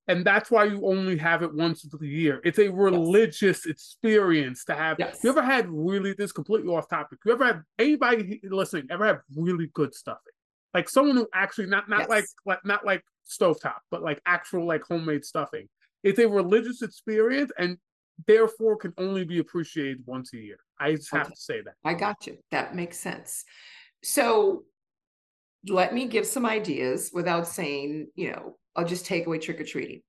And 0.07 0.25
that's 0.25 0.49
why 0.49 0.65
you 0.65 0.87
only 0.87 1.17
have 1.19 1.43
it 1.43 1.53
once 1.53 1.85
a 1.85 2.07
year. 2.07 2.41
It's 2.45 2.61
a 2.61 2.69
religious 2.69 3.67
yes. 3.67 3.67
experience 3.67 4.65
to 4.67 4.77
have. 4.77 4.97
Yes. 5.01 5.19
You 5.25 5.31
ever 5.31 5.43
had 5.43 5.69
really 5.69 6.15
this 6.15 6.31
completely 6.31 6.73
off 6.73 6.89
topic? 6.89 7.19
You 7.25 7.33
ever 7.33 7.45
had 7.45 7.63
anybody 7.81 8.41
listening 8.45 8.87
ever 8.91 9.07
have 9.07 9.21
really 9.37 9.71
good 9.75 9.93
stuffing? 9.93 10.33
Like 10.73 10.89
someone 10.89 11.17
who 11.17 11.27
actually 11.35 11.67
not 11.67 11.89
not 11.89 12.01
yes. 12.01 12.09
like 12.09 12.25
like 12.47 12.65
not 12.65 12.87
like 12.87 13.03
stovetop, 13.29 13.81
but 13.91 14.03
like 14.03 14.21
actual 14.25 14.67
like 14.67 14.83
homemade 14.89 15.25
stuffing. 15.25 15.69
It's 16.05 16.21
a 16.21 16.29
religious 16.29 16.83
experience 16.83 17.51
and 17.59 17.77
therefore 18.29 18.77
can 18.77 18.95
only 18.99 19.25
be 19.25 19.39
appreciated 19.41 20.05
once 20.07 20.33
a 20.33 20.39
year. 20.39 20.59
I 20.79 20.95
just 20.95 21.11
have 21.13 21.29
to 21.29 21.37
say 21.37 21.61
that. 21.63 21.75
I 21.85 21.95
got 21.95 22.25
you. 22.29 22.39
That 22.53 22.77
makes 22.77 23.01
sense. 23.01 23.45
So 24.05 24.65
let 25.69 25.95
me 25.95 26.07
give 26.07 26.27
some 26.27 26.47
ideas 26.47 27.11
without 27.13 27.47
saying, 27.47 28.09
you 28.15 28.33
know, 28.33 28.57
I'll 28.77 28.87
just 28.87 29.07
take 29.07 29.27
away 29.27 29.39
trick 29.39 29.61
or 29.61 29.65
treating. 29.65 30.03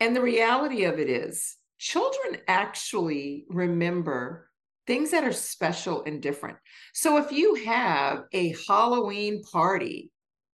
And 0.00 0.14
the 0.14 0.22
reality 0.22 0.84
of 0.84 0.98
it 0.98 1.08
is, 1.08 1.56
children 1.78 2.40
actually 2.48 3.44
remember 3.48 4.50
things 4.86 5.10
that 5.12 5.24
are 5.24 5.32
special 5.32 6.04
and 6.04 6.20
different. 6.20 6.58
So 6.92 7.16
if 7.16 7.32
you 7.32 7.54
have 7.66 8.24
a 8.32 8.54
Halloween 8.68 9.42
party 9.42 10.10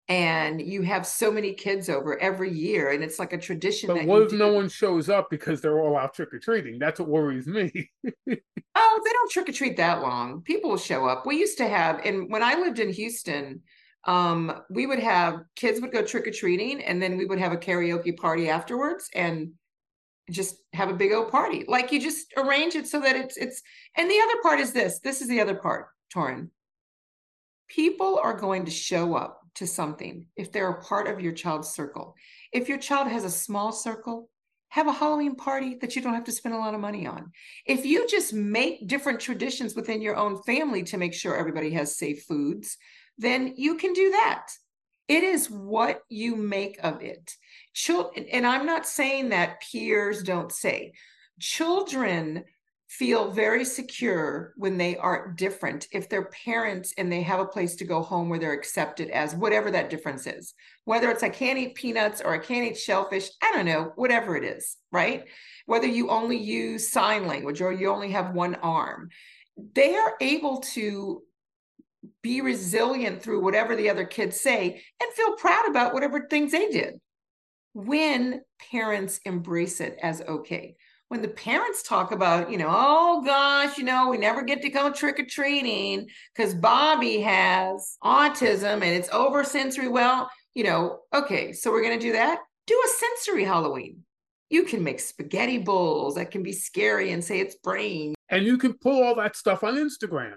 and 0.10 0.62
you 0.62 0.82
have 0.84 1.06
so 1.06 1.32
many 1.32 1.54
kids 1.54 1.90
over 1.90 2.18
every 2.20 2.52
year 2.52 2.92
and 2.92 3.04
it's 3.04 3.20
like 3.20 3.34
a 3.34 3.38
tradition 3.38 3.88
but 3.88 4.06
what 4.06 4.22
if 4.24 4.30
do. 4.30 4.38
no 4.38 4.54
one 4.54 4.70
shows 4.70 5.10
up 5.10 5.30
because 5.30 5.60
they're 5.60 5.80
all 5.80 5.98
out 5.98 6.14
trick-or-treating 6.14 6.80
that's 6.80 7.00
what 7.00 7.10
worries 7.10 7.46
me 7.46 7.70
oh 8.06 8.26
they 8.26 9.12
don't 9.12 9.32
trick-or-treat 9.32 9.76
that 9.76 10.02
long 10.02 10.42
people 10.44 10.70
will 10.70 10.78
show 10.78 11.06
up 11.06 11.26
we 11.26 11.38
used 11.38 11.58
to 11.58 11.68
have 11.68 12.00
and 12.06 12.32
when 12.32 12.42
i 12.42 12.54
lived 12.56 12.80
in 12.80 12.90
houston 12.90 13.62
um, 14.06 14.62
we 14.70 14.86
would 14.86 15.00
have 15.00 15.42
kids 15.56 15.82
would 15.82 15.92
go 15.92 16.04
trick-or-treating 16.04 16.84
and 16.84 17.02
then 17.02 17.18
we 17.18 17.26
would 17.26 17.40
have 17.40 17.52
a 17.52 17.58
karaoke 17.58 18.16
party 18.16 18.50
afterwards 18.50 19.10
and 19.14 19.52
just 20.30 20.58
have 20.74 20.90
a 20.90 20.94
big 20.94 21.14
old 21.14 21.32
party 21.32 21.64
like 21.68 21.92
you 21.92 22.02
just 22.02 22.34
arrange 22.36 22.76
it 22.76 22.86
so 22.86 23.00
that 23.00 23.16
it's 23.16 23.38
it's 23.38 23.62
and 23.96 24.10
the 24.10 24.20
other 24.20 24.42
part 24.44 24.60
is 24.60 24.74
this 24.74 25.00
this 25.00 25.22
is 25.22 25.30
the 25.30 25.40
other 25.40 25.56
part 25.56 25.88
Torrin. 26.14 26.50
people 27.70 28.20
are 28.22 28.38
going 28.38 28.66
to 28.66 28.72
show 28.72 29.16
up 29.16 29.42
to 29.58 29.68
something 29.68 30.28
if 30.36 30.52
they're 30.52 30.70
a 30.70 30.82
part 30.82 31.08
of 31.08 31.20
your 31.20 31.34
child's 31.34 31.70
circle. 31.70 32.16
If 32.52 32.70
your 32.70 32.78
child 32.78 33.08
has 33.08 33.24
a 33.24 33.30
small 33.30 33.72
circle, 33.72 34.30
have 34.70 34.88
a 34.88 34.92
Halloween 34.92 35.36
party 35.36 35.78
that 35.82 35.96
you 35.96 36.02
don't 36.02 36.14
have 36.14 36.26
to 36.26 36.32
spend 36.32 36.54
a 36.54 36.60
lot 36.60 36.76
of 36.76 36.80
money 36.80 37.08
on. 37.08 37.32
If 37.66 37.86
you 37.86 38.08
just 38.08 38.34
make 38.34 38.88
different 38.88 39.20
traditions 39.20 39.76
within 39.76 40.02
your 40.02 40.16
own 40.16 40.44
family 40.44 40.84
to 40.84 40.98
make 40.98 41.14
sure 41.14 41.36
everybody 41.36 41.72
has 41.72 41.98
safe 41.98 42.24
foods, 42.28 42.78
then 43.18 43.54
you 43.58 43.76
can 43.76 43.94
do 43.94 44.12
that. 44.12 44.48
It 45.08 45.24
is 45.24 45.50
what 45.50 46.02
you 46.10 46.36
make 46.36 46.78
of 46.84 47.02
it. 47.02 47.32
Children, 47.74 48.26
and 48.32 48.46
I'm 48.46 48.66
not 48.66 48.86
saying 48.86 49.30
that 49.30 49.62
peers 49.62 50.22
don't 50.22 50.52
say. 50.52 50.94
Children 51.40 52.44
feel 52.88 53.32
very 53.32 53.66
secure 53.66 54.54
when 54.56 54.78
they 54.78 54.96
are 54.98 55.34
different 55.36 55.88
if 55.92 56.08
they're 56.08 56.32
parents 56.46 56.94
and 56.98 57.12
they 57.12 57.22
have 57.22 57.40
a 57.40 57.46
place 57.46 57.76
to 57.76 57.86
go 57.86 58.02
home 58.02 58.30
where 58.30 58.40
they're 58.40 58.54
accepted 58.54 59.10
as 59.10 59.36
whatever 59.36 59.70
that 59.70 59.90
difference 59.90 60.26
is 60.26 60.54
whether 60.86 61.12
it's 61.12 61.22
i 61.22 61.28
can't 61.28 61.60
eat 61.60 61.76
peanuts 61.76 62.22
or 62.22 62.34
i 62.34 62.38
can't 62.38 62.66
eat 62.66 62.78
shellfish 62.78 63.30
i 63.44 63.52
don't 63.52 63.66
know 63.66 63.92
whatever 63.98 64.38
it 64.38 64.46
is 64.46 64.78
right 64.90 65.26
whether 65.66 65.86
you 65.86 66.10
only 66.10 66.38
use 66.38 66.90
sign 66.90 67.28
language 67.28 67.62
or 67.62 67.74
you 67.74 67.90
only 67.90 68.12
have 68.12 68.34
one 68.34 68.56
arm 68.56 69.10
they 69.74 69.96
are 69.96 70.16
able 70.22 70.60
to 70.62 71.22
be 72.22 72.42
resilient 72.42 73.22
through 73.22 73.44
whatever 73.44 73.76
the 73.76 73.90
other 73.90 74.06
kids 74.06 74.40
say 74.40 74.82
and 75.02 75.14
feel 75.14 75.36
proud 75.36 75.68
about 75.70 75.94
whatever 75.94 76.28
things 76.28 76.52
they 76.52 76.70
did 76.70 77.00
when 77.74 78.42
parents 78.72 79.20
embrace 79.26 79.80
it 79.82 79.98
as 80.02 80.22
okay 80.22 80.76
when 81.10 81.22
the 81.22 81.28
parents 81.30 81.84
talk 81.84 82.12
about, 82.12 82.52
you 82.52 82.58
know, 82.58 82.68
oh 82.70 83.22
gosh, 83.24 83.78
you 83.78 83.84
know, 83.84 84.10
we 84.10 84.18
never 84.18 84.42
get 84.42 84.62
to 84.62 84.70
go 84.70 84.92
trick 84.92 85.20
or 85.20 85.26
treating 85.26 86.08
because 86.36 86.54
Bobby 86.54 87.22
has 87.22 87.98
autism 88.04 88.74
and 88.74 88.84
it's 88.84 89.10
over 89.10 89.44
sensory. 89.44 89.88
Well, 89.88 90.30
you 90.54 90.64
know, 90.64 91.00
okay, 91.14 91.54
so 91.54 91.72
we're 91.72 91.84
going 91.84 91.98
to 91.98 92.06
do 92.06 92.12
that. 92.14 92.40
Do 92.66 92.84
a 92.86 92.90
sensory 92.90 93.46
Halloween. 93.46 94.04
You 94.50 94.64
can 94.64 94.84
make 94.84 95.00
spaghetti 95.00 95.58
bowls 95.58 96.16
that 96.16 96.32
can 96.32 96.44
be 96.44 96.54
scary 96.54 97.12
and 97.12 97.24
say 97.24 97.40
it's 97.40 97.56
brain. 97.56 98.16
And 98.30 98.46
you 98.46 98.58
can 98.58 98.74
pull 98.74 99.04
all 99.04 99.16
that 99.16 99.36
stuff 99.36 99.64
on 99.64 99.76
Instagram. 99.76 100.36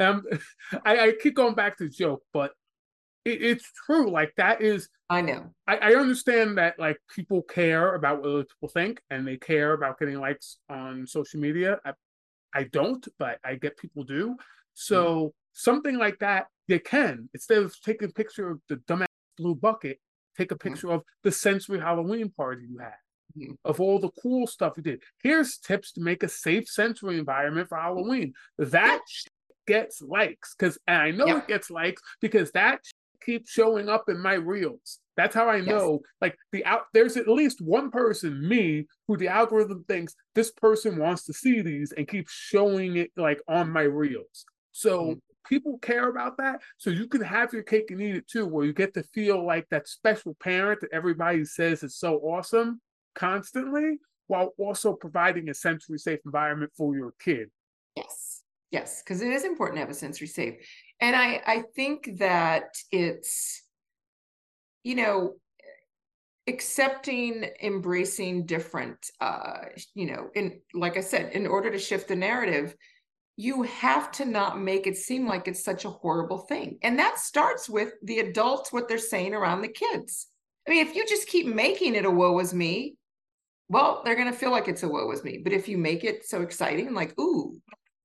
Um, 0.00 0.24
I, 0.84 0.98
I 0.98 1.12
keep 1.20 1.34
going 1.34 1.54
back 1.54 1.78
to 1.78 1.84
the 1.84 1.90
joke, 1.90 2.22
but 2.32 2.52
it, 3.24 3.42
it's 3.42 3.70
true. 3.86 4.10
Like 4.10 4.32
that 4.36 4.62
is. 4.62 4.88
I 5.10 5.20
know. 5.20 5.50
I, 5.66 5.76
I 5.76 5.94
understand 5.94 6.58
that 6.58 6.78
like 6.78 6.98
people 7.14 7.42
care 7.42 7.94
about 7.94 8.22
what 8.22 8.30
other 8.30 8.44
people 8.44 8.68
think, 8.68 9.00
and 9.10 9.26
they 9.26 9.36
care 9.36 9.72
about 9.72 9.98
getting 9.98 10.20
likes 10.20 10.58
on 10.68 11.06
social 11.06 11.40
media. 11.40 11.78
I, 11.84 11.92
I 12.54 12.64
don't, 12.64 13.06
but 13.18 13.38
I 13.44 13.54
get 13.56 13.76
people 13.76 14.04
do. 14.04 14.36
So 14.74 15.04
mm-hmm. 15.04 15.28
something 15.52 15.98
like 15.98 16.18
that, 16.20 16.46
you 16.68 16.80
can 16.80 17.28
instead 17.34 17.58
of 17.58 17.74
taking 17.82 18.08
a 18.08 18.12
picture 18.12 18.50
of 18.50 18.60
the 18.68 18.76
dumbass 18.76 19.06
blue 19.38 19.54
bucket, 19.54 19.98
take 20.36 20.52
a 20.52 20.54
mm-hmm. 20.54 20.68
picture 20.68 20.86
mm-hmm. 20.88 20.96
of 20.96 21.02
the 21.22 21.32
sensory 21.32 21.80
Halloween 21.80 22.30
party 22.30 22.66
you 22.68 22.78
had. 22.78 22.94
Mm-hmm. 23.38 23.52
Of 23.64 23.80
all 23.80 23.98
the 23.98 24.10
cool 24.22 24.46
stuff 24.46 24.74
you 24.76 24.82
did. 24.82 25.02
Here's 25.22 25.56
tips 25.56 25.92
to 25.92 26.02
make 26.02 26.22
a 26.22 26.28
safe 26.28 26.68
sensory 26.68 27.18
environment 27.18 27.68
for 27.68 27.78
Halloween. 27.78 28.34
That 28.58 29.00
gets 29.66 30.02
likes 30.02 30.54
because 30.58 30.78
I 30.86 31.10
know 31.10 31.26
it 31.26 31.48
gets 31.48 31.70
likes 31.70 32.02
because 32.20 32.50
that 32.52 32.80
keeps 33.24 33.50
showing 33.50 33.88
up 33.88 34.08
in 34.08 34.20
my 34.20 34.34
reels. 34.34 34.98
That's 35.16 35.34
how 35.34 35.48
I 35.48 35.60
know. 35.60 36.00
Yes. 36.02 36.10
Like 36.20 36.36
the 36.52 36.64
out 36.64 36.82
there's 36.92 37.16
at 37.16 37.28
least 37.28 37.60
one 37.60 37.90
person, 37.90 38.48
me, 38.48 38.86
who 39.06 39.16
the 39.16 39.28
algorithm 39.28 39.84
thinks 39.86 40.14
this 40.34 40.50
person 40.50 40.98
wants 40.98 41.24
to 41.26 41.32
see 41.32 41.60
these 41.60 41.92
and 41.92 42.08
keeps 42.08 42.32
showing 42.32 42.96
it 42.96 43.10
like 43.16 43.40
on 43.46 43.70
my 43.70 43.82
reels. 43.82 44.44
So 44.72 45.02
mm-hmm. 45.02 45.18
people 45.46 45.78
care 45.78 46.08
about 46.08 46.38
that. 46.38 46.60
So 46.78 46.90
you 46.90 47.06
can 47.06 47.20
have 47.20 47.52
your 47.52 47.62
cake 47.62 47.90
and 47.90 48.00
eat 48.00 48.16
it 48.16 48.28
too, 48.28 48.46
where 48.46 48.64
you 48.64 48.72
get 48.72 48.94
to 48.94 49.02
feel 49.02 49.44
like 49.44 49.66
that 49.70 49.86
special 49.86 50.34
parent 50.42 50.80
that 50.80 50.92
everybody 50.92 51.44
says 51.44 51.82
is 51.82 51.96
so 51.96 52.16
awesome 52.16 52.80
constantly, 53.14 53.98
while 54.28 54.54
also 54.56 54.94
providing 54.94 55.50
a 55.50 55.54
sensory 55.54 55.98
safe 55.98 56.20
environment 56.24 56.72
for 56.74 56.96
your 56.96 57.12
kid. 57.22 57.50
Yes. 57.94 58.31
Yes, 58.72 59.02
because 59.02 59.20
it 59.20 59.30
is 59.30 59.44
important 59.44 59.76
to 59.76 59.80
have 59.80 59.90
a 59.90 59.94
sensory 59.94 60.26
safe. 60.26 60.54
And 60.98 61.14
I, 61.14 61.42
I 61.46 61.62
think 61.76 62.18
that 62.18 62.74
it's, 62.90 63.62
you 64.82 64.94
know, 64.94 65.34
accepting, 66.48 67.44
embracing 67.62 68.46
different, 68.46 68.96
uh, 69.20 69.66
you 69.94 70.06
know, 70.06 70.30
in 70.34 70.60
like 70.72 70.96
I 70.96 71.02
said, 71.02 71.34
in 71.34 71.46
order 71.46 71.70
to 71.70 71.78
shift 71.78 72.08
the 72.08 72.16
narrative, 72.16 72.74
you 73.36 73.62
have 73.62 74.10
to 74.12 74.24
not 74.24 74.58
make 74.58 74.86
it 74.86 74.96
seem 74.96 75.26
like 75.26 75.48
it's 75.48 75.62
such 75.62 75.84
a 75.84 75.90
horrible 75.90 76.38
thing. 76.38 76.78
And 76.82 76.98
that 76.98 77.18
starts 77.18 77.68
with 77.68 77.92
the 78.02 78.20
adults, 78.20 78.72
what 78.72 78.88
they're 78.88 78.98
saying 78.98 79.34
around 79.34 79.60
the 79.60 79.68
kids. 79.68 80.28
I 80.66 80.70
mean, 80.70 80.86
if 80.86 80.94
you 80.94 81.06
just 81.06 81.28
keep 81.28 81.46
making 81.46 81.94
it 81.94 82.06
a 82.06 82.10
woe 82.10 82.38
is 82.38 82.54
me, 82.54 82.96
well, 83.68 84.02
they're 84.04 84.16
going 84.16 84.32
to 84.32 84.38
feel 84.38 84.50
like 84.50 84.68
it's 84.68 84.82
a 84.82 84.88
woe 84.88 85.10
is 85.12 85.24
me. 85.24 85.40
But 85.42 85.52
if 85.52 85.68
you 85.68 85.76
make 85.76 86.04
it 86.04 86.26
so 86.26 86.40
exciting, 86.42 86.94
like, 86.94 87.18
ooh, 87.18 87.60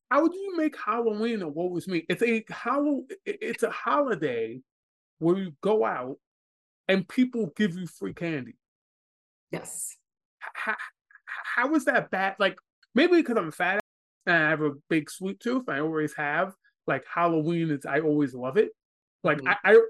how 0.09 0.27
do 0.27 0.37
you 0.37 0.55
make 0.55 0.75
Halloween 0.77 1.41
a 1.41 1.47
what 1.47 1.71
was 1.71 1.87
me? 1.87 2.05
It's 2.09 2.23
a 2.23 2.43
how 2.49 3.03
it's 3.25 3.63
a 3.63 3.69
holiday 3.69 4.61
where 5.19 5.37
you 5.37 5.53
go 5.61 5.85
out 5.85 6.17
and 6.87 7.07
people 7.07 7.51
give 7.55 7.77
you 7.77 7.87
free 7.87 8.13
candy. 8.13 8.55
Yes. 9.51 9.95
How, 10.39 10.75
how 11.25 11.75
is 11.75 11.85
that 11.85 12.09
bad? 12.09 12.35
Like 12.39 12.57
maybe 12.95 13.17
because 13.17 13.37
I'm 13.37 13.51
fat 13.51 13.79
and 14.25 14.35
I 14.35 14.49
have 14.49 14.61
a 14.61 14.73
big 14.89 15.09
sweet 15.09 15.39
tooth. 15.39 15.67
I 15.67 15.79
always 15.79 16.15
have. 16.15 16.53
Like 16.85 17.03
Halloween 17.13 17.71
is, 17.71 17.85
I 17.85 17.99
always 17.99 18.33
love 18.33 18.57
it. 18.57 18.69
Like 19.23 19.39
mm-hmm. 19.39 19.49
I, 19.49 19.73
I, 19.73 19.81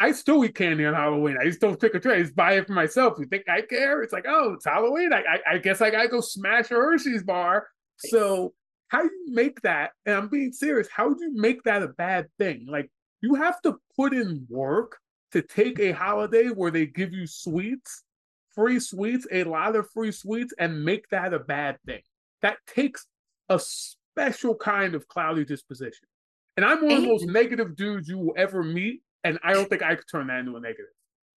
I 0.00 0.12
still 0.12 0.44
eat 0.44 0.54
candy 0.54 0.84
on 0.84 0.92
Halloween. 0.92 1.36
I 1.40 1.44
just 1.44 1.60
don't 1.60 1.78
trick 1.80 1.94
or 1.94 2.00
treat. 2.00 2.16
I 2.16 2.22
just 2.22 2.36
buy 2.36 2.54
it 2.54 2.66
for 2.66 2.72
myself. 2.74 3.14
You 3.18 3.24
think 3.26 3.48
I 3.48 3.62
care? 3.62 4.02
It's 4.02 4.12
like, 4.12 4.26
oh, 4.28 4.52
it's 4.52 4.64
Halloween. 4.66 5.12
I, 5.12 5.20
I, 5.20 5.54
I 5.54 5.58
guess 5.58 5.80
I 5.80 5.90
gotta 5.90 6.08
go 6.08 6.20
smash 6.20 6.70
a 6.70 6.74
Hershey's 6.74 7.22
bar. 7.22 7.68
So 7.96 8.52
how 8.88 9.02
do 9.02 9.10
you 9.26 9.34
make 9.34 9.60
that? 9.62 9.92
And 10.06 10.14
I'm 10.14 10.28
being 10.28 10.52
serious. 10.52 10.88
How 10.94 11.08
do 11.08 11.16
you 11.20 11.32
make 11.34 11.62
that 11.64 11.82
a 11.82 11.88
bad 11.88 12.28
thing? 12.38 12.66
Like 12.68 12.90
you 13.20 13.34
have 13.34 13.60
to 13.62 13.76
put 13.96 14.12
in 14.12 14.46
work 14.48 14.98
to 15.32 15.42
take 15.42 15.80
a 15.80 15.92
holiday 15.92 16.48
where 16.48 16.70
they 16.70 16.86
give 16.86 17.12
you 17.12 17.26
sweets, 17.26 18.04
free 18.54 18.78
sweets, 18.78 19.26
a 19.32 19.44
lot 19.44 19.74
of 19.74 19.90
free 19.90 20.12
sweets, 20.12 20.54
and 20.58 20.84
make 20.84 21.08
that 21.10 21.34
a 21.34 21.40
bad 21.40 21.78
thing. 21.86 22.02
That 22.42 22.58
takes 22.66 23.06
a 23.48 23.58
special 23.58 24.54
kind 24.54 24.94
of 24.94 25.08
cloudy 25.08 25.44
disposition. 25.44 26.06
And 26.56 26.64
I'm 26.64 26.84
one 26.84 26.92
of 26.92 27.02
the 27.02 27.08
most 27.08 27.26
negative 27.26 27.74
dudes 27.74 28.08
you 28.08 28.18
will 28.18 28.34
ever 28.36 28.62
meet, 28.62 29.00
and 29.24 29.38
I 29.42 29.54
don't 29.54 29.68
think 29.68 29.82
I 29.82 29.96
could 29.96 30.04
turn 30.10 30.28
that 30.28 30.38
into 30.38 30.54
a 30.56 30.60
negative. 30.60 30.86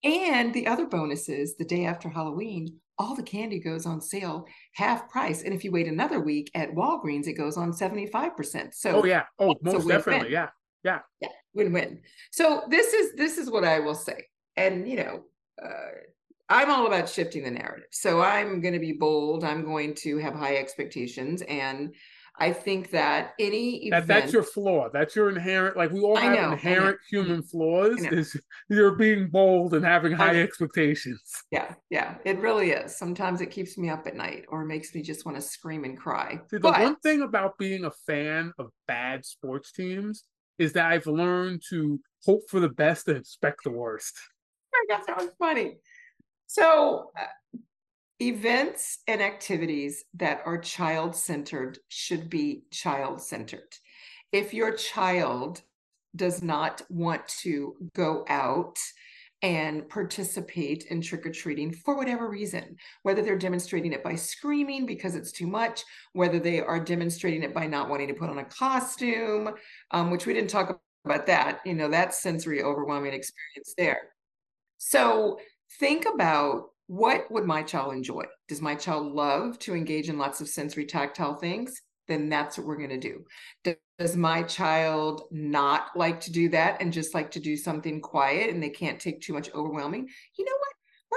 And 0.03 0.53
the 0.53 0.67
other 0.67 0.86
bonus 0.86 1.29
is 1.29 1.55
the 1.55 1.65
day 1.65 1.86
after 1.86 2.10
Halloween, 2.10 2.79
all 2.99 3.15
the 3.15 3.23
candy 3.23 3.60
goes 3.60 3.86
on 3.86 4.01
sale 4.01 4.47
half 4.73 5.10
price. 5.10 5.43
And 5.43 5.53
if 5.53 5.63
you 5.63 5.71
wait 5.71 5.88
another 5.88 6.19
week 6.19 6.49
at 6.55 6.73
Walgreens, 6.73 7.27
it 7.27 7.33
goes 7.33 7.57
on 7.57 7.71
75%. 7.71 8.73
So 8.73 9.01
Oh 9.01 9.05
yeah. 9.05 9.23
Oh, 9.39 9.55
most 9.62 9.88
definitely. 9.88 10.31
Yeah. 10.31 10.49
Yeah. 10.83 10.99
Yeah. 11.21 11.29
Win-win. 11.53 12.01
So 12.31 12.63
this 12.69 12.93
is 12.93 13.15
this 13.15 13.38
is 13.38 13.49
what 13.49 13.63
I 13.63 13.79
will 13.79 13.95
say. 13.95 14.25
And 14.55 14.88
you 14.88 14.97
know, 14.97 15.23
uh, 15.63 15.89
I'm 16.49 16.71
all 16.71 16.88
about 16.88 17.10
shifting 17.10 17.43
the 17.43 17.51
narrative. 17.51 17.89
So 17.91 18.21
I'm 18.21 18.62
going 18.62 18.73
to 18.73 18.79
be 18.79 18.93
bold. 18.93 19.43
I'm 19.43 19.65
going 19.65 19.93
to 19.95 20.17
have 20.19 20.33
high 20.33 20.57
expectations 20.57 21.41
and 21.41 21.93
I 22.39 22.54
think 22.54 22.91
that 22.91 23.34
any 23.39 23.88
event, 23.88 24.08
that, 24.08 24.21
that's 24.21 24.34
your 24.34 24.43
flaw. 24.43 24.89
That's 24.93 25.15
your 25.15 25.30
inherent. 25.30 25.76
Like 25.76 25.91
we 25.91 26.02
all 26.02 26.15
have 26.15 26.34
know, 26.34 26.52
inherent 26.52 27.00
human 27.10 27.41
flaws. 27.41 28.04
Is 28.12 28.39
you're 28.69 28.95
being 28.95 29.30
bold 29.30 29.73
and 29.73 29.84
having 29.84 30.13
high 30.13 30.41
expectations. 30.41 31.21
Yeah, 31.52 31.73
yeah, 31.89 32.15
it 32.26 32.39
really 32.39 32.71
is. 32.71 32.95
Sometimes 32.95 33.41
it 33.41 33.47
keeps 33.47 33.78
me 33.78 33.89
up 33.89 34.06
at 34.06 34.15
night 34.15 34.45
or 34.50 34.65
makes 34.65 34.93
me 34.93 35.02
just 35.02 35.26
want 35.26 35.36
to 35.38 35.41
scream 35.41 35.84
and 35.84 35.97
cry. 35.97 36.39
See, 36.52 36.58
the 36.58 36.60
but, 36.60 36.80
one 36.80 36.95
thing 36.97 37.23
about 37.23 37.58
being 37.58 37.86
a 37.86 37.91
fan 37.91 38.54
of 38.60 38.67
bad 38.88 39.26
sports 39.26 39.71
teams 39.71 40.26
is 40.60 40.73
that 40.73 40.86
I've 40.86 41.08
learned 41.08 41.63
to 41.69 42.00
hope 42.23 42.41
for 42.50 42.60
the 42.60 42.69
best 42.69 43.08
and 43.08 43.17
expect 43.17 43.63
the 43.63 43.71
worst. 43.71 44.13
I 44.76 44.86
guess 44.89 45.06
that 45.08 45.17
was 45.17 45.30
funny. 45.39 45.78
So, 46.45 47.12
uh, 47.19 47.58
events 48.19 48.99
and 49.08 49.21
activities 49.21 50.03
that 50.15 50.41
are 50.45 50.58
child 50.58 51.15
centered 51.15 51.80
should 51.89 52.30
be 52.30 52.63
child 52.71 53.21
centered. 53.21 53.75
If 54.32 54.53
your 54.53 54.73
child 54.73 55.62
does 56.15 56.41
not 56.41 56.82
want 56.89 57.27
to 57.27 57.75
go 57.95 58.25
out 58.27 58.77
and 59.43 59.88
participate 59.88 60.86
in 60.86 60.99
trick 60.99 61.25
or 61.25 61.32
treating 61.32 61.71
for 61.71 61.95
whatever 61.95 62.27
reason, 62.27 62.75
whether 63.03 63.21
they're 63.21 63.38
demonstrating 63.38 63.93
it 63.93 64.03
by 64.03 64.15
screaming 64.15 64.86
because 64.86 65.15
it's 65.15 65.32
too 65.32 65.45
much, 65.45 65.84
whether 66.13 66.39
they 66.39 66.60
are 66.60 66.80
demonstrating 66.80 67.43
it 67.43 67.53
by 67.53 67.67
not 67.67 67.88
wanting 67.88 68.08
to 68.08 68.15
put 68.15 68.32
on 68.32 68.39
a 68.39 68.45
costume, 68.45 69.51
um, 69.91 70.10
which 70.10 70.25
we 70.25 70.34
didn't 70.34 70.49
talk 70.49 70.80
about 71.06 71.27
that, 71.27 71.60
you 71.65 71.75
know, 71.75 71.88
that 71.88 72.15
sensory 72.15 72.63
overwhelming 72.63 73.13
experience 73.13 73.75
there. 73.77 74.10
So 74.80 75.39
think 75.80 76.06
about 76.12 76.69
what 76.88 77.30
would 77.30 77.45
my 77.45 77.63
child 77.63 77.93
enjoy? 77.93 78.23
Does 78.47 78.62
my 78.62 78.76
child 78.76 79.12
love 79.13 79.60
to 79.60 79.76
engage 79.76 80.10
in 80.10 80.17
lots 80.17 80.41
of 80.41 80.50
sensory 80.50 80.86
tactile 80.86 81.36
things? 81.36 81.82
Then 82.08 82.30
that's 82.30 82.58
what 82.58 82.65
we're 82.65 82.78
going 82.78 82.89
to 82.89 82.97
do. 82.97 83.26
Does 84.00 84.15
my 84.15 84.43
child 84.43 85.23
not 85.30 85.89
like 85.95 86.21
to 86.21 86.32
do 86.32 86.47
that 86.50 86.82
and 86.82 86.93
just 86.93 87.13
like 87.13 87.32
to 87.32 87.39
do 87.39 87.58
something 87.58 88.00
quiet 88.00 88.50
and 88.50 88.63
they 88.63 88.69
can't 88.69 89.00
take 89.00 89.21
too 89.21 89.34
much 89.34 89.54
overwhelming? 89.54 90.08
You 90.38 90.45
know 90.45 90.58
what? 90.58 90.66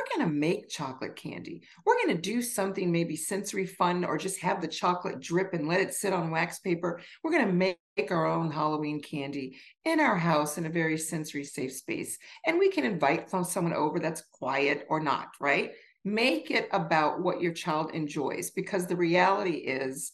We're 0.01 0.17
going 0.17 0.31
to 0.31 0.39
make 0.39 0.71
chocolate 0.71 1.15
candy. 1.15 1.63
We're 1.85 1.97
going 1.97 2.17
to 2.17 2.23
do 2.23 2.41
something 2.41 2.91
maybe 2.91 3.17
sensory 3.17 3.67
fun 3.67 4.05
or 4.05 4.17
just 4.17 4.41
have 4.41 4.63
the 4.63 4.69
chocolate 4.69 5.21
drip 5.21 5.53
and 5.53 5.69
let 5.69 5.81
it 5.81 5.93
sit 5.93 6.15
on 6.15 6.31
wax 6.31 6.59
paper. 6.61 7.01
We're 7.23 7.33
going 7.33 7.47
to 7.47 7.53
make 7.53 8.11
our 8.11 8.27
own 8.27 8.51
Halloween 8.51 9.03
candy 9.03 9.59
in 9.85 10.01
our 10.01 10.17
house 10.17 10.57
in 10.57 10.65
a 10.65 10.71
very 10.71 10.97
sensory 10.97 11.45
safe 11.45 11.73
space. 11.73 12.19
And 12.47 12.59
we 12.59 12.71
can 12.71 12.85
invite 12.85 13.29
someone 13.31 13.75
over 13.75 13.99
that's 13.99 14.23
quiet 14.33 14.87
or 14.89 15.01
not, 15.01 15.29
right? 15.39 15.73
Make 16.05 16.51
it 16.51 16.69
about 16.73 17.21
what 17.21 17.43
your 17.43 17.53
child 17.53 17.91
enjoys 17.91 18.51
because 18.51 18.87
the 18.87 18.97
reality 18.97 19.57
is 19.57 20.13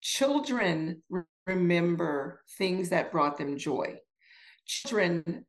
children 0.00 1.02
remember 1.46 2.42
things 2.58 2.88
that 2.88 3.12
brought 3.12 3.38
them 3.38 3.56
joy. 3.56 3.96
Children 4.66 5.44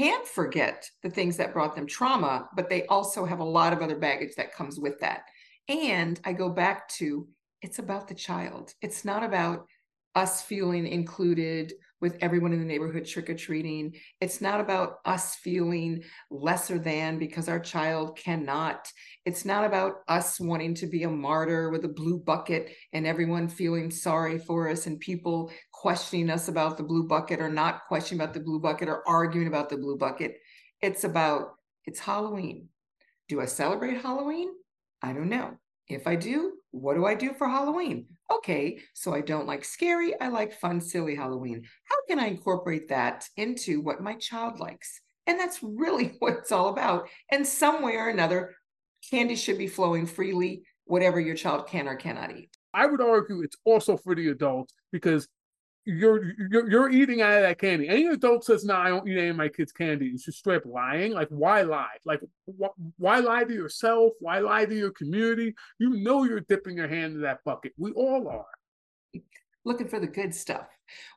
can't 0.00 0.26
forget 0.26 0.88
the 1.02 1.10
things 1.10 1.36
that 1.36 1.52
brought 1.52 1.76
them 1.76 1.86
trauma, 1.86 2.48
but 2.56 2.70
they 2.70 2.86
also 2.86 3.26
have 3.26 3.40
a 3.40 3.44
lot 3.44 3.74
of 3.74 3.82
other 3.82 3.98
baggage 3.98 4.34
that 4.34 4.54
comes 4.54 4.80
with 4.80 4.98
that. 5.00 5.24
And 5.68 6.18
I 6.24 6.32
go 6.32 6.48
back 6.48 6.88
to 7.00 7.28
it's 7.60 7.80
about 7.80 8.08
the 8.08 8.14
child. 8.14 8.72
It's 8.80 9.04
not 9.04 9.22
about 9.22 9.66
us 10.14 10.40
feeling 10.40 10.86
included 10.86 11.74
with 12.00 12.16
everyone 12.20 12.52
in 12.52 12.60
the 12.60 12.66
neighborhood 12.66 13.04
trick 13.06 13.28
or 13.28 13.34
treating. 13.34 13.94
It's 14.20 14.40
not 14.40 14.60
about 14.60 14.96
us 15.04 15.34
feeling 15.36 16.02
lesser 16.30 16.78
than 16.78 17.18
because 17.18 17.48
our 17.48 17.60
child 17.60 18.16
cannot. 18.16 18.90
It's 19.24 19.44
not 19.44 19.64
about 19.64 19.96
us 20.08 20.40
wanting 20.40 20.74
to 20.76 20.86
be 20.86 21.02
a 21.02 21.10
martyr 21.10 21.70
with 21.70 21.84
a 21.84 21.88
blue 21.88 22.18
bucket 22.18 22.70
and 22.92 23.06
everyone 23.06 23.48
feeling 23.48 23.90
sorry 23.90 24.38
for 24.38 24.68
us 24.68 24.86
and 24.86 24.98
people 24.98 25.50
questioning 25.72 26.30
us 26.30 26.48
about 26.48 26.76
the 26.76 26.82
blue 26.82 27.06
bucket 27.06 27.40
or 27.40 27.50
not 27.50 27.82
questioning 27.88 28.22
about 28.22 28.34
the 28.34 28.40
blue 28.40 28.60
bucket 28.60 28.88
or 28.88 29.06
arguing 29.08 29.46
about 29.46 29.68
the 29.68 29.76
blue 29.76 29.96
bucket. 29.96 30.36
It's 30.80 31.04
about 31.04 31.50
it's 31.86 32.00
Halloween. 32.00 32.68
Do 33.28 33.40
I 33.40 33.46
celebrate 33.46 34.00
Halloween? 34.00 34.50
I 35.02 35.12
don't 35.12 35.28
know. 35.28 35.56
If 35.88 36.06
I 36.06 36.16
do, 36.16 36.52
what 36.70 36.94
do 36.94 37.06
I 37.06 37.14
do 37.14 37.32
for 37.34 37.48
Halloween? 37.48 38.06
Okay, 38.30 38.80
so 38.94 39.14
I 39.14 39.20
don't 39.20 39.46
like 39.46 39.64
scary, 39.64 40.18
I 40.20 40.28
like 40.28 40.52
fun, 40.52 40.80
silly 40.80 41.16
Halloween. 41.16 41.62
How 41.84 41.96
can 42.08 42.18
I 42.18 42.26
incorporate 42.26 42.88
that 42.88 43.28
into 43.36 43.80
what 43.80 44.02
my 44.02 44.14
child 44.14 44.60
likes? 44.60 45.00
And 45.26 45.38
that's 45.38 45.62
really 45.62 46.16
what 46.18 46.34
it's 46.34 46.52
all 46.52 46.68
about. 46.68 47.08
And 47.30 47.46
some 47.46 47.82
way 47.82 47.96
or 47.96 48.08
another, 48.08 48.54
candy 49.10 49.36
should 49.36 49.58
be 49.58 49.66
flowing 49.66 50.06
freely, 50.06 50.62
whatever 50.84 51.20
your 51.20 51.36
child 51.36 51.66
can 51.66 51.88
or 51.88 51.96
cannot 51.96 52.36
eat. 52.36 52.56
I 52.72 52.86
would 52.86 53.00
argue 53.00 53.42
it's 53.42 53.56
also 53.64 53.96
for 53.96 54.14
the 54.14 54.28
adults 54.28 54.74
because 54.92 55.26
you're, 55.84 56.32
you're 56.50 56.70
you're 56.70 56.90
eating 56.90 57.22
out 57.22 57.38
of 57.38 57.42
that 57.42 57.58
candy. 57.58 57.88
Any 57.88 58.06
adult 58.06 58.44
says, 58.44 58.64
"No, 58.64 58.74
nah, 58.74 58.82
I 58.82 58.88
don't 58.90 59.08
eat 59.08 59.18
any 59.18 59.28
of 59.28 59.36
my 59.36 59.48
kids' 59.48 59.72
candy," 59.72 60.08
it's 60.08 60.24
just 60.24 60.38
straight 60.38 60.66
lying. 60.66 61.12
Like, 61.12 61.28
why 61.28 61.62
lie? 61.62 61.96
Like, 62.04 62.20
wh- 62.46 62.76
why 62.98 63.20
lie 63.20 63.44
to 63.44 63.52
yourself? 63.52 64.12
Why 64.20 64.38
lie 64.40 64.66
to 64.66 64.74
your 64.74 64.90
community? 64.92 65.54
You 65.78 65.90
know 65.90 66.24
you're 66.24 66.40
dipping 66.40 66.76
your 66.76 66.88
hand 66.88 67.14
in 67.14 67.22
that 67.22 67.42
bucket. 67.44 67.72
We 67.78 67.92
all 67.92 68.28
are 68.28 69.22
looking 69.64 69.88
for 69.88 70.00
the 70.00 70.06
good 70.06 70.34
stuff. 70.34 70.66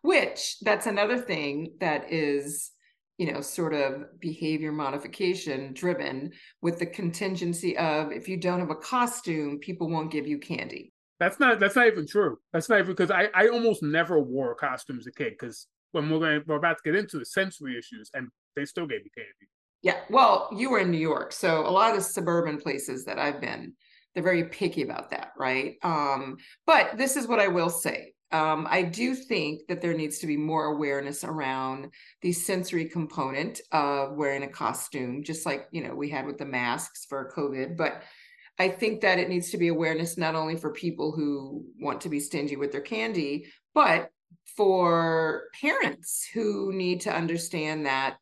Which 0.01 0.57
that's 0.61 0.87
another 0.87 1.17
thing 1.17 1.73
that 1.79 2.11
is 2.11 2.71
you 3.17 3.31
know 3.31 3.41
sort 3.41 3.73
of 3.73 4.19
behavior 4.19 4.71
modification 4.71 5.73
driven 5.73 6.31
with 6.61 6.79
the 6.79 6.85
contingency 6.85 7.77
of 7.77 8.11
if 8.11 8.27
you 8.27 8.37
don't 8.37 8.59
have 8.59 8.71
a 8.71 8.75
costume 8.75 9.59
people 9.59 9.89
won't 9.89 10.11
give 10.11 10.27
you 10.27 10.39
candy 10.39 10.92
that's 11.23 11.39
not 11.39 11.59
that's 11.59 11.75
not 11.75 11.87
even 11.87 12.05
true. 12.05 12.37
That's 12.51 12.69
not 12.69 12.79
even 12.79 12.91
because 12.91 13.11
I 13.11 13.29
I 13.33 13.47
almost 13.47 13.81
never 13.81 14.19
wore 14.19 14.55
costumes 14.55 15.03
as 15.03 15.07
a 15.07 15.11
kid 15.11 15.33
because 15.39 15.67
when 15.91 16.09
we're 16.09 16.19
going 16.19 16.43
we're 16.45 16.57
about 16.57 16.77
to 16.77 16.91
get 16.91 16.99
into 16.99 17.17
the 17.17 17.25
sensory 17.25 17.77
issues 17.77 18.09
and 18.13 18.27
they 18.55 18.65
still 18.65 18.85
gave 18.85 19.03
me 19.03 19.11
candy. 19.15 19.49
Yeah, 19.81 19.99
well, 20.09 20.49
you 20.55 20.69
were 20.69 20.79
in 20.79 20.91
New 20.91 20.97
York, 20.97 21.33
so 21.33 21.67
a 21.67 21.69
lot 21.69 21.95
of 21.95 22.03
suburban 22.03 22.57
places 22.57 23.03
that 23.05 23.19
I've 23.19 23.41
been, 23.41 23.73
they're 24.13 24.23
very 24.23 24.45
picky 24.45 24.81
about 24.81 25.09
that, 25.09 25.31
right? 25.37 25.75
Um, 25.83 26.37
but 26.65 26.97
this 26.97 27.17
is 27.17 27.27
what 27.27 27.39
I 27.39 27.47
will 27.49 27.69
say. 27.69 28.13
Um, 28.31 28.65
I 28.69 28.81
do 28.81 29.13
think 29.13 29.67
that 29.67 29.81
there 29.81 29.93
needs 29.93 30.19
to 30.19 30.27
be 30.27 30.37
more 30.37 30.65
awareness 30.65 31.23
around 31.23 31.89
the 32.21 32.31
sensory 32.31 32.85
component 32.85 33.59
of 33.71 34.15
wearing 34.15 34.43
a 34.43 34.47
costume, 34.47 35.23
just 35.23 35.45
like 35.45 35.67
you 35.71 35.85
know 35.85 35.93
we 35.93 36.09
had 36.09 36.25
with 36.25 36.37
the 36.37 36.45
masks 36.45 37.05
for 37.07 37.31
COVID, 37.35 37.77
but 37.77 38.03
I 38.59 38.69
think 38.69 39.01
that 39.01 39.19
it 39.19 39.29
needs 39.29 39.49
to 39.51 39.57
be 39.57 39.69
awareness 39.69 40.17
not 40.17 40.35
only 40.35 40.55
for 40.55 40.71
people 40.71 41.11
who 41.11 41.65
want 41.79 42.01
to 42.01 42.09
be 42.09 42.19
stingy 42.19 42.55
with 42.55 42.71
their 42.71 42.81
candy, 42.81 43.47
but 43.73 44.09
for 44.55 45.45
parents 45.59 46.27
who 46.33 46.71
need 46.73 47.01
to 47.01 47.13
understand 47.13 47.85
that 47.85 48.17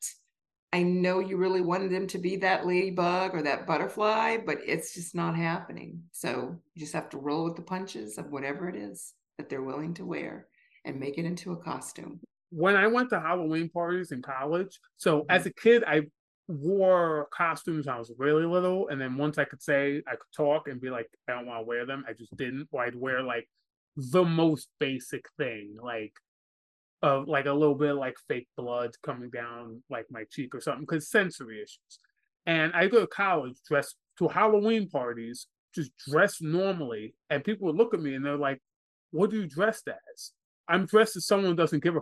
I 0.74 0.84
know 0.84 1.20
you 1.20 1.36
really 1.36 1.60
wanted 1.60 1.91
them 1.91 2.08
to 2.08 2.17
be 2.17 2.38
that 2.38 2.65
ladybug 2.65 3.36
or 3.36 3.41
that 3.41 3.67
butterfly, 3.67 4.38
but 4.46 4.60
it's 4.65 4.94
just 4.94 5.13
not 5.13 5.36
happening. 5.36 6.02
So 6.13 6.56
you 6.74 6.80
just 6.80 6.94
have 6.94 7.10
to 7.10 7.17
roll 7.17 7.44
with 7.44 7.58
the 7.58 7.62
punches 7.62 8.17
of 8.17 8.32
whatever 8.32 8.70
it 8.70 8.78
is 8.78 9.13
that 9.38 9.50
they're 9.50 9.62
willing 9.62 9.94
to 9.96 10.06
wear 10.06 10.48
and 10.86 11.00
make 11.00 11.17
it 11.17 11.26
into 11.26 11.52
a 11.52 11.58
costume. 11.58 12.22
When 12.52 12.78
I 12.78 12.88
went 12.88 13.10
to 13.10 13.20
Halloween 13.20 13.70
parties 13.70 14.13
in 14.13 14.22
college, 14.22 14.80
so 14.96 15.20
mm-hmm. 15.20 15.32
as 15.32 15.46
a 15.46 15.54
kid, 15.54 15.84
I 15.86 16.04
wore 16.52 17.28
costumes 17.34 17.88
I 17.88 17.98
was 17.98 18.12
really 18.18 18.46
little, 18.46 18.88
and 18.90 19.00
then 19.00 19.18
once 19.18 19.38
I 19.38 19.46
could 19.46 19.62
say 19.62 20.02
I 20.08 20.12
could 20.12 20.32
talk 20.36 20.68
and 20.68 20.82
be 20.82 20.90
like, 20.90 21.08
I 21.28 21.34
don't 21.34 21.46
want 21.46 21.62
to 21.62 21.68
wear 21.68 21.86
them, 21.86 22.06
I 22.08 22.14
just 22.14 22.36
didn't. 22.36 22.68
Or 22.72 22.84
I'd 22.84 22.96
wear 22.96 23.22
like 23.22 23.48
the 23.96 24.24
most 24.24 24.70
basic 24.80 25.26
thing, 25.38 25.78
like 25.82 26.14
of 27.02 27.28
like 27.28 27.46
a 27.48 27.54
little 27.54 27.76
bit 27.76 27.94
like 27.94 28.16
fake 28.28 28.48
blood 28.56 28.92
coming 29.04 29.30
down 29.30 29.82
like 29.90 30.06
my 30.12 30.24
cheek 30.32 30.54
or 30.54 30.62
something, 30.62 30.82
because 30.82 31.10
sensory 31.10 31.58
issues. 31.58 32.00
And 32.46 32.74
I 32.74 32.88
go 32.88 33.02
to 33.02 33.08
college 33.08 33.58
dressed 33.68 33.96
to 34.20 34.28
Halloween 34.28 34.90
parties, 34.90 35.48
just 35.74 35.92
dressed 36.08 36.42
normally, 36.42 37.16
and 37.30 37.44
people 37.44 37.68
would 37.68 37.76
look 37.76 37.94
at 37.94 38.02
me 38.02 38.16
and 38.16 38.26
they're 38.26 38.38
like, 38.38 38.62
"What 39.12 39.32
are 39.32 39.36
you 39.36 39.48
dressed 39.48 39.88
as?" 39.88 40.32
I'm 40.68 40.86
dressed 40.86 41.16
as 41.16 41.26
someone 41.26 41.52
who 41.52 41.56
doesn't 41.56 41.84
give 41.84 41.96
a. 41.96 42.00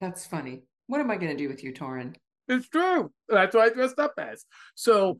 That's 0.00 0.26
funny. 0.26 0.62
What 0.86 1.00
am 1.00 1.10
I 1.10 1.16
going 1.16 1.30
to 1.30 1.36
do 1.36 1.48
with 1.48 1.62
you, 1.62 1.72
Torrin? 1.72 2.14
It's 2.50 2.68
true. 2.68 3.12
That's 3.28 3.54
what 3.54 3.70
I 3.70 3.72
dressed 3.72 4.00
up 4.00 4.14
as. 4.18 4.44
So 4.74 5.18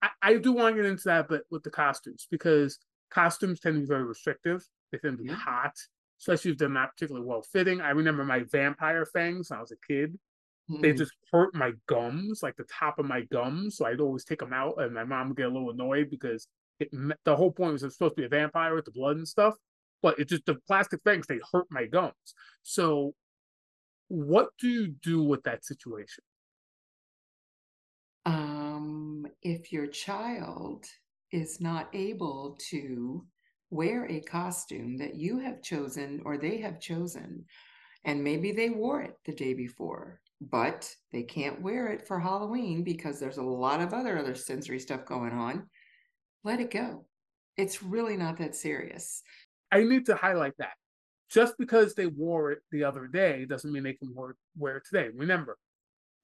I, 0.00 0.08
I 0.22 0.34
do 0.34 0.52
want 0.52 0.76
to 0.76 0.82
get 0.82 0.88
into 0.88 1.02
that, 1.06 1.28
but 1.28 1.42
with 1.50 1.64
the 1.64 1.70
costumes, 1.70 2.28
because 2.30 2.78
costumes 3.10 3.58
tend 3.58 3.74
to 3.74 3.80
be 3.80 3.86
very 3.86 4.04
restrictive. 4.04 4.64
They 4.92 4.98
tend 4.98 5.18
to 5.18 5.24
be 5.24 5.30
hot, 5.30 5.72
especially 6.20 6.52
if 6.52 6.58
they're 6.58 6.68
not 6.68 6.92
particularly 6.92 7.26
well 7.26 7.42
fitting. 7.42 7.80
I 7.80 7.90
remember 7.90 8.24
my 8.24 8.44
vampire 8.52 9.04
fangs 9.04 9.50
when 9.50 9.58
I 9.58 9.60
was 9.60 9.72
a 9.72 9.86
kid. 9.92 10.16
Mm. 10.70 10.82
They 10.82 10.92
just 10.92 11.12
hurt 11.32 11.52
my 11.52 11.72
gums, 11.88 12.40
like 12.44 12.56
the 12.56 12.64
top 12.64 13.00
of 13.00 13.06
my 13.06 13.22
gums. 13.22 13.76
So 13.76 13.86
I'd 13.86 14.00
always 14.00 14.24
take 14.24 14.38
them 14.38 14.52
out, 14.52 14.80
and 14.80 14.94
my 14.94 15.02
mom 15.02 15.28
would 15.28 15.36
get 15.36 15.46
a 15.46 15.50
little 15.50 15.70
annoyed 15.70 16.10
because 16.10 16.46
it, 16.78 16.90
the 17.24 17.34
whole 17.34 17.50
point 17.50 17.72
was 17.72 17.82
it 17.82 17.86
was 17.86 17.94
supposed 17.94 18.14
to 18.14 18.22
be 18.22 18.26
a 18.26 18.28
vampire 18.28 18.76
with 18.76 18.84
the 18.84 18.92
blood 18.92 19.16
and 19.16 19.26
stuff. 19.26 19.54
But 20.00 20.20
it 20.20 20.28
just 20.28 20.46
the 20.46 20.56
plastic 20.68 21.00
fangs 21.02 21.26
they 21.26 21.40
hurt 21.52 21.66
my 21.70 21.86
gums. 21.86 22.14
So 22.62 23.14
what 24.08 24.48
do 24.58 24.68
you 24.68 24.88
do 24.88 25.22
with 25.22 25.42
that 25.44 25.64
situation? 25.64 26.22
Um, 28.24 29.26
if 29.42 29.72
your 29.72 29.86
child 29.86 30.86
is 31.32 31.60
not 31.60 31.88
able 31.92 32.58
to 32.70 33.24
wear 33.70 34.06
a 34.06 34.20
costume 34.20 34.96
that 34.98 35.14
you 35.14 35.38
have 35.38 35.62
chosen 35.62 36.22
or 36.24 36.38
they 36.38 36.58
have 36.58 36.80
chosen, 36.80 37.44
and 38.04 38.22
maybe 38.22 38.52
they 38.52 38.70
wore 38.70 39.02
it 39.02 39.16
the 39.24 39.32
day 39.32 39.54
before, 39.54 40.20
but 40.40 40.92
they 41.12 41.22
can't 41.22 41.62
wear 41.62 41.88
it 41.88 42.06
for 42.06 42.20
Halloween 42.20 42.84
because 42.84 43.18
there's 43.18 43.38
a 43.38 43.42
lot 43.42 43.80
of 43.80 43.92
other 43.92 44.18
other 44.18 44.34
sensory 44.34 44.78
stuff 44.78 45.04
going 45.04 45.32
on, 45.32 45.68
let 46.44 46.60
it 46.60 46.70
go. 46.70 47.06
It's 47.56 47.82
really 47.82 48.16
not 48.16 48.38
that 48.38 48.54
serious. 48.54 49.22
I 49.72 49.82
need 49.82 50.06
to 50.06 50.14
highlight 50.14 50.56
that 50.58 50.74
just 51.28 51.58
because 51.58 51.94
they 51.94 52.06
wore 52.06 52.52
it 52.52 52.60
the 52.70 52.84
other 52.84 53.06
day 53.06 53.44
doesn't 53.44 53.72
mean 53.72 53.82
they 53.82 53.94
can 53.94 54.14
wear, 54.14 54.76
it 54.76 54.84
today. 54.86 55.08
Remember, 55.14 55.58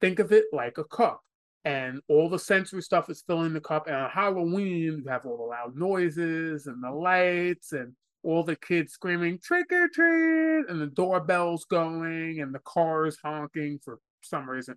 think 0.01 0.19
of 0.19 0.33
it 0.33 0.45
like 0.53 0.79
a 0.79 0.85
cup, 0.85 1.21
and 1.65 2.01
all 2.09 2.29
the 2.29 2.39
sensory 2.39 2.83
stuff 2.83 3.11
is 3.11 3.25
filling 3.27 3.53
the 3.53 3.61
cup. 3.61 3.87
And 3.87 3.97
on 3.97 4.11
Halloween, 4.11 5.03
you 5.03 5.05
have 5.09 5.27
all 5.27 5.37
the 5.37 5.43
loud 5.43 5.77
noises 5.77 6.67
and 6.67 6.83
the 6.83 6.91
lights 6.91 7.73
and 7.73 7.95
all 8.23 8.45
the 8.45 8.57
kids 8.57 8.93
screaming 8.93 9.39
trick 9.43 9.73
or 9.73 9.89
treat, 9.89 10.69
and 10.69 10.81
the 10.81 10.87
doorbells 10.87 11.65
going 11.65 12.41
and 12.41 12.55
the 12.55 12.61
cars 12.61 13.19
honking 13.23 13.81
for 13.85 13.99
some 14.21 14.49
reason. 14.49 14.77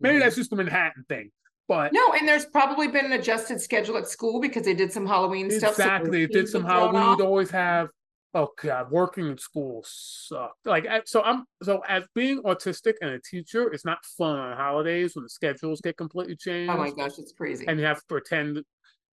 Maybe 0.00 0.14
mm-hmm. 0.14 0.24
that's 0.24 0.36
just 0.36 0.50
the 0.50 0.56
Manhattan 0.56 1.04
thing. 1.08 1.30
But 1.68 1.92
no, 1.92 2.12
and 2.12 2.28
there's 2.28 2.46
probably 2.46 2.86
been 2.86 3.06
an 3.06 3.12
adjusted 3.12 3.60
schedule 3.60 3.96
at 3.96 4.08
school 4.08 4.40
because 4.40 4.64
they 4.64 4.74
did 4.74 4.92
some 4.92 5.04
Halloween 5.04 5.46
exactly, 5.46 5.74
stuff. 5.74 5.78
Exactly, 5.78 6.06
so 6.06 6.10
they 6.12 6.26
did 6.26 6.48
some 6.48 6.64
Halloween. 6.64 7.18
You'd 7.18 7.26
always 7.26 7.50
have 7.50 7.88
oh 8.36 8.52
god, 8.62 8.90
working 8.90 9.26
in 9.26 9.38
school 9.38 9.82
sucked. 9.86 10.66
Like 10.66 10.86
so, 11.06 11.22
I'm 11.22 11.44
so 11.62 11.82
as 11.88 12.04
being 12.14 12.42
autistic 12.42 12.94
and 13.00 13.10
a 13.10 13.18
teacher, 13.18 13.72
it's 13.72 13.84
not 13.84 14.04
fun 14.04 14.38
on 14.38 14.56
holidays 14.56 15.16
when 15.16 15.22
the 15.24 15.30
schedules 15.30 15.80
get 15.80 15.96
completely 15.96 16.36
changed. 16.36 16.72
Oh 16.72 16.76
my 16.76 16.90
gosh, 16.90 17.18
it's 17.18 17.32
crazy. 17.32 17.66
And 17.66 17.80
you 17.80 17.86
have 17.86 17.98
to 17.98 18.06
pretend. 18.06 18.62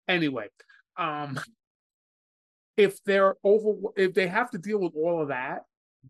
Anyway, 0.09 0.49
um, 0.97 1.39
if 2.77 3.03
they're 3.05 3.37
over, 3.45 3.91
if 3.97 4.13
they 4.15 4.27
have 4.27 4.51
to 4.51 4.59
deal 4.59 4.81
with 4.81 4.93
all 4.97 5.23
of 5.23 5.29
that, 5.29 5.61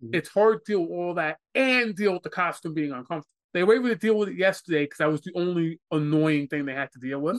mm-hmm. 0.03 0.15
it's 0.15 0.31
hard 0.31 0.65
to 0.65 0.73
deal 0.73 0.81
with 0.81 0.91
all 0.91 1.15
that 1.15 1.37
and 1.55 1.95
deal 1.95 2.15
with 2.15 2.23
the 2.23 2.31
costume 2.31 2.73
being 2.73 2.93
uncomfortable. 2.93 3.29
They 3.53 3.63
were 3.65 3.75
able 3.75 3.91
to 3.91 3.97
deal 3.97 4.17
with 4.17 4.31
it 4.31 4.39
yesterday 4.39 4.85
because 4.85 4.99
that 4.99 5.11
was 5.11 5.21
the 5.21 5.33
only 5.35 5.79
annoying 5.91 6.49
thing 6.49 6.65
they 6.65 6.73
had 6.73 6.91
to 6.93 6.99
deal 6.99 7.21
with. 7.21 7.39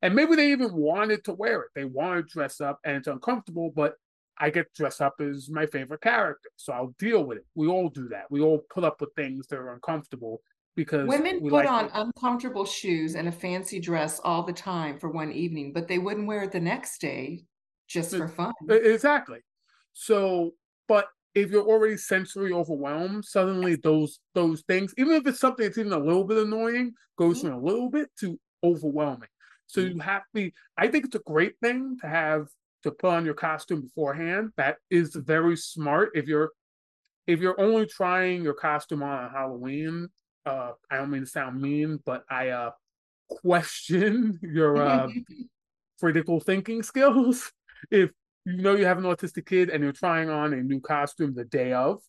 And 0.00 0.14
maybe 0.14 0.34
they 0.34 0.50
even 0.50 0.72
wanted 0.72 1.24
to 1.24 1.34
wear 1.34 1.60
it. 1.60 1.68
They 1.74 1.84
wanted 1.84 2.26
to 2.26 2.32
dress 2.32 2.62
up 2.62 2.80
and 2.84 2.96
it's 2.96 3.06
uncomfortable, 3.06 3.70
but 3.76 3.96
I 4.38 4.50
get 4.50 4.72
dressed 4.74 5.00
up 5.00 5.14
as 5.20 5.48
my 5.50 5.66
favorite 5.66 6.00
character. 6.00 6.48
So 6.56 6.72
I'll 6.72 6.94
deal 6.98 7.24
with 7.24 7.38
it. 7.38 7.46
We 7.54 7.68
all 7.68 7.88
do 7.88 8.08
that. 8.08 8.24
We 8.30 8.40
all 8.40 8.62
put 8.72 8.84
up 8.84 9.00
with 9.00 9.10
things 9.14 9.46
that 9.48 9.56
are 9.56 9.74
uncomfortable 9.74 10.40
because 10.74 11.06
women 11.06 11.40
put 11.40 11.52
like 11.52 11.68
on 11.68 11.90
uncomfortable 11.92 12.64
shoes 12.64 13.14
and 13.14 13.28
a 13.28 13.32
fancy 13.32 13.78
dress 13.78 14.20
all 14.24 14.42
the 14.42 14.52
time 14.52 14.98
for 14.98 15.10
one 15.10 15.30
evening, 15.30 15.72
but 15.72 15.86
they 15.86 15.98
wouldn't 15.98 16.26
wear 16.26 16.44
it 16.44 16.52
the 16.52 16.60
next 16.60 17.00
day 17.00 17.44
just 17.88 18.16
for 18.16 18.28
fun. 18.28 18.52
Exactly. 18.68 19.40
So, 19.92 20.52
but 20.88 21.06
if 21.34 21.50
you're 21.50 21.66
already 21.66 21.96
sensory 21.96 22.52
overwhelmed, 22.52 23.24
suddenly 23.24 23.76
those 23.76 24.20
those 24.34 24.62
things, 24.62 24.94
even 24.96 25.14
if 25.14 25.26
it's 25.26 25.40
something 25.40 25.64
that's 25.64 25.78
even 25.78 25.92
a 25.92 25.98
little 25.98 26.24
bit 26.24 26.38
annoying, 26.38 26.94
goes 27.18 27.38
mm-hmm. 27.38 27.48
from 27.48 27.56
a 27.58 27.62
little 27.62 27.90
bit 27.90 28.08
to 28.20 28.38
overwhelming. 28.64 29.28
So 29.66 29.80
mm-hmm. 29.80 29.96
you 29.96 30.00
have 30.00 30.22
to 30.22 30.28
be. 30.32 30.54
I 30.76 30.88
think 30.88 31.06
it's 31.06 31.16
a 31.16 31.20
great 31.26 31.54
thing 31.62 31.96
to 32.00 32.08
have 32.08 32.48
to 32.82 32.90
put 32.90 33.10
on 33.10 33.24
your 33.24 33.34
costume 33.34 33.82
beforehand. 33.82 34.50
That 34.56 34.76
is 34.90 35.14
very 35.14 35.56
smart. 35.56 36.10
If 36.14 36.26
you're 36.26 36.50
if 37.26 37.40
you're 37.40 37.60
only 37.60 37.86
trying 37.86 38.42
your 38.42 38.54
costume 38.54 39.02
on 39.02 39.30
Halloween, 39.30 40.08
uh, 40.44 40.72
I 40.90 40.96
don't 40.96 41.10
mean 41.10 41.20
to 41.20 41.26
sound 41.26 41.60
mean, 41.60 42.00
but 42.04 42.24
I 42.28 42.48
uh, 42.48 42.70
question 43.28 44.38
your 44.42 44.82
uh, 44.82 45.08
critical 46.00 46.40
thinking 46.40 46.82
skills. 46.82 47.50
If 47.90 48.10
you 48.44 48.58
know 48.58 48.76
you 48.76 48.84
have 48.84 48.98
an 48.98 49.04
autistic 49.04 49.44
kid 49.44 49.68
and 49.68 49.82
you're 49.82 49.92
trying 49.92 50.30
on 50.30 50.52
a 50.52 50.62
new 50.62 50.78
costume 50.78 51.34
the 51.34 51.44
day 51.44 51.72
of, 51.72 52.00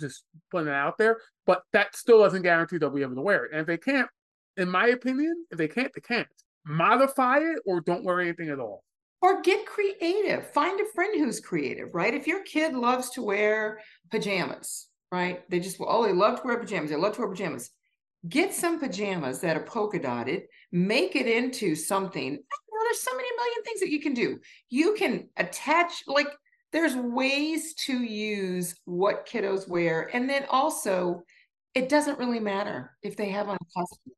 just 0.00 0.24
putting 0.50 0.68
it 0.68 0.74
out 0.74 0.96
there. 0.96 1.18
But 1.44 1.60
that 1.74 1.94
still 1.94 2.20
doesn't 2.20 2.40
guarantee 2.40 2.78
they'll 2.78 2.88
be 2.88 3.02
able 3.02 3.16
to 3.16 3.20
wear 3.20 3.44
it. 3.44 3.50
And 3.52 3.60
if 3.60 3.66
they 3.66 3.76
can't, 3.76 4.08
in 4.56 4.70
my 4.70 4.86
opinion, 4.86 5.44
if 5.50 5.58
they 5.58 5.68
can't, 5.68 5.92
they 5.94 6.00
can't. 6.00 6.26
Modify 6.64 7.40
it 7.40 7.58
or 7.66 7.82
don't 7.82 8.02
wear 8.02 8.18
anything 8.18 8.48
at 8.48 8.60
all 8.60 8.82
or 9.24 9.40
get 9.40 9.64
creative. 9.64 10.50
Find 10.50 10.78
a 10.78 10.84
friend 10.94 11.18
who's 11.18 11.40
creative, 11.40 11.94
right? 11.94 12.12
If 12.12 12.26
your 12.26 12.42
kid 12.42 12.74
loves 12.74 13.08
to 13.12 13.22
wear 13.22 13.80
pajamas, 14.10 14.88
right? 15.10 15.48
They 15.48 15.60
just, 15.60 15.78
oh, 15.80 16.04
they 16.04 16.12
love 16.12 16.42
to 16.42 16.46
wear 16.46 16.58
pajamas. 16.58 16.90
They 16.90 16.96
love 16.96 17.14
to 17.14 17.22
wear 17.22 17.30
pajamas. 17.30 17.70
Get 18.28 18.52
some 18.52 18.78
pajamas 18.78 19.40
that 19.40 19.56
are 19.56 19.64
polka 19.64 19.98
dotted, 19.98 20.42
make 20.72 21.16
it 21.16 21.26
into 21.26 21.74
something. 21.74 22.32
Well, 22.32 22.82
there's 22.84 23.00
so 23.00 23.16
many 23.16 23.28
million 23.34 23.62
things 23.64 23.80
that 23.80 23.88
you 23.88 24.02
can 24.02 24.12
do. 24.12 24.40
You 24.68 24.92
can 24.92 25.30
attach, 25.38 26.02
like, 26.06 26.28
there's 26.72 26.94
ways 26.94 27.72
to 27.86 28.02
use 28.02 28.74
what 28.84 29.26
kiddos 29.26 29.66
wear. 29.66 30.10
And 30.12 30.28
then 30.28 30.44
also, 30.50 31.22
it 31.74 31.88
doesn't 31.88 32.18
really 32.18 32.40
matter 32.40 32.94
if 33.02 33.16
they 33.16 33.30
have 33.30 33.48
on 33.48 33.56
a 33.56 33.74
costume. 33.74 34.12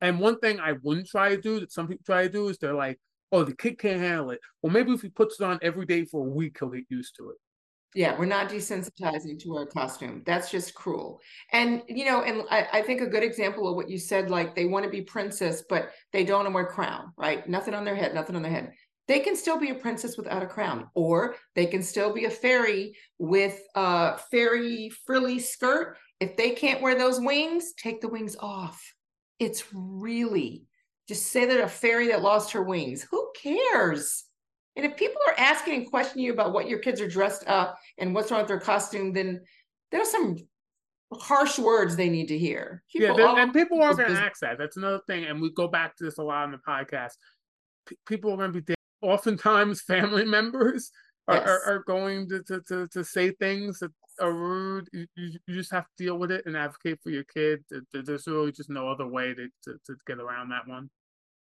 And 0.00 0.18
one 0.18 0.38
thing 0.38 0.60
I 0.60 0.76
wouldn't 0.82 1.08
try 1.08 1.28
to 1.28 1.40
do 1.40 1.60
that 1.60 1.72
some 1.72 1.88
people 1.88 2.04
try 2.06 2.22
to 2.22 2.32
do 2.32 2.48
is 2.48 2.56
they're 2.56 2.72
like, 2.72 2.98
oh, 3.32 3.44
the 3.44 3.54
kid 3.54 3.78
can't 3.78 4.00
handle 4.00 4.30
it. 4.30 4.40
Well, 4.62 4.72
maybe 4.72 4.92
if 4.92 5.02
he 5.02 5.08
puts 5.08 5.40
it 5.40 5.44
on 5.44 5.58
every 5.62 5.86
day 5.86 6.04
for 6.04 6.26
a 6.26 6.30
week, 6.30 6.56
he'll 6.58 6.68
get 6.68 6.84
used 6.88 7.16
to 7.16 7.30
it. 7.30 7.36
Yeah, 7.94 8.18
we're 8.18 8.26
not 8.26 8.50
desensitizing 8.50 9.40
to 9.42 9.56
our 9.56 9.64
costume. 9.64 10.22
That's 10.26 10.50
just 10.50 10.74
cruel. 10.74 11.18
And 11.52 11.82
you 11.88 12.04
know, 12.04 12.22
and 12.22 12.42
I, 12.50 12.68
I, 12.74 12.82
think 12.82 13.00
a 13.00 13.06
good 13.06 13.22
example 13.22 13.66
of 13.68 13.74
what 13.74 13.88
you 13.88 13.98
said, 13.98 14.28
like 14.28 14.54
they 14.54 14.66
want 14.66 14.84
to 14.84 14.90
be 14.90 15.00
princess, 15.00 15.64
but 15.66 15.92
they 16.12 16.22
don't 16.22 16.40
want 16.40 16.48
to 16.48 16.52
wear 16.52 16.66
crown, 16.66 17.12
right? 17.16 17.48
Nothing 17.48 17.72
on 17.72 17.86
their 17.86 17.94
head, 17.94 18.14
nothing 18.14 18.36
on 18.36 18.42
their 18.42 18.52
head. 18.52 18.72
They 19.08 19.20
can 19.20 19.34
still 19.34 19.58
be 19.58 19.70
a 19.70 19.74
princess 19.74 20.18
without 20.18 20.42
a 20.42 20.46
crown, 20.46 20.90
or 20.94 21.36
they 21.54 21.64
can 21.64 21.82
still 21.82 22.12
be 22.12 22.26
a 22.26 22.30
fairy 22.30 22.96
with 23.18 23.58
a 23.74 24.18
fairy 24.30 24.90
frilly 25.06 25.38
skirt. 25.38 25.96
If 26.20 26.36
they 26.36 26.50
can't 26.50 26.82
wear 26.82 26.98
those 26.98 27.18
wings, 27.18 27.72
take 27.72 28.02
the 28.02 28.08
wings 28.08 28.36
off. 28.38 28.92
It's 29.38 29.64
really 29.72 30.66
just 31.08 31.26
say 31.26 31.44
that 31.46 31.60
a 31.60 31.68
fairy 31.68 32.08
that 32.08 32.22
lost 32.22 32.52
her 32.52 32.62
wings. 32.62 33.06
Who 33.10 33.30
cares? 33.40 34.24
And 34.76 34.84
if 34.84 34.96
people 34.96 35.20
are 35.26 35.34
asking 35.38 35.74
and 35.74 35.90
questioning 35.90 36.26
you 36.26 36.32
about 36.32 36.52
what 36.52 36.68
your 36.68 36.80
kids 36.80 37.00
are 37.00 37.08
dressed 37.08 37.44
up 37.46 37.78
and 37.98 38.14
what's 38.14 38.30
wrong 38.30 38.40
with 38.40 38.48
their 38.48 38.60
costume, 38.60 39.12
then 39.12 39.40
there's 39.90 40.10
some 40.10 40.36
harsh 41.12 41.58
words 41.58 41.96
they 41.96 42.08
need 42.08 42.28
to 42.28 42.38
hear. 42.38 42.82
People 42.92 43.18
yeah, 43.18 43.42
and 43.42 43.52
people 43.52 43.80
are 43.82 43.94
going 43.94 44.12
to 44.14 44.20
ask 44.20 44.40
that. 44.40 44.58
That's 44.58 44.76
another 44.76 45.00
thing. 45.06 45.24
And 45.24 45.40
we 45.40 45.50
go 45.52 45.68
back 45.68 45.96
to 45.96 46.04
this 46.04 46.18
a 46.18 46.22
lot 46.22 46.44
on 46.44 46.52
the 46.52 46.58
podcast. 46.58 47.12
P- 47.86 47.96
people 48.06 48.32
are 48.32 48.36
going 48.36 48.52
to 48.52 48.60
be 48.60 48.74
oftentimes 49.00 49.80
family 49.86 50.24
members 50.24 50.90
are, 51.28 51.36
yes. 51.36 51.46
are, 51.46 51.62
are, 51.74 51.84
going 51.86 52.28
to, 52.28 52.42
to, 52.44 52.60
to, 52.68 52.88
to, 52.88 53.04
say 53.04 53.30
things 53.32 53.80
that 53.80 53.90
are 54.20 54.32
rude. 54.32 54.88
You, 54.92 55.06
you, 55.16 55.54
just 55.54 55.72
have 55.72 55.84
to 55.84 56.04
deal 56.04 56.18
with 56.18 56.30
it 56.30 56.46
and 56.46 56.56
advocate 56.56 57.00
for 57.02 57.10
your 57.10 57.24
kid. 57.24 57.64
There's 57.92 58.26
really 58.26 58.52
just 58.52 58.70
no 58.70 58.88
other 58.88 59.06
way 59.06 59.34
to, 59.34 59.48
to, 59.64 59.78
to 59.86 59.96
get 60.06 60.20
around 60.20 60.50
that 60.50 60.66
one. 60.66 60.88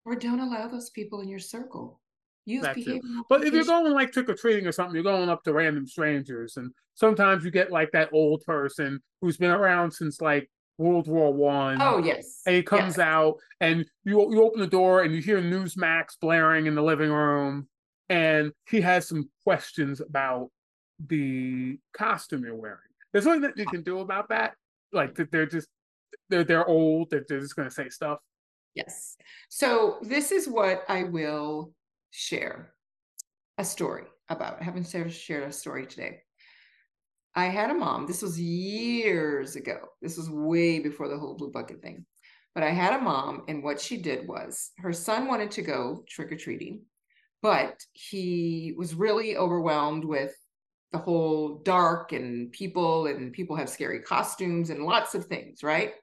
Or 0.04 0.14
don't 0.14 0.40
allow 0.40 0.68
those 0.68 0.90
people 0.90 1.20
in 1.20 1.28
your 1.28 1.38
circle. 1.38 2.00
Use 2.44 2.66
behavior. 2.66 3.00
But 3.28 3.44
if 3.44 3.54
you're 3.54 3.64
going 3.64 3.92
like 3.92 4.12
trick 4.12 4.28
or 4.28 4.34
treating 4.34 4.66
or 4.66 4.72
something, 4.72 4.94
you're 4.94 5.04
going 5.04 5.28
up 5.28 5.44
to 5.44 5.52
random 5.52 5.86
strangers, 5.86 6.56
and 6.56 6.72
sometimes 6.94 7.44
you 7.44 7.52
get 7.52 7.70
like 7.70 7.92
that 7.92 8.10
old 8.12 8.42
person 8.42 9.00
who's 9.20 9.36
been 9.36 9.52
around 9.52 9.92
since 9.92 10.20
like 10.20 10.50
World 10.76 11.06
War 11.06 11.32
One. 11.32 11.80
Oh 11.80 11.98
yes. 11.98 12.42
And 12.44 12.56
he 12.56 12.62
comes 12.64 12.96
yes. 12.96 12.98
out, 12.98 13.36
and 13.60 13.86
you 14.04 14.18
you 14.32 14.42
open 14.42 14.60
the 14.60 14.66
door, 14.66 15.02
and 15.02 15.14
you 15.14 15.22
hear 15.22 15.40
Newsmax 15.40 16.18
blaring 16.20 16.66
in 16.66 16.74
the 16.74 16.82
living 16.82 17.12
room, 17.12 17.68
and 18.12 18.52
he 18.68 18.82
has 18.82 19.08
some 19.08 19.30
questions 19.42 20.02
about 20.02 20.50
the 21.06 21.78
costume 21.96 22.44
you're 22.44 22.54
wearing. 22.54 22.78
There's 23.10 23.24
nothing 23.24 23.40
that 23.40 23.56
you 23.56 23.64
can 23.64 23.82
do 23.82 24.00
about 24.00 24.28
that. 24.28 24.52
Like 24.92 25.14
they're 25.14 25.46
just 25.46 25.68
they're 26.28 26.44
they're 26.44 26.68
old. 26.68 27.08
They're, 27.08 27.24
they're 27.26 27.40
just 27.40 27.56
going 27.56 27.68
to 27.68 27.74
say 27.74 27.88
stuff. 27.88 28.18
Yes. 28.74 29.16
So 29.48 29.96
this 30.02 30.30
is 30.30 30.46
what 30.46 30.82
I 30.88 31.04
will 31.04 31.72
share 32.10 32.74
a 33.56 33.64
story 33.64 34.04
about. 34.28 34.60
I 34.60 34.64
haven't 34.64 34.88
shared 34.88 35.44
a 35.44 35.52
story 35.52 35.86
today. 35.86 36.20
I 37.34 37.46
had 37.46 37.70
a 37.70 37.74
mom, 37.74 38.06
this 38.06 38.20
was 38.20 38.38
years 38.38 39.56
ago. 39.56 39.78
This 40.02 40.18
was 40.18 40.28
way 40.28 40.80
before 40.80 41.08
the 41.08 41.18
whole 41.18 41.34
blue 41.34 41.50
bucket 41.50 41.80
thing. 41.80 42.04
But 42.54 42.62
I 42.62 42.70
had 42.70 42.92
a 42.92 43.02
mom, 43.02 43.44
and 43.48 43.62
what 43.62 43.80
she 43.80 43.96
did 43.96 44.28
was 44.28 44.72
her 44.76 44.92
son 44.92 45.28
wanted 45.28 45.50
to 45.52 45.62
go 45.62 46.04
trick 46.06 46.30
or 46.30 46.36
treating, 46.36 46.82
but 47.42 47.84
he 47.92 48.72
was 48.76 48.94
really 48.94 49.36
overwhelmed 49.36 50.04
with 50.04 50.34
the 50.92 50.98
whole 50.98 51.58
dark 51.64 52.12
and 52.12 52.52
people, 52.52 53.06
and 53.06 53.32
people 53.32 53.56
have 53.56 53.68
scary 53.68 54.00
costumes 54.00 54.70
and 54.70 54.84
lots 54.84 55.14
of 55.14 55.24
things, 55.26 55.62
right? 55.62 55.94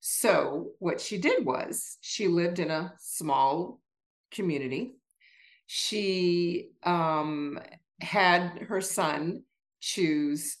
So, 0.00 0.70
what 0.78 1.00
she 1.00 1.18
did 1.18 1.44
was 1.44 1.98
she 2.00 2.28
lived 2.28 2.60
in 2.60 2.70
a 2.70 2.92
small 3.00 3.80
community. 4.30 4.94
She 5.66 6.70
um, 6.84 7.58
had 8.00 8.58
her 8.68 8.80
son 8.80 9.42
choose, 9.80 10.56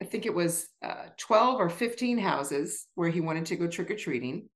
I 0.00 0.06
think 0.06 0.26
it 0.26 0.34
was 0.34 0.68
uh, 0.82 1.06
12 1.18 1.60
or 1.60 1.68
15 1.68 2.18
houses 2.18 2.86
where 2.94 3.10
he 3.10 3.20
wanted 3.20 3.46
to 3.46 3.56
go 3.56 3.66
trick 3.66 3.90
or 3.90 3.96
treating. 3.96 4.48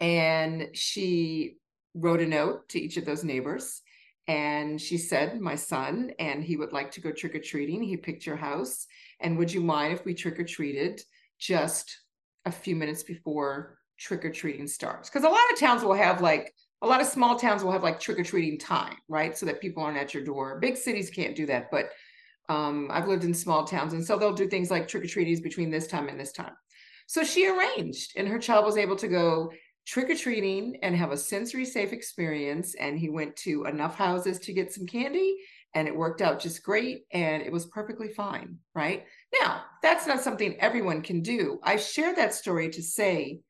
And 0.00 0.68
she 0.74 1.56
wrote 1.94 2.20
a 2.20 2.26
note 2.26 2.68
to 2.70 2.80
each 2.80 2.96
of 2.96 3.04
those 3.04 3.24
neighbors. 3.24 3.82
And 4.26 4.80
she 4.80 4.96
said, 4.96 5.40
My 5.40 5.54
son, 5.54 6.12
and 6.18 6.42
he 6.42 6.56
would 6.56 6.72
like 6.72 6.90
to 6.92 7.00
go 7.00 7.12
trick 7.12 7.34
or 7.34 7.40
treating. 7.40 7.82
He 7.82 7.96
picked 7.96 8.26
your 8.26 8.36
house. 8.36 8.86
And 9.20 9.36
would 9.38 9.52
you 9.52 9.60
mind 9.60 9.92
if 9.92 10.04
we 10.04 10.14
trick 10.14 10.38
or 10.38 10.44
treated 10.44 11.02
just 11.38 11.98
a 12.46 12.52
few 12.52 12.74
minutes 12.74 13.02
before 13.02 13.78
trick 13.98 14.24
or 14.24 14.30
treating 14.30 14.66
starts? 14.66 15.10
Because 15.10 15.24
a 15.24 15.28
lot 15.28 15.52
of 15.52 15.58
towns 15.58 15.82
will 15.82 15.94
have 15.94 16.22
like, 16.22 16.54
a 16.80 16.86
lot 16.86 17.00
of 17.00 17.06
small 17.06 17.38
towns 17.38 17.62
will 17.62 17.72
have 17.72 17.82
like 17.82 18.00
trick 18.00 18.18
or 18.18 18.24
treating 18.24 18.58
time, 18.58 18.96
right? 19.08 19.36
So 19.36 19.46
that 19.46 19.60
people 19.60 19.82
aren't 19.82 19.98
at 19.98 20.14
your 20.14 20.24
door. 20.24 20.58
Big 20.58 20.76
cities 20.76 21.10
can't 21.10 21.36
do 21.36 21.46
that. 21.46 21.70
But 21.70 21.90
um, 22.48 22.88
I've 22.90 23.08
lived 23.08 23.24
in 23.24 23.32
small 23.32 23.64
towns, 23.64 23.94
and 23.94 24.04
so 24.04 24.18
they'll 24.18 24.32
do 24.32 24.48
things 24.48 24.70
like 24.70 24.86
trick 24.86 25.04
or 25.04 25.08
treaties 25.08 25.40
between 25.40 25.70
this 25.70 25.86
time 25.86 26.08
and 26.08 26.20
this 26.20 26.32
time. 26.32 26.52
So 27.06 27.24
she 27.24 27.48
arranged, 27.48 28.12
and 28.16 28.28
her 28.28 28.38
child 28.38 28.64
was 28.64 28.76
able 28.76 28.96
to 28.96 29.08
go 29.08 29.52
trick 29.86 30.10
or 30.10 30.14
treating 30.14 30.76
and 30.82 30.96
have 30.96 31.12
a 31.12 31.16
sensory 31.16 31.64
safe 31.64 31.92
experience. 31.92 32.74
And 32.74 32.98
he 32.98 33.08
went 33.08 33.36
to 33.36 33.64
enough 33.64 33.96
houses 33.96 34.38
to 34.40 34.52
get 34.52 34.72
some 34.72 34.86
candy, 34.86 35.36
and 35.74 35.88
it 35.88 35.96
worked 35.96 36.22
out 36.22 36.40
just 36.40 36.62
great. 36.62 37.04
And 37.12 37.42
it 37.42 37.52
was 37.52 37.66
perfectly 37.66 38.08
fine, 38.08 38.58
right? 38.74 39.04
Now, 39.40 39.62
that's 39.82 40.06
not 40.06 40.20
something 40.20 40.56
everyone 40.58 41.02
can 41.02 41.20
do. 41.20 41.58
I 41.62 41.76
share 41.76 42.14
that 42.14 42.34
story 42.34 42.70
to 42.70 42.82
say, 42.82 43.40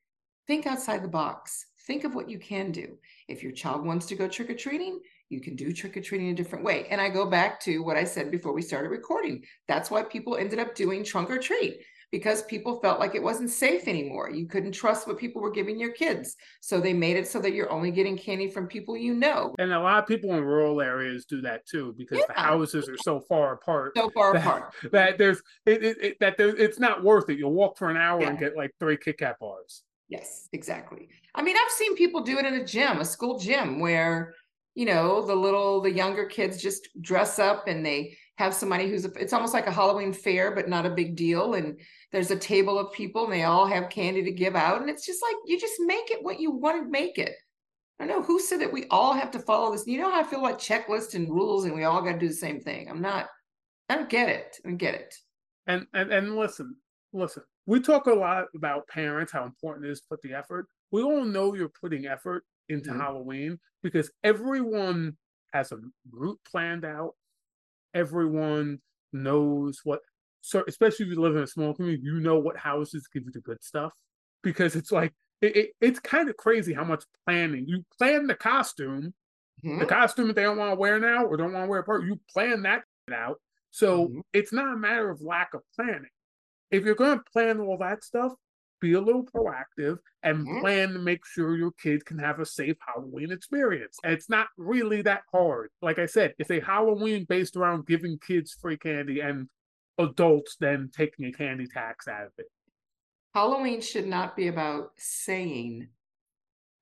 think 0.47 0.67
outside 0.67 1.03
the 1.03 1.07
box. 1.07 1.65
Think 1.87 2.03
of 2.03 2.15
what 2.15 2.29
you 2.29 2.39
can 2.39 2.71
do. 2.71 2.97
If 3.27 3.43
your 3.43 3.51
child 3.51 3.85
wants 3.85 4.07
to 4.07 4.15
go 4.15 4.27
trick 4.27 4.49
or 4.49 4.55
treating, 4.55 4.99
you 5.29 5.39
can 5.39 5.55
do 5.55 5.71
trick 5.71 5.95
or 5.95 6.01
treating 6.01 6.29
a 6.29 6.35
different 6.35 6.65
way. 6.65 6.87
And 6.89 6.99
I 6.99 7.09
go 7.09 7.29
back 7.29 7.59
to 7.61 7.83
what 7.83 7.97
I 7.97 8.03
said 8.03 8.31
before 8.31 8.53
we 8.53 8.61
started 8.63 8.89
recording. 8.89 9.43
That's 9.67 9.91
why 9.91 10.03
people 10.03 10.35
ended 10.35 10.59
up 10.59 10.73
doing 10.73 11.03
trunk 11.03 11.29
or 11.29 11.37
treat 11.37 11.81
because 12.11 12.43
people 12.43 12.79
felt 12.79 12.99
like 12.99 13.15
it 13.15 13.23
wasn't 13.23 13.49
safe 13.49 13.87
anymore. 13.87 14.29
You 14.29 14.47
couldn't 14.47 14.71
trust 14.71 15.07
what 15.07 15.17
people 15.17 15.41
were 15.41 15.51
giving 15.51 15.79
your 15.79 15.91
kids. 15.91 16.35
So 16.61 16.79
they 16.79 16.93
made 16.93 17.17
it 17.17 17.27
so 17.27 17.39
that 17.41 17.53
you're 17.53 17.71
only 17.71 17.91
getting 17.91 18.17
candy 18.17 18.49
from 18.49 18.67
people 18.67 18.97
you 18.97 19.13
know. 19.13 19.53
And 19.59 19.73
a 19.73 19.79
lot 19.79 19.99
of 19.99 20.07
people 20.07 20.33
in 20.33 20.43
rural 20.43 20.81
areas 20.81 21.25
do 21.25 21.41
that 21.41 21.65
too 21.65 21.93
because 21.97 22.19
yeah. 22.19 22.25
the 22.27 22.39
houses 22.39 22.87
are 22.89 22.97
so 22.97 23.19
far 23.19 23.53
apart. 23.53 23.93
So 23.95 24.09
far 24.11 24.33
that, 24.33 24.41
apart. 24.41 24.73
That 24.91 25.17
there's 25.17 25.41
it, 25.65 25.83
it, 25.83 25.97
it 26.01 26.19
that 26.19 26.37
there, 26.37 26.55
it's 26.55 26.79
not 26.79 27.03
worth 27.03 27.29
it. 27.29 27.37
You'll 27.37 27.53
walk 27.53 27.77
for 27.77 27.89
an 27.89 27.97
hour 27.97 28.21
yeah. 28.21 28.29
and 28.29 28.39
get 28.39 28.55
like 28.55 28.71
three 28.79 28.97
Kit 28.97 29.17
Kat 29.17 29.37
bars. 29.39 29.83
Yes, 30.07 30.47
exactly. 30.53 31.09
I 31.33 31.41
mean, 31.41 31.55
I've 31.57 31.71
seen 31.71 31.95
people 31.95 32.21
do 32.21 32.37
it 32.37 32.45
in 32.45 32.53
a 32.53 32.65
gym, 32.65 32.99
a 32.99 33.05
school 33.05 33.39
gym 33.39 33.79
where 33.79 34.33
you 34.75 34.85
know, 34.85 35.25
the 35.25 35.35
little, 35.35 35.81
the 35.81 35.91
younger 35.91 36.25
kids 36.25 36.61
just 36.61 36.89
dress 37.01 37.39
up 37.39 37.67
and 37.67 37.85
they 37.85 38.17
have 38.37 38.53
somebody 38.53 38.89
who's, 38.89 39.05
a, 39.05 39.11
it's 39.13 39.33
almost 39.33 39.53
like 39.53 39.67
a 39.67 39.71
Halloween 39.71 40.11
fair, 40.11 40.53
but 40.53 40.67
not 40.67 40.85
a 40.85 40.89
big 40.89 41.15
deal. 41.15 41.53
And 41.53 41.79
there's 42.11 42.31
a 42.31 42.37
table 42.37 42.77
of 42.77 42.93
people 42.93 43.23
and 43.23 43.33
they 43.33 43.43
all 43.43 43.65
have 43.65 43.89
candy 43.89 44.23
to 44.23 44.31
give 44.31 44.55
out. 44.55 44.81
And 44.81 44.89
it's 44.89 45.05
just 45.05 45.21
like, 45.21 45.35
you 45.45 45.59
just 45.59 45.75
make 45.79 46.11
it 46.11 46.23
what 46.23 46.39
you 46.39 46.51
want 46.51 46.83
to 46.83 46.89
make 46.89 47.17
it. 47.17 47.33
I 47.99 48.05
don't 48.05 48.19
know 48.19 48.25
who 48.25 48.39
said 48.41 48.59
that 48.59 48.73
we 48.73 48.87
all 48.91 49.13
have 49.13 49.31
to 49.31 49.39
follow 49.39 49.71
this. 49.71 49.87
You 49.87 49.99
know 49.99 50.11
how 50.11 50.19
I 50.19 50.23
feel 50.23 50.41
like 50.41 50.57
checklists 50.57 51.15
and 51.15 51.29
rules 51.29 51.63
and 51.63 51.73
we 51.73 51.85
all 51.85 52.01
got 52.01 52.13
to 52.13 52.19
do 52.19 52.27
the 52.27 52.33
same 52.33 52.59
thing. 52.59 52.89
I'm 52.89 53.01
not, 53.01 53.27
I 53.87 53.95
don't 53.95 54.09
get 54.09 54.27
it. 54.27 54.57
I 54.65 54.67
don't 54.67 54.77
get 54.77 54.95
it. 54.95 55.15
And, 55.67 55.87
and, 55.93 56.11
and 56.11 56.35
listen, 56.35 56.75
listen, 57.13 57.43
we 57.65 57.79
talk 57.79 58.07
a 58.07 58.13
lot 58.13 58.47
about 58.53 58.87
parents, 58.89 59.31
how 59.31 59.45
important 59.45 59.85
it 59.85 59.91
is 59.91 60.01
to 60.01 60.07
put 60.09 60.21
the 60.21 60.33
effort. 60.33 60.67
We 60.91 61.03
all 61.03 61.23
know 61.23 61.55
you're 61.55 61.71
putting 61.81 62.05
effort 62.05 62.43
into 62.67 62.89
mm-hmm. 62.89 62.99
Halloween 62.99 63.59
because 63.81 64.11
everyone 64.23 65.15
has 65.53 65.71
a 65.71 65.77
route 66.11 66.39
planned 66.49 66.83
out. 66.83 67.13
Everyone 67.95 68.79
knows 69.13 69.79
what, 69.83 70.01
so 70.41 70.63
especially 70.67 71.07
if 71.07 71.13
you 71.13 71.21
live 71.21 71.35
in 71.35 71.43
a 71.43 71.47
small 71.47 71.73
community, 71.73 72.03
you 72.03 72.19
know 72.19 72.37
what 72.37 72.57
houses 72.57 73.07
give 73.11 73.23
you 73.25 73.31
the 73.31 73.41
good 73.41 73.63
stuff 73.63 73.93
because 74.43 74.75
it's 74.75 74.91
like 74.91 75.13
it, 75.41 75.55
it, 75.55 75.69
it's 75.81 75.99
kind 75.99 76.29
of 76.29 76.37
crazy 76.37 76.73
how 76.73 76.83
much 76.83 77.03
planning 77.25 77.65
you 77.67 77.83
plan 77.97 78.27
the 78.27 78.35
costume, 78.35 79.13
mm-hmm. 79.65 79.79
the 79.79 79.85
costume 79.85 80.27
that 80.27 80.35
they 80.35 80.43
don't 80.43 80.57
want 80.57 80.71
to 80.71 80.79
wear 80.79 80.99
now 80.99 81.25
or 81.25 81.37
don't 81.37 81.53
want 81.53 81.65
to 81.65 81.69
wear 81.69 81.83
part. 81.83 82.05
You 82.05 82.19
plan 82.31 82.61
that 82.63 82.83
out, 83.13 83.39
so 83.71 84.07
mm-hmm. 84.07 84.19
it's 84.33 84.53
not 84.53 84.73
a 84.73 84.77
matter 84.77 85.09
of 85.09 85.21
lack 85.21 85.53
of 85.53 85.61
planning. 85.75 86.05
If 86.71 86.83
you're 86.83 86.95
going 86.95 87.17
to 87.17 87.23
plan 87.31 87.59
all 87.59 87.77
that 87.79 88.03
stuff, 88.03 88.33
be 88.81 88.93
a 88.93 89.01
little 89.01 89.25
proactive 89.25 89.97
and 90.23 90.39
mm-hmm. 90.39 90.59
plan 90.59 90.93
to 90.93 90.99
make 90.99 91.25
sure 91.25 91.55
your 91.55 91.71
kid 91.81 92.05
can 92.05 92.17
have 92.19 92.39
a 92.39 92.45
safe 92.45 92.77
Halloween 92.85 93.31
experience. 93.31 93.97
And 94.03 94.13
it's 94.13 94.29
not 94.29 94.47
really 94.57 95.01
that 95.03 95.21
hard. 95.31 95.69
Like 95.81 95.99
I 95.99 96.05
said, 96.05 96.33
it's 96.39 96.51
a 96.51 96.59
Halloween 96.59 97.25
based 97.27 97.55
around 97.55 97.87
giving 97.87 98.17
kids 98.19 98.55
free 98.59 98.77
candy 98.77 99.21
and 99.21 99.47
adults 99.97 100.57
then 100.59 100.89
taking 100.95 101.25
a 101.25 101.31
candy 101.31 101.67
tax 101.67 102.07
out 102.07 102.25
of 102.25 102.31
it. 102.37 102.47
Halloween 103.33 103.81
should 103.81 104.07
not 104.07 104.35
be 104.35 104.47
about 104.47 104.91
saying 104.97 105.89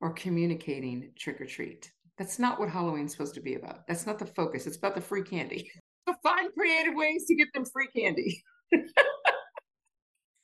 or 0.01 0.13
communicating 0.13 1.12
trick 1.17 1.41
or 1.41 1.45
treat. 1.45 1.91
That's 2.17 2.38
not 2.38 2.60
what 2.60 2.69
Halloween's 2.69 3.12
supposed 3.12 3.34
to 3.36 3.41
be 3.41 3.56
about. 3.56 3.88
That's 3.88 4.06
not 4.06 4.19
the 4.19 4.25
focus. 4.25 4.67
It's 4.67 4.77
about 4.77 4.95
the 4.95 5.01
free 5.01 5.23
candy. 5.23 5.71
So 6.08 6.13
Find 6.23 6.53
creative 6.53 6.93
ways 6.95 7.25
to 7.25 7.36
get 7.36 7.47
them 7.53 7.65
free 7.65 7.88
candy. 7.95 8.43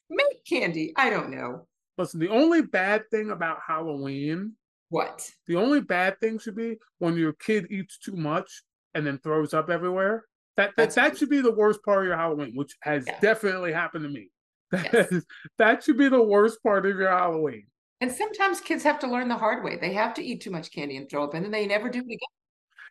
make 0.10 0.46
candy. 0.46 0.94
I 0.96 1.10
don't 1.10 1.30
know. 1.30 1.68
Listen, 1.98 2.20
the 2.20 2.30
only 2.30 2.62
bad 2.62 3.10
thing 3.12 3.32
about 3.32 3.60
Halloween. 3.66 4.54
What? 4.90 5.30
The 5.48 5.56
only 5.56 5.82
bad 5.82 6.20
thing 6.20 6.40
should 6.40 6.56
be 6.56 6.78
when 7.00 7.16
your 7.16 7.34
kid 7.34 7.68
eats 7.70 7.98
too 7.98 8.16
much 8.16 8.64
and 8.96 9.06
then 9.06 9.20
throws 9.20 9.54
up 9.54 9.70
everywhere. 9.70 10.26
That 10.58 10.72
that, 10.78 10.92
that 10.96 11.18
should 11.18 11.30
be 11.30 11.42
the 11.42 11.54
worst 11.54 11.84
part 11.84 12.00
of 12.00 12.06
your 12.06 12.18
Halloween, 12.18 12.54
which 12.56 12.76
has 12.82 13.06
yeah. 13.06 13.20
definitely 13.20 13.72
happened 13.72 14.04
to 14.04 14.10
me. 14.10 14.30
Yes. 14.72 15.14
that 15.58 15.84
should 15.84 15.98
be 15.98 16.10
the 16.10 16.22
worst 16.22 16.62
part 16.64 16.86
of 16.86 16.98
your 16.98 17.10
Halloween. 17.10 17.66
And 18.02 18.12
sometimes 18.12 18.62
kids 18.62 18.84
have 18.84 19.00
to 19.00 19.08
learn 19.08 19.28
the 19.28 19.38
hard 19.38 19.64
way. 19.64 19.78
They 19.78 19.94
have 19.94 20.14
to 20.16 20.24
eat 20.24 20.42
too 20.42 20.52
much 20.52 20.72
candy 20.72 20.98
and 20.98 21.10
throw 21.10 21.24
up, 21.24 21.34
and 21.34 21.44
then 21.44 21.52
they 21.52 21.68
never 21.68 21.90
do 21.90 22.00
it 22.00 22.06
again. 22.06 22.18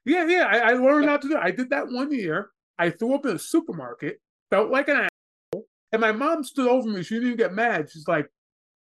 Yeah, 0.04 0.26
yeah. 0.26 0.46
I, 0.50 0.58
I 0.58 0.72
learned 0.72 1.04
yeah. 1.04 1.10
not 1.10 1.22
to 1.22 1.28
do. 1.28 1.36
It. 1.36 1.42
I 1.42 1.50
did 1.50 1.70
that 1.70 1.88
one 1.88 2.12
year. 2.12 2.50
I 2.78 2.90
threw 2.90 3.14
up 3.14 3.26
in 3.26 3.36
a 3.36 3.38
supermarket. 3.38 4.20
Felt 4.50 4.70
like 4.70 4.88
an 4.88 5.08
and 5.92 6.00
my 6.00 6.12
mom 6.12 6.44
stood 6.44 6.68
over 6.68 6.88
me. 6.88 7.02
She 7.02 7.14
didn't 7.14 7.28
even 7.28 7.38
get 7.38 7.54
mad. 7.54 7.90
She's 7.90 8.08
like, 8.08 8.28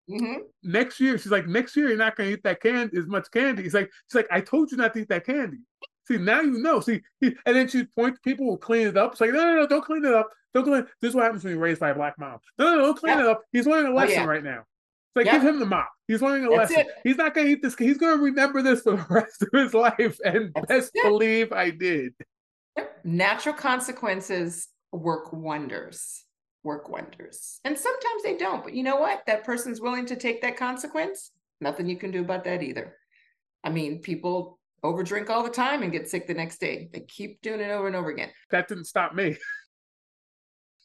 mm-hmm. 0.10 0.42
next 0.64 1.00
year, 1.00 1.18
she's 1.18 1.32
like, 1.32 1.48
next 1.48 1.76
year 1.76 1.90
you're 1.90 1.98
not 1.98 2.16
gonna 2.16 2.30
eat 2.30 2.44
that 2.44 2.62
candy 2.62 2.98
as 2.98 3.08
much 3.08 3.30
candy. 3.32 3.64
He's 3.64 3.74
like, 3.74 3.92
she's 4.10 4.16
like, 4.16 4.28
I 4.32 4.42
told 4.42 4.72
you 4.72 4.78
not 4.78 4.94
to 4.94 5.02
eat 5.02 5.10
that 5.10 5.26
candy. 5.26 5.58
See, 6.08 6.18
now 6.18 6.42
you 6.42 6.60
know. 6.60 6.80
See, 6.80 7.02
and 7.22 7.36
then 7.46 7.68
she 7.68 7.86
points 7.86 8.20
people 8.24 8.46
will 8.46 8.58
clean 8.58 8.88
it 8.88 8.98
up. 8.98 9.14
It's 9.14 9.22
like, 9.22 9.32
no, 9.32 9.44
no, 9.44 9.56
no, 9.56 9.68
don't 9.68 9.84
clean 9.84 10.06
it 10.06 10.14
up. 10.14 10.30
Don't 10.54 10.64
clean. 10.64 10.86
This 11.02 11.10
is 11.10 11.16
what 11.16 11.24
happens 11.24 11.44
when 11.44 11.54
you're 11.54 11.62
raised 11.62 11.80
by 11.80 11.90
a 11.90 11.96
black 11.96 12.16
mom. 12.20 12.38
No, 12.58 12.76
no, 12.76 12.82
don't 12.82 12.98
clean 12.98 13.18
yeah. 13.18 13.24
it 13.24 13.30
up. 13.30 13.42
He's 13.52 13.66
learning 13.66 13.92
a 13.92 13.96
oh, 13.96 13.98
lesson 13.98 14.20
oh, 14.20 14.22
yeah. 14.22 14.28
right 14.28 14.44
now. 14.44 14.60
It's 14.60 15.16
like, 15.16 15.26
yeah. 15.26 15.34
give 15.34 15.44
him 15.44 15.60
the 15.60 15.66
mop. 15.66 15.90
He's 16.08 16.22
learning 16.22 16.46
a 16.46 16.50
That's 16.50 16.72
lesson. 16.72 16.88
It. 16.88 16.96
He's 17.04 17.18
not 17.18 17.34
gonna 17.34 17.48
eat 17.48 17.62
this. 17.62 17.76
He's 17.76 17.98
gonna 17.98 18.22
remember 18.22 18.62
this 18.62 18.82
for 18.82 18.92
the 18.98 19.06
rest 19.10 19.42
of 19.42 19.50
his 19.54 19.74
life. 19.74 20.20
And 20.24 20.52
That's 20.54 20.68
best 20.68 20.92
it. 20.94 21.04
believe 21.04 21.52
I 21.52 21.72
did. 21.72 22.14
Natural 23.04 23.56
consequences 23.56 24.68
work 24.92 25.34
wonders 25.34 26.25
work 26.66 26.90
wonders. 26.90 27.60
And 27.64 27.78
sometimes 27.78 28.24
they 28.24 28.36
don't, 28.36 28.64
but 28.64 28.74
you 28.74 28.84
know 28.84 28.98
what? 28.98 29.24
That 29.28 29.46
person's 29.46 29.80
willing 29.80 30.06
to 30.08 30.16
take 30.16 30.42
that 30.42 30.58
consequence. 30.58 31.32
Nothing 31.62 31.88
you 31.88 31.96
can 31.96 32.12
do 32.12 32.22
about 32.22 32.44
that 32.44 32.62
either. 32.62 32.98
I 33.64 33.70
mean, 33.70 34.00
people 34.00 34.60
overdrink 34.84 35.30
all 35.30 35.44
the 35.44 35.50
time 35.50 35.84
and 35.84 35.92
get 35.92 36.10
sick 36.10 36.28
the 36.28 36.34
next 36.34 36.60
day. 36.60 36.90
They 36.92 37.02
keep 37.02 37.42
doing 37.42 37.62
it 37.62 37.72
over 37.72 37.88
and 37.88 37.96
over 37.96 38.10
again. 38.10 38.30
That 38.52 38.68
didn't 38.68 38.86
stop 38.86 39.14
me. 39.14 39.38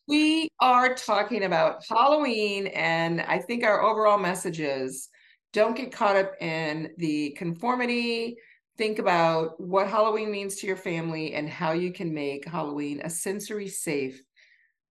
We 0.09 0.49
are 0.59 0.93
talking 0.97 1.45
about 1.45 1.85
Halloween, 1.89 2.67
and 2.67 3.21
I 3.21 3.39
think 3.39 3.63
our 3.63 3.81
overall 3.81 4.19
message 4.19 4.59
is 4.59 5.09
don't 5.53 5.77
get 5.77 5.93
caught 5.93 6.17
up 6.17 6.33
in 6.41 6.91
the 6.97 7.31
conformity. 7.39 8.37
Think 8.77 8.99
about 8.99 9.61
what 9.61 9.87
Halloween 9.87 10.33
means 10.33 10.57
to 10.57 10.67
your 10.67 10.75
family 10.75 11.35
and 11.35 11.49
how 11.49 11.73
you 11.73 11.93
can 11.93 12.13
make 12.13 12.45
Halloween 12.45 13.03
a 13.05 13.11
sensory 13.11 13.69
safe, 13.69 14.21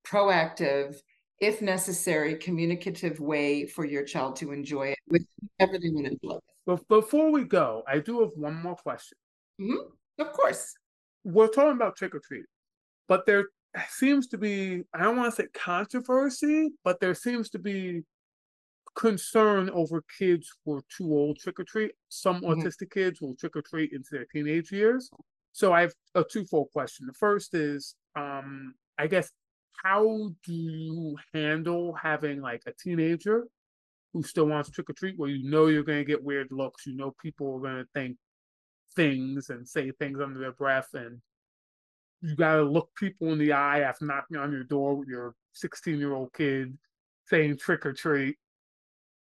proactive, 0.06 0.96
if 1.40 1.62
necessary, 1.62 2.36
communicative 2.36 3.20
way 3.20 3.66
for 3.66 3.86
your 3.86 4.04
child 4.04 4.36
to 4.38 4.52
enjoy 4.52 4.88
it 4.90 4.98
with 5.08 5.26
everything 5.60 6.06
in 6.06 6.20
love. 6.24 6.42
But 6.66 6.88
before 6.88 7.32
we 7.32 7.44
go, 7.44 7.84
I 7.88 8.00
do 8.00 8.20
have 8.22 8.32
one 8.36 8.62
more 8.62 8.76
question. 8.76 9.18
Mm-hmm. 9.60 10.22
Of 10.22 10.34
course. 10.34 10.74
We're 11.24 11.48
talking 11.48 11.72
about 11.72 11.96
trick 11.96 12.16
or 12.16 12.22
treat, 12.26 12.46
but 13.08 13.26
there 13.26 13.46
seems 13.90 14.28
to 14.28 14.38
be, 14.38 14.84
I 14.94 15.04
don't 15.04 15.18
want 15.18 15.34
to 15.34 15.42
say 15.42 15.48
controversy, 15.54 16.70
but 16.84 17.00
there 17.00 17.14
seems 17.14 17.50
to 17.52 17.60
be 17.60 18.04
concern 18.96 19.70
over 19.72 20.04
kids 20.18 20.50
who 20.66 20.74
are 20.74 20.84
too 20.96 21.14
old 21.14 21.38
trick 21.40 21.60
or 21.60 21.64
treat. 21.64 21.92
Some 22.10 22.42
mm-hmm. 22.42 22.62
autistic 22.62 22.92
kids 22.92 23.22
will 23.22 23.36
trick 23.36 23.56
or 23.56 23.62
treat 23.62 23.92
into 23.94 24.10
their 24.12 24.26
teenage 24.26 24.72
years. 24.72 25.10
So 25.52 25.74
I 25.74 25.82
have 25.82 25.94
a 26.16 26.24
twofold 26.24 26.70
question. 26.74 27.06
The 27.08 27.14
first 27.14 27.54
is, 27.54 27.96
um, 28.16 28.74
I 28.98 29.08
guess, 29.08 29.32
how 29.84 30.32
do 30.44 30.54
you 30.54 31.18
handle 31.34 31.94
having 31.94 32.42
like 32.42 32.64
a 32.66 32.74
teenager 32.74 33.48
who 34.14 34.24
still 34.24 34.46
wants 34.46 34.70
trick 34.70 34.90
or 34.90 34.94
treat, 34.94 35.18
where 35.18 35.30
you 35.30 35.50
know 35.50 35.68
you're 35.68 35.84
going 35.84 36.00
to 36.00 36.06
get 36.06 36.24
weird 36.24 36.52
looks, 36.52 36.86
you 36.86 36.96
know 36.96 37.14
people 37.22 37.56
are 37.56 37.60
going 37.60 37.84
to 37.84 37.90
think 37.94 38.18
things 38.96 39.50
and 39.50 39.68
say 39.68 39.92
things 39.92 40.20
under 40.20 40.40
their 40.40 40.52
breath, 40.52 40.90
and 40.94 41.22
you 42.22 42.36
got 42.36 42.56
to 42.56 42.64
look 42.64 42.90
people 42.96 43.32
in 43.32 43.40
the 43.40 43.54
eye 43.54 43.82
after 43.82 44.06
knocking 44.06 44.38
on 44.38 44.52
your 44.52 44.64
door 44.64 44.96
with 44.96 45.08
your 45.08 45.36
16 45.54 45.98
year 45.98 46.14
old 46.14 46.34
kid 46.34 46.78
saying 47.28 47.58
trick 47.58 47.86
or 47.86 47.94
treat. 47.94 48.36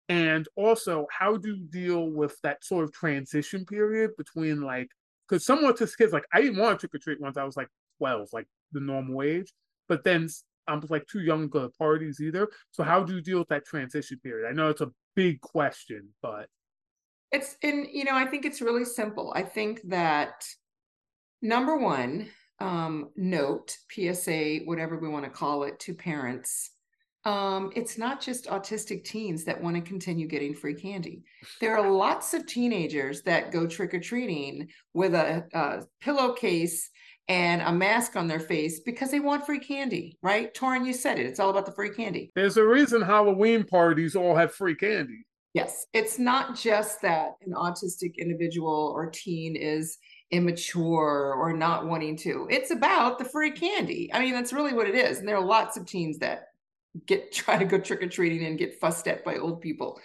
And 0.10 0.47
also, 0.55 1.05
how 1.12 1.38
do 1.38 1.49
you 1.49 1.68
deal 1.70 2.10
with 2.10 2.36
that 2.41 2.66
sort 2.66 2.84
of 2.84 2.91
transition 2.91 3.66
period 3.66 4.12
between 4.18 4.62
like, 4.62 4.89
because 5.28 5.45
some 5.45 5.60
autistic 5.60 5.97
kids, 5.97 6.14
like, 6.14 6.26
I 6.34 6.41
didn't 6.41 6.60
want 6.60 6.80
trick 6.80 6.95
or 6.95 6.97
treat 6.97 7.22
once 7.22 7.38
I 7.38 7.43
was 7.43 7.55
like 7.55 7.68
12, 7.99 8.30
like 8.34 8.47
the 8.72 8.80
normal 8.80 9.22
age. 9.22 9.53
But 9.88 10.03
then 10.03 10.28
I'm 10.70 10.84
like 10.89 11.07
too 11.07 11.22
young 11.22 11.43
to 11.43 11.47
go 11.47 11.61
to 11.63 11.70
parties 11.70 12.22
either. 12.22 12.49
So 12.72 12.84
how 12.84 13.03
do 13.03 13.15
you 13.15 13.22
deal 13.22 13.39
with 13.39 13.49
that 13.49 13.65
transition 13.65 14.20
period? 14.24 14.47
I 14.47 14.53
know 14.53 14.70
it's 14.70 14.82
a 14.82 14.91
big 15.15 15.41
question, 15.41 16.09
but 16.22 16.47
it's 17.32 17.57
and 17.63 17.88
you 17.91 18.05
know, 18.05 18.15
I 18.15 18.26
think 18.26 18.45
it's 18.45 18.61
really 18.61 18.86
simple. 18.86 19.34
I 19.36 19.43
think 19.43 19.82
that 19.89 20.45
number 21.41 21.78
one, 21.78 22.28
um, 22.59 23.09
note, 23.15 23.78
PSA, 23.91 24.59
whatever 24.65 24.97
we 24.97 25.09
want 25.09 25.26
to 25.26 25.32
call 25.32 25.63
it, 25.63 25.80
to 25.82 25.93
parents. 25.93 26.72
Um, 27.26 27.72
it's 27.76 27.97
not 27.97 28.22
just 28.22 28.45
autistic 28.45 29.03
teens 29.03 29.43
that 29.43 29.61
want 29.61 29.76
to 29.76 29.82
continue 29.82 30.26
getting 30.26 30.55
free 30.55 30.74
candy. 30.74 31.24
There 31.59 31.78
are 31.78 31.91
lots 31.91 32.34
of 32.34 32.45
teenagers 32.45 33.22
that 33.24 33.51
go 33.51 33.67
trick 33.67 33.93
or 33.93 33.99
treating 33.99 34.70
with 34.93 35.13
a, 35.13 35.45
a 35.53 35.84
pillowcase 35.99 36.89
and 37.30 37.62
a 37.62 37.72
mask 37.72 38.16
on 38.16 38.28
their 38.28 38.40
face 38.40 38.80
because 38.80 39.12
they 39.12 39.20
want 39.20 39.46
free 39.46 39.60
candy, 39.60 40.18
right? 40.24 40.54
Torrin, 40.56 40.86
you 40.86 40.94
said 40.94 41.20
it. 41.20 41.28
It's 41.28 41.40
all 41.40 41.52
about 41.52 41.68
the 41.68 41.72
free 41.72 41.92
candy. 41.92 42.32
There's 42.36 42.58
a 42.58 42.66
reason 42.66 43.02
Halloween 43.02 43.64
parties 43.64 44.16
all 44.16 44.36
have 44.36 44.54
free 44.54 44.76
candy. 44.76 45.26
Yes. 45.54 45.86
It's 45.94 46.18
not 46.18 46.58
just 46.58 47.02
that 47.04 47.36
an 47.46 47.54
autistic 47.54 48.18
individual 48.18 48.92
or 48.96 49.12
teen 49.12 49.56
is 49.56 50.00
immature 50.32 51.36
or 51.36 51.54
not 51.54 51.86
wanting 51.86 52.18
to. 52.18 52.48
It's 52.50 52.72
about 52.72 53.20
the 53.20 53.26
free 53.26 53.52
candy. 53.52 54.12
I 54.12 54.20
mean, 54.20 54.34
that's 54.34 54.54
really 54.54 54.74
what 54.74 54.88
it 54.88 54.96
is. 54.96 55.20
And 55.20 55.28
there 55.28 55.38
are 55.38 55.46
lots 55.46 55.78
of 55.78 55.86
teens 55.86 56.18
that 56.20 56.46
get 57.06 57.32
try 57.32 57.58
to 57.58 57.66
go 57.66 57.80
trick 57.80 58.02
or 58.02 58.08
treating 58.08 58.46
and 58.46 58.58
get 58.58 58.80
fussed 58.80 59.08
at 59.08 59.24
by 59.24 59.38
old 59.38 59.62
people. 59.62 60.00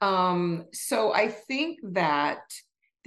Um, 0.00 0.64
so 0.72 1.12
I 1.12 1.28
think 1.28 1.78
that 1.92 2.40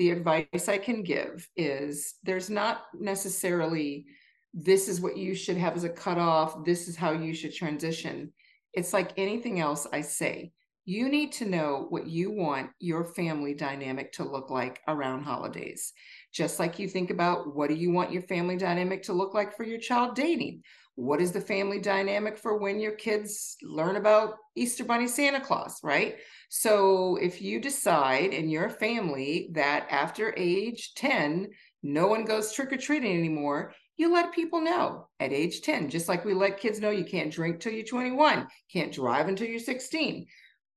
the 0.04 0.12
advice 0.12 0.68
I 0.68 0.80
can 0.80 1.02
give 1.02 1.48
is 1.56 2.16
there's 2.24 2.50
not 2.50 2.88
necessarily 2.94 4.06
this 4.54 4.90
is 4.90 5.00
what 5.00 5.16
you 5.16 5.34
should 5.34 5.56
have 5.56 5.78
as 5.78 5.86
a 5.86 5.90
cutoff, 5.90 6.66
this 6.66 6.90
is 6.90 6.98
how 6.98 7.14
you 7.14 7.34
should 7.34 7.54
transition. 7.56 8.34
It's 8.74 8.92
like 8.92 9.14
anything 9.16 9.62
else 9.62 9.88
I 9.94 10.02
say. 10.02 10.52
You 10.84 11.08
need 11.08 11.32
to 11.34 11.46
know 11.46 11.86
what 11.88 12.08
you 12.08 12.32
want 12.32 12.72
your 12.80 13.06
family 13.06 13.54
dynamic 13.54 14.12
to 14.14 14.26
look 14.26 14.50
like 14.50 14.82
around 14.90 15.24
holidays. 15.24 15.94
Just 16.34 16.60
like 16.60 16.80
you 16.80 16.90
think 16.90 17.10
about 17.10 17.56
what 17.56 17.70
do 17.70 17.76
you 17.76 17.94
want 17.94 18.12
your 18.12 18.24
family 18.24 18.58
dynamic 18.58 19.04
to 19.04 19.14
look 19.14 19.34
like 19.34 19.56
for 19.56 19.64
your 19.64 19.80
child 19.80 20.16
dating? 20.16 20.64
What 20.96 21.22
is 21.22 21.32
the 21.32 21.42
family 21.42 21.80
dynamic 21.80 22.38
for 22.38 22.58
when 22.58 22.80
your 22.80 22.92
kids 22.92 23.58
learn 23.64 23.96
about 23.96 24.36
Easter 24.56 24.84
Bunny 24.84 25.08
Santa 25.08 25.42
Claus, 25.42 25.80
right? 25.84 26.18
So 26.50 27.16
if 27.16 27.42
you 27.42 27.60
decide 27.60 28.34
in 28.34 28.48
your 28.48 28.70
family 28.70 29.50
that 29.54 29.88
after 29.90 30.36
age 30.38 30.94
10, 30.96 31.50
no 31.82 32.08
one 32.08 32.26
goes 32.26 32.54
trick 32.54 32.72
or 32.72 32.78
treating 32.78 33.18
anymore, 33.18 33.74
you 33.98 34.14
let 34.14 34.34
people 34.34 34.62
know 34.62 35.08
at 35.20 35.34
age 35.34 35.62
10, 35.62 35.90
just 35.90 36.08
like 36.08 36.26
we 36.26 36.34
let 36.34 36.60
kids 36.60 36.80
know 36.80 36.90
you 36.90 37.06
can't 37.06 37.32
drink 37.32 37.60
till 37.60 37.74
you're 37.74 37.86
21, 37.86 38.48
can't 38.72 38.92
drive 38.92 39.28
until 39.28 39.48
you're 39.48 39.60
16. 39.60 40.28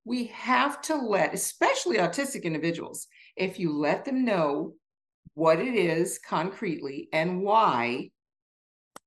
We 0.05 0.27
have 0.27 0.81
to 0.83 0.97
let, 0.97 1.35
especially 1.35 1.99
autistic 1.99 2.45
individuals, 2.45 3.07
if 3.37 3.59
you 3.59 3.73
let 3.73 4.05
them 4.05 4.25
know 4.25 4.75
what 5.35 5.61
it 5.61 5.75
is 5.75 6.19
concretely 6.19 7.09
and 7.13 7.43
why, 7.43 8.11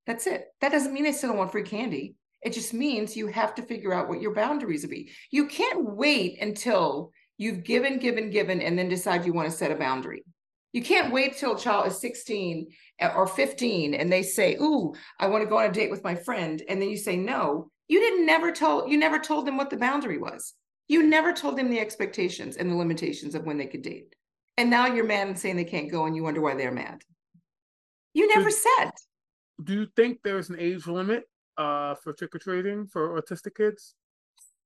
that's 0.09 0.25
it. 0.25 0.47
That 0.59 0.71
doesn't 0.71 0.91
mean 0.91 1.03
they 1.03 1.11
still 1.11 1.29
don't 1.29 1.37
want 1.37 1.51
free 1.51 1.61
candy. 1.61 2.15
It 2.41 2.51
just 2.51 2.73
means 2.73 3.15
you 3.15 3.27
have 3.27 3.53
to 3.53 3.61
figure 3.61 3.93
out 3.93 4.09
what 4.09 4.19
your 4.19 4.33
boundaries 4.33 4.81
will 4.81 4.89
be. 4.89 5.11
You 5.29 5.45
can't 5.45 5.85
wait 5.85 6.41
until 6.41 7.11
you've 7.37 7.63
given, 7.63 7.99
given, 7.99 8.31
given, 8.31 8.59
and 8.59 8.77
then 8.77 8.89
decide 8.89 9.23
you 9.23 9.33
want 9.33 9.51
to 9.51 9.55
set 9.55 9.69
a 9.69 9.75
boundary. 9.75 10.23
You 10.73 10.81
can't 10.81 11.13
wait 11.13 11.37
till 11.37 11.55
a 11.55 11.59
child 11.59 11.85
is 11.85 12.01
16 12.01 12.69
eh, 12.97 13.11
or 13.15 13.27
15 13.27 13.93
and 13.93 14.11
they 14.11 14.23
say, 14.23 14.55
Ooh, 14.55 14.95
I 15.19 15.27
want 15.27 15.43
to 15.43 15.49
go 15.49 15.59
on 15.59 15.69
a 15.69 15.71
date 15.71 15.91
with 15.91 16.03
my 16.03 16.15
friend. 16.15 16.59
And 16.67 16.81
then 16.81 16.89
you 16.89 16.97
say 16.97 17.15
no. 17.15 17.69
You 17.87 17.99
didn't 17.99 18.25
never 18.25 18.51
told 18.51 18.89
you 18.89 18.97
never 18.97 19.19
told 19.19 19.45
them 19.45 19.57
what 19.57 19.69
the 19.69 19.77
boundary 19.77 20.17
was. 20.17 20.55
You 20.87 21.03
never 21.03 21.33
told 21.33 21.55
them 21.55 21.69
the 21.69 21.79
expectations 21.79 22.57
and 22.57 22.71
the 22.71 22.75
limitations 22.75 23.35
of 23.35 23.45
when 23.45 23.59
they 23.59 23.67
could 23.67 23.83
date. 23.83 24.15
And 24.57 24.71
now 24.71 24.87
you're 24.87 25.05
mad 25.05 25.27
and 25.27 25.37
saying 25.37 25.55
they 25.55 25.65
can't 25.65 25.91
go 25.91 26.05
and 26.05 26.15
you 26.15 26.23
wonder 26.23 26.41
why 26.41 26.55
they're 26.55 26.71
mad. 26.71 27.03
You 28.15 28.27
never 28.27 28.49
said. 28.49 28.89
Do 29.63 29.73
you 29.73 29.87
think 29.95 30.19
there's 30.23 30.49
an 30.49 30.57
age 30.59 30.87
limit 30.87 31.25
uh, 31.57 31.95
for 31.95 32.13
trick 32.13 32.35
or 32.35 32.39
treating 32.39 32.87
for 32.87 33.21
autistic 33.21 33.55
kids? 33.55 33.95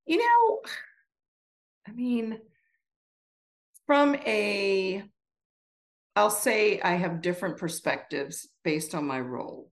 You 0.05 0.17
know, 0.17 0.59
I 1.87 1.91
mean, 1.91 2.39
from 3.87 4.15
a, 4.15 5.03
I'll 6.15 6.29
say 6.29 6.79
I 6.81 6.91
have 6.95 7.21
different 7.21 7.57
perspectives 7.57 8.47
based 8.63 8.93
on 8.93 9.05
my 9.05 9.19
role. 9.19 9.71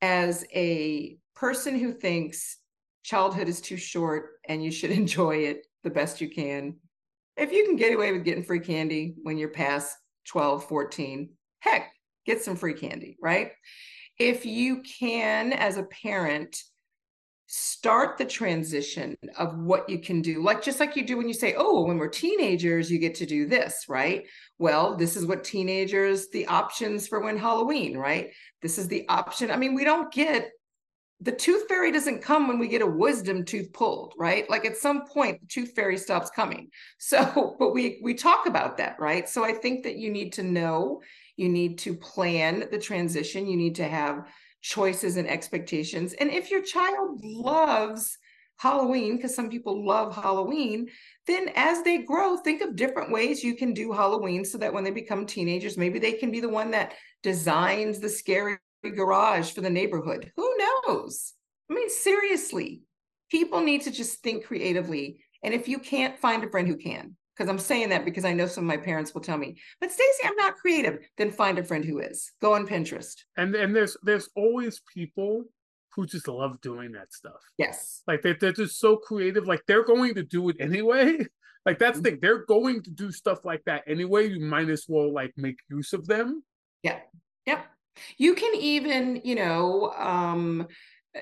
As 0.00 0.44
a 0.54 1.18
person 1.34 1.78
who 1.78 1.92
thinks 1.92 2.58
childhood 3.02 3.48
is 3.48 3.60
too 3.60 3.76
short 3.76 4.40
and 4.48 4.62
you 4.62 4.70
should 4.70 4.90
enjoy 5.02 5.36
it 5.36 5.66
the 5.84 5.90
best 5.90 6.20
you 6.20 6.30
can, 6.30 6.76
if 7.36 7.52
you 7.52 7.66
can 7.66 7.76
get 7.76 7.94
away 7.94 8.12
with 8.12 8.24
getting 8.24 8.42
free 8.42 8.60
candy 8.60 9.14
when 9.22 9.36
you're 9.36 9.50
past 9.50 9.94
12, 10.28 10.66
14, 10.68 11.28
heck, 11.60 11.92
get 12.24 12.42
some 12.42 12.56
free 12.56 12.74
candy, 12.74 13.18
right? 13.20 13.52
If 14.18 14.46
you 14.46 14.82
can, 14.82 15.52
as 15.52 15.76
a 15.76 15.84
parent, 15.84 16.56
start 17.46 18.18
the 18.18 18.24
transition 18.24 19.16
of 19.38 19.56
what 19.58 19.88
you 19.88 20.00
can 20.00 20.20
do. 20.20 20.42
Like 20.42 20.62
just 20.62 20.80
like 20.80 20.96
you 20.96 21.06
do 21.06 21.16
when 21.16 21.28
you 21.28 21.34
say 21.34 21.54
oh 21.56 21.86
when 21.86 21.96
we're 21.96 22.08
teenagers 22.08 22.90
you 22.90 22.98
get 22.98 23.14
to 23.16 23.26
do 23.26 23.46
this 23.46 23.84
right? 23.88 24.24
Well 24.58 24.96
this 24.96 25.16
is 25.16 25.26
what 25.26 25.44
teenagers 25.44 26.28
the 26.30 26.46
options 26.46 27.06
for 27.06 27.20
when 27.20 27.38
halloween 27.38 27.96
right? 27.96 28.30
This 28.62 28.78
is 28.78 28.88
the 28.88 29.08
option. 29.08 29.50
I 29.50 29.56
mean 29.56 29.74
we 29.74 29.84
don't 29.84 30.12
get 30.12 30.50
the 31.20 31.32
tooth 31.32 31.66
fairy 31.66 31.92
doesn't 31.92 32.20
come 32.20 32.46
when 32.46 32.58
we 32.58 32.68
get 32.68 32.82
a 32.82 32.86
wisdom 32.86 33.44
tooth 33.44 33.72
pulled 33.72 34.14
right? 34.18 34.50
Like 34.50 34.64
at 34.64 34.76
some 34.76 35.06
point 35.06 35.40
the 35.40 35.46
tooth 35.46 35.72
fairy 35.76 35.98
stops 35.98 36.30
coming. 36.30 36.68
So 36.98 37.54
but 37.60 37.72
we 37.72 38.00
we 38.02 38.14
talk 38.14 38.46
about 38.46 38.78
that 38.78 38.98
right? 38.98 39.28
So 39.28 39.44
i 39.44 39.52
think 39.52 39.84
that 39.84 39.96
you 39.96 40.10
need 40.10 40.32
to 40.32 40.42
know 40.42 41.00
you 41.36 41.48
need 41.48 41.78
to 41.78 41.94
plan 41.94 42.68
the 42.70 42.78
transition. 42.78 43.46
You 43.46 43.56
need 43.56 43.76
to 43.76 43.88
have 43.88 44.26
choices 44.62 45.16
and 45.16 45.28
expectations. 45.28 46.12
And 46.14 46.30
if 46.30 46.50
your 46.50 46.62
child 46.62 47.20
loves 47.22 48.18
Halloween, 48.58 49.16
because 49.16 49.34
some 49.34 49.50
people 49.50 49.86
love 49.86 50.14
Halloween, 50.14 50.88
then 51.26 51.50
as 51.54 51.82
they 51.82 51.98
grow, 51.98 52.36
think 52.38 52.62
of 52.62 52.74
different 52.74 53.12
ways 53.12 53.44
you 53.44 53.54
can 53.54 53.74
do 53.74 53.92
Halloween 53.92 54.44
so 54.44 54.56
that 54.58 54.72
when 54.72 54.82
they 54.82 54.90
become 54.90 55.26
teenagers, 55.26 55.76
maybe 55.76 55.98
they 55.98 56.12
can 56.12 56.30
be 56.30 56.40
the 56.40 56.48
one 56.48 56.70
that 56.70 56.94
designs 57.22 58.00
the 58.00 58.08
scary 58.08 58.56
garage 58.82 59.52
for 59.52 59.60
the 59.60 59.70
neighborhood. 59.70 60.32
Who 60.36 60.56
knows? 60.86 61.34
I 61.70 61.74
mean, 61.74 61.90
seriously, 61.90 62.82
people 63.30 63.60
need 63.60 63.82
to 63.82 63.90
just 63.90 64.22
think 64.22 64.44
creatively. 64.46 65.20
And 65.42 65.52
if 65.52 65.68
you 65.68 65.78
can't 65.78 66.18
find 66.18 66.42
a 66.42 66.48
friend 66.48 66.66
who 66.66 66.76
can, 66.76 67.16
because 67.36 67.50
I'm 67.50 67.58
saying 67.58 67.90
that 67.90 68.04
because 68.04 68.24
I 68.24 68.32
know 68.32 68.46
some 68.46 68.64
of 68.64 68.68
my 68.68 68.76
parents 68.76 69.12
will 69.12 69.20
tell 69.20 69.36
me, 69.38 69.56
but 69.80 69.92
Stacy, 69.92 70.22
I'm 70.24 70.36
not 70.36 70.56
creative. 70.56 70.98
Then 71.18 71.30
find 71.30 71.58
a 71.58 71.64
friend 71.64 71.84
who 71.84 71.98
is. 72.00 72.32
Go 72.40 72.54
on 72.54 72.66
Pinterest. 72.66 73.14
And 73.36 73.54
and 73.54 73.74
there's 73.76 73.96
there's 74.02 74.28
always 74.36 74.80
people 74.92 75.44
who 75.94 76.06
just 76.06 76.28
love 76.28 76.60
doing 76.60 76.92
that 76.92 77.12
stuff. 77.12 77.40
Yes. 77.58 78.02
Like 78.06 78.22
they, 78.22 78.34
they're 78.34 78.52
just 78.52 78.78
so 78.78 78.96
creative. 78.96 79.46
Like 79.46 79.62
they're 79.66 79.84
going 79.84 80.14
to 80.14 80.22
do 80.22 80.48
it 80.48 80.56
anyway. 80.60 81.18
Like 81.66 81.80
that's 81.80 81.98
the 81.98 82.10
Mm-hmm. 82.10 82.14
thing. 82.14 82.18
They're 82.22 82.44
going 82.46 82.80
to 82.84 82.90
do 82.92 83.10
stuff 83.10 83.44
like 83.44 83.64
that 83.64 83.82
anyway. 83.88 84.28
You 84.28 84.38
might 84.38 84.68
as 84.70 84.84
well 84.88 85.12
like 85.12 85.32
make 85.36 85.56
use 85.68 85.92
of 85.94 86.06
them. 86.06 86.44
Yeah. 86.84 87.00
Yep. 87.44 87.66
You 88.18 88.34
can 88.36 88.54
even, 88.54 89.20
you 89.24 89.34
know, 89.34 89.92
um, 89.98 90.68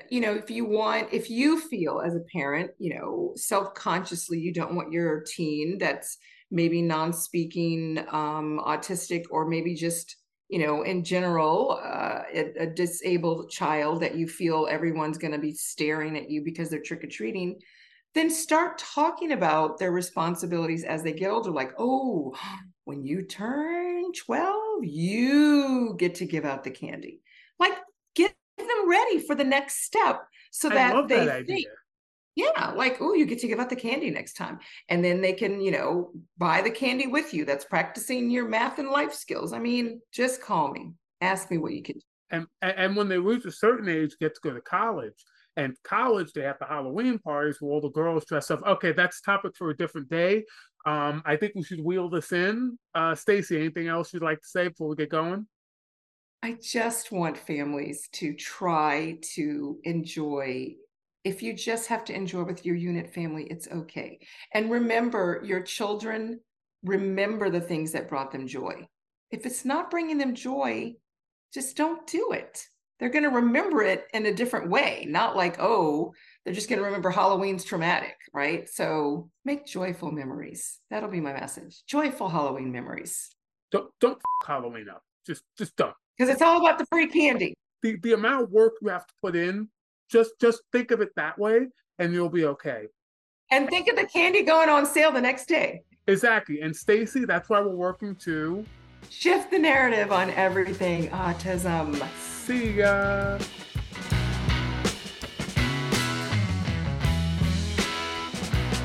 you 0.09 0.21
know, 0.21 0.33
if 0.33 0.49
you 0.49 0.65
want, 0.65 1.11
if 1.11 1.29
you 1.29 1.59
feel 1.59 2.01
as 2.01 2.15
a 2.15 2.23
parent, 2.31 2.71
you 2.79 2.95
know, 2.95 3.33
self-consciously, 3.35 4.39
you 4.39 4.53
don't 4.53 4.75
want 4.75 4.91
your 4.91 5.21
teen 5.21 5.77
that's 5.77 6.17
maybe 6.51 6.81
non-speaking, 6.81 7.99
um, 8.11 8.59
autistic, 8.65 9.23
or 9.31 9.47
maybe 9.47 9.73
just, 9.73 10.17
you 10.49 10.59
know, 10.59 10.83
in 10.83 11.03
general, 11.03 11.79
uh, 11.83 12.21
a, 12.33 12.53
a 12.61 12.67
disabled 12.67 13.49
child 13.49 14.01
that 14.01 14.15
you 14.15 14.27
feel 14.27 14.67
everyone's 14.69 15.17
going 15.17 15.33
to 15.33 15.39
be 15.39 15.53
staring 15.53 16.17
at 16.17 16.29
you 16.29 16.43
because 16.43 16.69
they're 16.69 16.81
trick-or-treating 16.81 17.59
then 18.13 18.29
start 18.29 18.77
talking 18.77 19.33
about 19.33 19.77
their 19.77 19.91
responsibilities 19.91 20.85
as 20.85 21.03
they 21.03 21.11
get 21.11 21.29
older 21.29 21.51
like 21.51 21.73
oh 21.77 22.33
when 22.85 23.03
you 23.03 23.23
turn 23.23 24.13
12 24.13 24.55
you 24.83 25.95
get 25.97 26.15
to 26.15 26.25
give 26.25 26.45
out 26.45 26.63
the 26.63 26.71
candy. 26.71 27.21
Like 27.59 27.73
them 28.67 28.89
ready 28.89 29.19
for 29.19 29.35
the 29.35 29.43
next 29.43 29.83
step 29.83 30.23
so 30.51 30.69
that 30.69 31.07
they 31.07 31.25
that 31.25 31.45
think 31.45 31.51
idea. 31.51 31.69
yeah 32.35 32.71
like 32.71 32.97
oh 33.01 33.13
you 33.13 33.25
get 33.25 33.39
to 33.39 33.47
give 33.47 33.59
out 33.59 33.69
the 33.69 33.75
candy 33.75 34.09
next 34.09 34.33
time 34.33 34.59
and 34.89 35.03
then 35.03 35.21
they 35.21 35.33
can 35.33 35.61
you 35.61 35.71
know 35.71 36.11
buy 36.37 36.61
the 36.61 36.69
candy 36.71 37.07
with 37.07 37.33
you 37.33 37.45
that's 37.45 37.65
practicing 37.65 38.29
your 38.29 38.47
math 38.47 38.79
and 38.79 38.89
life 38.89 39.13
skills 39.13 39.53
i 39.53 39.59
mean 39.59 39.99
just 40.11 40.41
call 40.41 40.71
me 40.71 40.91
ask 41.21 41.49
me 41.51 41.57
what 41.57 41.73
you 41.73 41.81
can 41.83 41.95
do 41.95 42.01
And 42.31 42.47
and 42.61 42.73
and 42.77 42.95
when 42.95 43.07
they 43.07 43.19
reach 43.19 43.45
a 43.45 43.51
certain 43.51 43.87
age, 43.87 44.15
get 44.19 44.33
to 44.35 44.41
go 44.41 44.53
to 44.53 44.61
college. 44.61 45.13
And 45.57 45.77
college, 45.83 46.33
they 46.33 46.41
have 46.41 46.59
the 46.59 46.65
Halloween 46.65 47.17
parties 47.19 47.57
where 47.61 47.71
all 47.71 47.79
the 47.79 47.89
girls 47.89 48.25
dress 48.25 48.51
up. 48.51 48.61
Okay, 48.63 48.91
that's 48.91 49.21
topic 49.21 49.53
for 49.55 49.69
a 49.69 49.77
different 49.77 50.09
day. 50.09 50.43
Um, 50.85 51.21
I 51.25 51.37
think 51.37 51.53
we 51.55 51.63
should 51.63 51.79
wheel 51.81 52.09
this 52.09 52.33
in. 52.33 52.77
Uh, 52.93 53.15
Stacy, 53.15 53.55
anything 53.57 53.87
else 53.87 54.11
you'd 54.13 54.21
like 54.23 54.41
to 54.41 54.47
say 54.47 54.67
before 54.67 54.89
we 54.89 54.95
get 54.97 55.09
going? 55.09 55.47
I 56.43 56.57
just 56.61 57.11
want 57.11 57.37
families 57.37 58.07
to 58.13 58.33
try 58.33 59.17
to 59.33 59.79
enjoy. 59.83 60.75
If 61.23 61.41
you 61.41 61.53
just 61.53 61.87
have 61.87 62.05
to 62.05 62.13
enjoy 62.13 62.43
with 62.43 62.65
your 62.65 62.75
unit 62.75 63.13
family, 63.13 63.45
it's 63.49 63.67
okay. 63.67 64.19
And 64.53 64.69
remember, 64.69 65.41
your 65.43 65.61
children 65.61 66.39
remember 66.83 67.49
the 67.49 67.61
things 67.61 67.91
that 67.93 68.07
brought 68.07 68.31
them 68.31 68.47
joy. 68.47 68.87
If 69.31 69.45
it's 69.45 69.65
not 69.65 69.89
bringing 69.89 70.17
them 70.17 70.35
joy, 70.35 70.93
just 71.53 71.75
don't 71.75 72.05
do 72.07 72.31
it. 72.31 72.63
They're 72.99 73.09
going 73.09 73.23
to 73.23 73.29
remember 73.29 73.81
it 73.81 74.05
in 74.13 74.25
a 74.25 74.33
different 74.33 74.69
way, 74.69 75.05
not 75.09 75.35
like, 75.35 75.57
oh, 75.59 76.13
they're 76.43 76.53
just 76.53 76.69
going 76.69 76.79
to 76.79 76.85
remember 76.85 77.09
Halloween's 77.09 77.65
traumatic, 77.65 78.15
right? 78.33 78.69
So 78.69 79.29
make 79.43 79.65
joyful 79.65 80.11
memories. 80.11 80.79
That'll 80.89 81.09
be 81.09 81.19
my 81.19 81.33
message. 81.33 81.83
Joyful 81.87 82.29
Halloween 82.29 82.71
memories. 82.71 83.35
Don't 83.71 83.89
don't 83.99 84.21
Halloween 84.45 84.87
up. 84.89 85.01
Just 85.25 85.43
just 85.57 85.75
don't. 85.75 85.95
Because 86.17 86.31
it's 86.31 86.41
all 86.41 86.59
about 86.59 86.79
the 86.79 86.85
free 86.91 87.07
candy. 87.07 87.53
The 87.81 87.97
the 87.97 88.13
amount 88.13 88.43
of 88.43 88.51
work 88.51 88.73
you 88.81 88.89
have 88.89 89.05
to 89.05 89.13
put 89.21 89.35
in, 89.35 89.69
just 90.09 90.31
just 90.39 90.61
think 90.71 90.91
of 90.91 91.01
it 91.01 91.09
that 91.15 91.37
way, 91.37 91.67
and 91.99 92.13
you'll 92.13 92.29
be 92.29 92.45
okay. 92.45 92.87
And 93.51 93.69
think 93.69 93.87
of 93.87 93.95
the 93.95 94.07
candy 94.07 94.43
going 94.43 94.69
on 94.69 94.85
sale 94.85 95.11
the 95.11 95.21
next 95.21 95.47
day. 95.47 95.83
Exactly. 96.07 96.61
And 96.61 96.75
Stacy, 96.75 97.25
that's 97.25 97.49
why 97.49 97.61
we're 97.61 97.75
working 97.75 98.15
to 98.17 98.65
Shift 99.09 99.51
the 99.51 99.59
narrative 99.59 100.11
on 100.11 100.31
everything 100.31 101.09
autism. 101.09 101.95
see 102.17 102.79
ya. 102.79 103.37